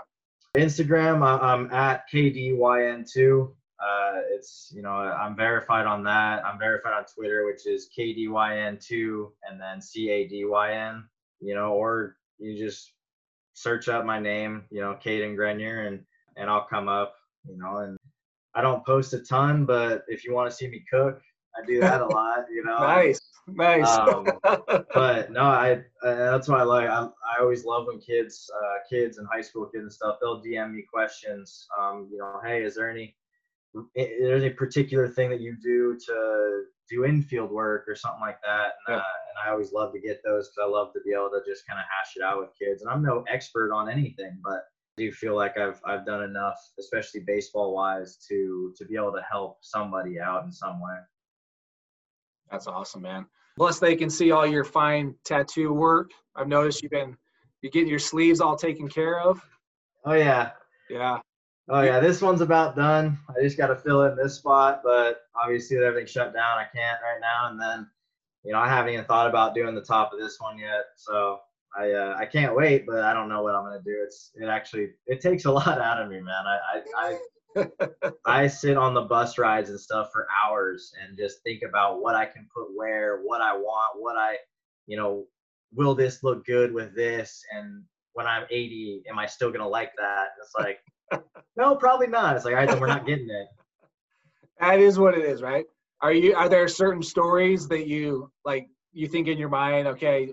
Instagram, 0.56 1.22
I'm 1.22 1.70
at 1.72 2.04
KDYN2. 2.10 3.50
Uh, 3.78 4.20
it's, 4.30 4.72
you 4.74 4.82
know, 4.82 4.90
I'm 4.90 5.36
verified 5.36 5.86
on 5.86 6.04
that. 6.04 6.44
I'm 6.46 6.58
verified 6.58 6.94
on 6.94 7.04
Twitter, 7.04 7.44
which 7.46 7.66
is 7.66 7.88
KDYN2 7.98 9.30
and 9.48 9.60
then 9.60 9.80
CADYN, 9.80 11.02
you 11.40 11.54
know, 11.54 11.72
or 11.72 12.16
you 12.38 12.56
just 12.56 12.92
search 13.54 13.88
up 13.88 14.06
my 14.06 14.20
name, 14.20 14.64
you 14.70 14.80
know, 14.80 14.96
Cadyn 15.04 15.34
Grenier, 15.34 15.88
and, 15.88 16.00
and 16.36 16.48
I'll 16.48 16.66
come 16.66 16.88
up, 16.88 17.14
you 17.44 17.58
know, 17.58 17.78
and 17.78 17.98
I 18.54 18.62
don't 18.62 18.86
post 18.86 19.12
a 19.14 19.18
ton, 19.18 19.66
but 19.66 20.04
if 20.08 20.24
you 20.24 20.32
want 20.32 20.48
to 20.48 20.56
see 20.56 20.68
me 20.68 20.84
cook, 20.90 21.20
I 21.56 21.64
do 21.66 21.80
that 21.80 22.00
a 22.00 22.06
lot, 22.06 22.46
you 22.50 22.64
know. 22.64 22.78
nice. 22.78 23.20
Nice. 23.48 23.88
um, 23.88 24.26
but 24.94 25.30
no, 25.30 25.42
I 25.42 25.82
uh, 26.02 26.14
that's 26.32 26.48
what 26.48 26.60
I 26.60 26.64
like. 26.64 26.88
I, 26.88 27.04
I 27.04 27.40
always 27.40 27.64
love 27.64 27.86
when 27.86 28.00
kids, 28.00 28.50
uh, 28.54 28.78
kids 28.90 29.18
and 29.18 29.28
high 29.32 29.40
school 29.40 29.66
kids 29.66 29.82
and 29.82 29.92
stuff, 29.92 30.16
they'll 30.20 30.42
DM 30.42 30.72
me 30.72 30.84
questions. 30.92 31.66
Um, 31.80 32.08
you 32.10 32.18
know, 32.18 32.40
hey, 32.44 32.62
is 32.64 32.74
there 32.74 32.90
any 32.90 33.14
is 33.94 34.20
there 34.20 34.36
any 34.36 34.50
particular 34.50 35.06
thing 35.06 35.30
that 35.30 35.40
you 35.40 35.56
do 35.62 35.98
to 36.06 36.62
do 36.88 37.04
infield 37.04 37.50
work 37.50 37.84
or 37.88 37.94
something 37.94 38.20
like 38.20 38.40
that? 38.42 38.72
And, 38.86 38.96
uh, 38.96 39.00
and 39.00 39.46
I 39.46 39.50
always 39.50 39.72
love 39.72 39.92
to 39.92 40.00
get 40.00 40.22
those 40.24 40.48
because 40.48 40.66
I 40.66 40.70
love 40.70 40.92
to 40.94 41.00
be 41.04 41.12
able 41.12 41.30
to 41.30 41.40
just 41.46 41.66
kind 41.66 41.78
of 41.78 41.84
hash 41.84 42.14
it 42.16 42.22
out 42.22 42.40
with 42.40 42.50
kids. 42.58 42.82
And 42.82 42.90
I'm 42.90 43.02
no 43.02 43.24
expert 43.28 43.72
on 43.72 43.90
anything, 43.90 44.38
but 44.42 44.64
I 44.98 45.02
do 45.02 45.12
feel 45.12 45.36
like 45.36 45.58
I've 45.58 45.80
I've 45.84 46.06
done 46.06 46.22
enough, 46.22 46.58
especially 46.78 47.20
baseball 47.20 47.74
wise, 47.74 48.16
to 48.28 48.72
to 48.76 48.84
be 48.86 48.96
able 48.96 49.12
to 49.12 49.22
help 49.30 49.58
somebody 49.60 50.18
out 50.18 50.44
in 50.44 50.52
some 50.52 50.80
way. 50.80 50.96
That's 52.50 52.66
awesome, 52.66 53.02
man. 53.02 53.26
Plus, 53.56 53.78
they 53.78 53.96
can 53.96 54.10
see 54.10 54.30
all 54.30 54.46
your 54.46 54.64
fine 54.64 55.14
tattoo 55.24 55.72
work. 55.72 56.10
I've 56.34 56.48
noticed 56.48 56.82
you've 56.82 56.92
been 56.92 57.16
you 57.62 57.70
getting 57.70 57.88
your 57.88 57.98
sleeves 57.98 58.40
all 58.40 58.56
taken 58.56 58.88
care 58.88 59.20
of. 59.20 59.40
Oh 60.04 60.12
yeah. 60.12 60.50
Yeah. 60.90 61.18
Oh 61.68 61.82
yeah, 61.82 61.98
this 61.98 62.22
one's 62.22 62.42
about 62.42 62.76
done. 62.76 63.18
I 63.28 63.42
just 63.42 63.56
got 63.56 63.68
to 63.68 63.76
fill 63.76 64.04
in 64.04 64.16
this 64.16 64.34
spot, 64.34 64.82
but 64.84 65.22
obviously 65.34 65.76
with 65.76 65.84
everything 65.84 66.06
shut 66.06 66.32
down, 66.32 66.58
I 66.58 66.66
can't 66.72 66.98
right 67.02 67.20
now. 67.20 67.50
And 67.50 67.60
then, 67.60 67.90
you 68.44 68.52
know, 68.52 68.60
I 68.60 68.68
haven't 68.68 68.92
even 68.92 69.04
thought 69.04 69.26
about 69.26 69.54
doing 69.54 69.74
the 69.74 69.80
top 69.80 70.12
of 70.12 70.20
this 70.20 70.36
one 70.38 70.58
yet. 70.58 70.84
So 70.96 71.40
I 71.76 71.90
uh, 71.90 72.16
I 72.16 72.26
can't 72.26 72.54
wait, 72.54 72.86
but 72.86 73.00
I 73.00 73.12
don't 73.12 73.28
know 73.28 73.42
what 73.42 73.56
I'm 73.56 73.64
gonna 73.64 73.82
do. 73.84 74.00
It's 74.04 74.30
it 74.40 74.46
actually 74.46 74.90
it 75.06 75.20
takes 75.20 75.44
a 75.44 75.50
lot 75.58 75.80
out 75.80 76.00
of 76.00 76.08
me, 76.08 76.20
man. 76.20 76.46
I 76.46 76.58
I, 76.74 77.08
I 77.08 77.18
I 78.26 78.46
sit 78.46 78.76
on 78.76 78.94
the 78.94 79.02
bus 79.02 79.38
rides 79.38 79.70
and 79.70 79.80
stuff 79.80 80.10
for 80.12 80.26
hours 80.44 80.92
and 81.02 81.16
just 81.16 81.42
think 81.42 81.62
about 81.68 82.02
what 82.02 82.14
I 82.14 82.26
can 82.26 82.48
put 82.54 82.68
where, 82.74 83.20
what 83.22 83.40
I 83.40 83.54
want, 83.54 84.00
what 84.00 84.16
I, 84.16 84.36
you 84.86 84.96
know, 84.96 85.24
will 85.74 85.94
this 85.94 86.22
look 86.22 86.44
good 86.44 86.72
with 86.72 86.94
this? 86.94 87.42
And 87.52 87.82
when 88.12 88.26
I'm 88.26 88.44
80, 88.50 89.04
am 89.08 89.18
I 89.18 89.26
still 89.26 89.50
gonna 89.50 89.68
like 89.68 89.92
that? 89.98 90.28
It's 90.42 90.54
like, 90.58 91.24
no, 91.56 91.76
probably 91.76 92.06
not. 92.06 92.36
It's 92.36 92.44
like, 92.44 92.54
all 92.54 92.60
right, 92.60 92.68
then 92.68 92.80
we're 92.80 92.86
not 92.86 93.06
getting 93.06 93.30
it. 93.30 93.48
That 94.60 94.80
is 94.80 94.98
what 94.98 95.16
it 95.16 95.24
is, 95.24 95.42
right? 95.42 95.66
Are 96.00 96.12
you? 96.12 96.34
Are 96.34 96.48
there 96.48 96.68
certain 96.68 97.02
stories 97.02 97.68
that 97.68 97.86
you 97.86 98.30
like? 98.44 98.68
You 98.92 99.06
think 99.06 99.28
in 99.28 99.36
your 99.36 99.50
mind, 99.50 99.86
okay, 99.88 100.32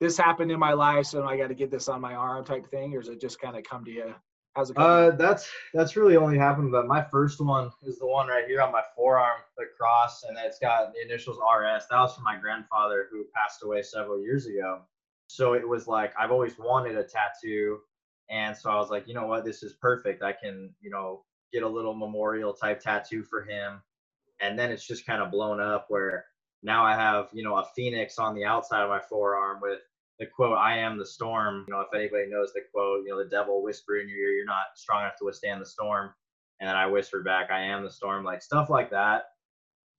this 0.00 0.16
happened 0.16 0.52
in 0.52 0.60
my 0.60 0.72
life, 0.72 1.06
so 1.06 1.24
I 1.24 1.36
got 1.36 1.48
to 1.48 1.54
get 1.54 1.70
this 1.70 1.88
on 1.88 2.00
my 2.00 2.14
arm, 2.14 2.44
type 2.44 2.66
thing, 2.66 2.94
or 2.94 3.00
does 3.00 3.08
it 3.08 3.20
just 3.20 3.40
kind 3.40 3.56
of 3.56 3.64
come 3.64 3.84
to 3.84 3.90
you 3.90 4.14
How's 4.56 4.70
it 4.70 4.76
going? 4.76 4.88
Uh, 4.88 5.10
that's 5.16 5.50
that's 5.74 5.96
really 5.96 6.16
only 6.16 6.38
happened, 6.38 6.72
but 6.72 6.86
my 6.86 7.02
first 7.02 7.38
one 7.42 7.70
is 7.82 7.98
the 7.98 8.06
one 8.06 8.28
right 8.28 8.46
here 8.46 8.62
on 8.62 8.72
my 8.72 8.80
forearm, 8.96 9.40
the 9.58 9.66
cross, 9.78 10.24
and 10.24 10.38
it's 10.42 10.58
got 10.58 10.94
the 10.94 11.02
initials 11.02 11.36
RS. 11.36 11.84
That 11.90 12.00
was 12.00 12.14
from 12.14 12.24
my 12.24 12.38
grandfather 12.38 13.06
who 13.12 13.26
passed 13.34 13.62
away 13.62 13.82
several 13.82 14.18
years 14.18 14.46
ago. 14.46 14.80
So 15.26 15.52
it 15.52 15.68
was 15.68 15.86
like 15.86 16.14
I've 16.18 16.30
always 16.30 16.58
wanted 16.58 16.96
a 16.96 17.04
tattoo, 17.04 17.80
and 18.30 18.56
so 18.56 18.70
I 18.70 18.76
was 18.76 18.88
like, 18.88 19.06
you 19.06 19.12
know 19.12 19.26
what, 19.26 19.44
this 19.44 19.62
is 19.62 19.74
perfect. 19.74 20.22
I 20.22 20.32
can, 20.32 20.74
you 20.80 20.88
know, 20.88 21.24
get 21.52 21.62
a 21.62 21.68
little 21.68 21.94
memorial 21.94 22.54
type 22.54 22.80
tattoo 22.80 23.22
for 23.24 23.42
him, 23.42 23.82
and 24.40 24.58
then 24.58 24.70
it's 24.70 24.86
just 24.86 25.04
kind 25.04 25.20
of 25.20 25.30
blown 25.30 25.60
up 25.60 25.84
where 25.90 26.24
now 26.62 26.82
I 26.82 26.94
have, 26.94 27.28
you 27.34 27.42
know, 27.42 27.56
a 27.56 27.66
phoenix 27.76 28.18
on 28.18 28.34
the 28.34 28.46
outside 28.46 28.82
of 28.82 28.88
my 28.88 29.00
forearm 29.00 29.58
with 29.60 29.80
the 30.18 30.26
quote, 30.26 30.58
I 30.58 30.78
am 30.78 30.98
the 30.98 31.06
storm. 31.06 31.64
You 31.68 31.74
know, 31.74 31.80
if 31.80 31.94
anybody 31.94 32.28
knows 32.28 32.52
the 32.54 32.62
quote, 32.72 33.04
you 33.04 33.10
know, 33.10 33.22
the 33.22 33.30
devil 33.30 33.62
whisper 33.62 33.96
in 33.98 34.08
your 34.08 34.18
ear, 34.18 34.30
you're 34.30 34.46
not 34.46 34.76
strong 34.76 35.02
enough 35.02 35.16
to 35.18 35.24
withstand 35.24 35.60
the 35.60 35.66
storm. 35.66 36.10
And 36.60 36.68
then 36.68 36.76
I 36.76 36.86
whispered 36.86 37.24
back, 37.24 37.50
I 37.50 37.62
am 37.62 37.84
the 37.84 37.90
storm, 37.90 38.24
like 38.24 38.42
stuff 38.42 38.70
like 38.70 38.90
that. 38.90 39.24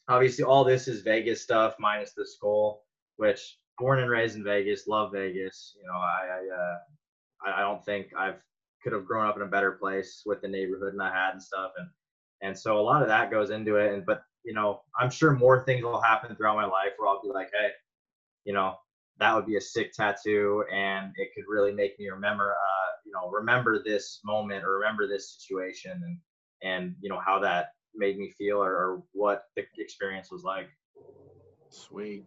Obviously, 0.10 0.44
all 0.44 0.64
this 0.64 0.88
is 0.88 1.02
Vegas 1.02 1.42
stuff 1.42 1.76
minus 1.80 2.14
the 2.14 2.26
skull, 2.26 2.86
which 3.18 3.60
born 3.78 4.00
and 4.00 4.10
raised 4.10 4.36
in 4.38 4.44
Vegas, 4.44 4.88
love 4.88 5.12
Vegas. 5.14 5.76
You 5.80 5.88
know, 5.88 6.00
I, 6.00 6.28
I, 6.32 7.52
uh, 7.52 7.58
I 7.58 7.62
don't 7.62 7.84
think 7.86 8.08
I've 8.18 8.42
could 8.84 8.94
have 8.94 9.06
grown 9.06 9.28
up 9.28 9.36
in 9.36 9.42
a 9.42 9.48
better 9.48 9.74
place 9.74 10.24
with 10.26 10.42
the 10.42 10.48
neighborhood 10.48 10.94
and 10.94 11.02
I 11.02 11.14
had 11.14 11.34
and 11.34 11.44
stuff. 11.44 11.72
And 11.78 11.90
And 12.42 12.58
so 12.58 12.80
a 12.80 12.82
lot 12.82 13.02
of 13.02 13.08
that 13.10 13.32
goes 13.32 13.50
into 13.50 13.76
it. 13.78 13.94
And 13.94 14.06
but 14.06 14.24
you 14.44 14.54
know, 14.54 14.82
I'm 15.00 15.12
sure 15.12 15.34
more 15.34 15.66
things 15.66 15.84
will 15.84 16.02
happen 16.02 16.36
throughout 16.36 16.56
my 16.56 16.66
life 16.66 16.94
where 16.98 17.10
I'll 17.10 17.22
be 17.22 17.30
like, 17.30 17.50
hey, 17.54 17.70
you 18.46 18.54
know, 18.54 18.76
that 19.20 19.36
would 19.36 19.46
be 19.46 19.58
a 19.58 19.62
sick 19.62 19.92
tattoo, 19.94 20.64
and 20.72 21.12
it 21.16 21.30
could 21.34 21.46
really 21.48 21.72
make 21.72 21.98
me 22.00 22.08
remember, 22.10 22.52
uh, 22.52 22.92
you 23.06 23.12
know, 23.12 23.30
remember 23.30 23.82
this 23.84 24.20
moment 24.24 24.64
or 24.64 24.78
remember 24.78 25.08
this 25.08 25.38
situation, 25.40 25.92
and 25.92 26.18
and 26.64 26.96
you 27.02 27.10
know 27.10 27.20
how 27.26 27.40
that 27.40 27.70
made 27.96 28.18
me 28.18 28.30
feel 28.38 28.58
or, 28.58 28.74
or 28.74 29.04
what 29.14 29.44
the 29.56 29.64
experience 29.78 30.32
was 30.32 30.44
like. 30.44 30.70
Sweet. 31.70 32.26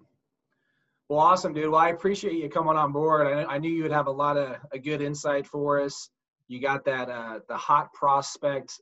Well, 1.08 1.20
awesome, 1.20 1.52
dude. 1.52 1.70
Well, 1.70 1.80
I 1.80 1.88
appreciate 1.88 2.34
you 2.34 2.48
coming 2.48 2.76
on 2.76 2.92
board. 2.92 3.26
I, 3.26 3.44
I 3.44 3.58
knew 3.58 3.70
you 3.70 3.82
would 3.82 3.92
have 3.92 4.06
a 4.06 4.12
lot 4.12 4.36
of 4.36 4.56
a 4.72 4.78
good 4.78 5.00
insight 5.00 5.46
for 5.46 5.80
us. 5.80 6.08
You 6.48 6.60
got 6.60 6.84
that 6.84 7.08
uh, 7.08 7.40
the 7.48 7.56
hot 7.56 7.92
prospect 7.92 8.80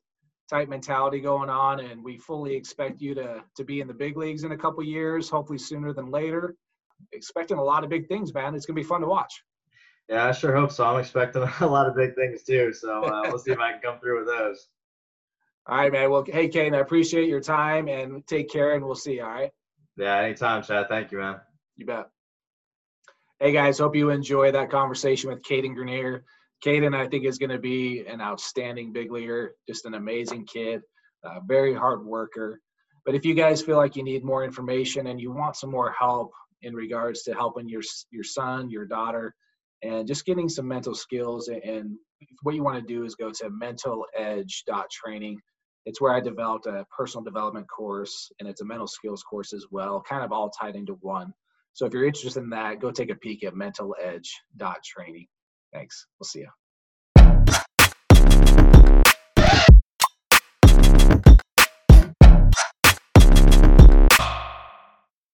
type 0.49 0.69
mentality 0.69 1.21
going 1.21 1.51
on, 1.51 1.81
and 1.81 2.03
we 2.03 2.17
fully 2.17 2.55
expect 2.55 3.03
you 3.03 3.15
to 3.15 3.45
to 3.57 3.65
be 3.65 3.81
in 3.81 3.87
the 3.87 3.95
big 3.95 4.17
leagues 4.17 4.45
in 4.45 4.53
a 4.53 4.57
couple 4.57 4.83
years, 4.83 5.29
hopefully 5.29 5.59
sooner 5.59 5.93
than 5.93 6.11
later. 6.11 6.55
Expecting 7.13 7.59
a 7.59 7.63
lot 7.63 7.85
of 7.85 7.91
big 7.91 8.09
things, 8.09 8.33
man. 8.35 8.55
It's 8.55 8.67
gonna 8.67 8.77
be 8.77 8.83
fun 8.83 9.01
to 9.01 9.07
watch. 9.07 9.43
Yeah, 10.09 10.27
I 10.27 10.33
sure 10.33 10.55
hope 10.55 10.73
so. 10.73 10.85
I'm 10.85 11.01
expecting 11.01 11.43
a 11.61 11.67
lot 11.67 11.87
of 11.87 11.97
big 11.97 12.15
things 12.15 12.43
too. 12.43 12.73
So 12.73 13.03
uh, 13.05 13.23
we'll 13.27 13.39
see 13.39 13.53
if 13.53 13.59
I 13.59 13.73
can 13.73 13.81
come 13.81 14.01
through 14.01 14.19
with 14.19 14.29
those. 14.29 14.69
All 15.69 15.77
right, 15.77 15.93
man. 15.93 16.11
Well, 16.11 16.25
hey, 16.27 16.49
Kane, 16.49 16.75
I 16.75 16.79
appreciate 16.79 17.29
your 17.29 17.43
time 17.43 17.89
and 17.89 18.27
take 18.27 18.49
care, 18.49 18.73
and 18.73 18.85
we'll 18.85 18.95
see 18.95 19.17
you. 19.17 19.23
All 19.23 19.29
right. 19.29 19.51
Yeah, 19.99 20.17
anytime, 20.17 20.63
Chad. 20.63 20.89
Thank 20.89 21.13
you, 21.13 21.19
man. 21.19 21.41
You 21.77 21.85
bet. 21.85 22.09
Hey, 23.39 23.53
guys. 23.53 23.79
Hope 23.79 23.95
you 23.95 24.09
enjoy 24.09 24.51
that 24.53 24.71
conversation 24.71 25.29
with 25.29 25.43
Cadyn 25.43 25.75
Grenier. 25.75 26.25
Cadyn, 26.65 26.97
I 26.97 27.07
think, 27.07 27.27
is 27.27 27.39
going 27.39 27.51
to 27.51 27.59
be 27.59 28.05
an 28.07 28.21
outstanding 28.21 28.93
big 28.93 29.13
leaguer, 29.13 29.55
just 29.69 29.85
an 29.85 29.95
amazing 29.95 30.47
kid, 30.47 30.81
a 31.23 31.41
very 31.47 31.75
hard 31.75 32.05
worker. 32.05 32.61
But 33.05 33.15
if 33.15 33.25
you 33.25 33.35
guys 33.35 33.63
feel 33.63 33.77
like 33.77 33.95
you 33.95 34.03
need 34.03 34.25
more 34.25 34.45
information 34.45 35.07
and 35.07 35.21
you 35.21 35.33
want 35.33 35.57
some 35.57 35.71
more 35.71 35.93
help 35.93 36.33
in 36.63 36.75
regards 36.75 37.23
to 37.25 37.35
helping 37.35 37.69
your 37.69 37.83
your 38.11 38.25
son, 38.25 38.71
your 38.71 38.87
daughter, 38.87 39.35
and 39.83 40.07
just 40.07 40.27
getting 40.27 40.49
some 40.49 40.69
mental 40.69 40.95
skills, 40.95 41.49
and 41.49 41.97
what 42.43 42.55
you 42.55 42.65
want 42.65 42.77
to 42.77 42.95
do 42.95 43.05
is 43.05 43.15
go 43.15 43.31
to 43.31 43.51
mentaledge.training 43.51 45.39
it's 45.87 46.03
where 46.03 46.15
I 46.15 46.21
developed 46.21 46.67
a 46.67 46.85
personal 46.95 47.25
development 47.25 47.67
course 47.69 48.31
and 48.39 48.49
it's 48.49 48.61
a 48.61 48.65
mental 48.65 48.87
skills 48.87 49.23
course 49.23 49.55
as 49.55 49.65
well, 49.71 50.03
kind 50.07 50.23
of 50.23 50.33
all 50.33 50.51
tied 50.51 50.77
into 50.77 50.99
one. 51.01 51.33
So 51.73 51.87
if 51.87 51.95
you're 51.95 52.05
interested 52.07 52.43
in 52.43 52.51
that, 52.51 52.81
go 52.81 52.91
take 52.91 53.11
a 53.11 53.15
peek 53.15 53.43
at 53.43 53.55
mentaledge.training. 53.55 55.27
Thanks. 55.73 56.07
We'll 56.21 56.27
see 56.27 56.41
you. 56.41 56.49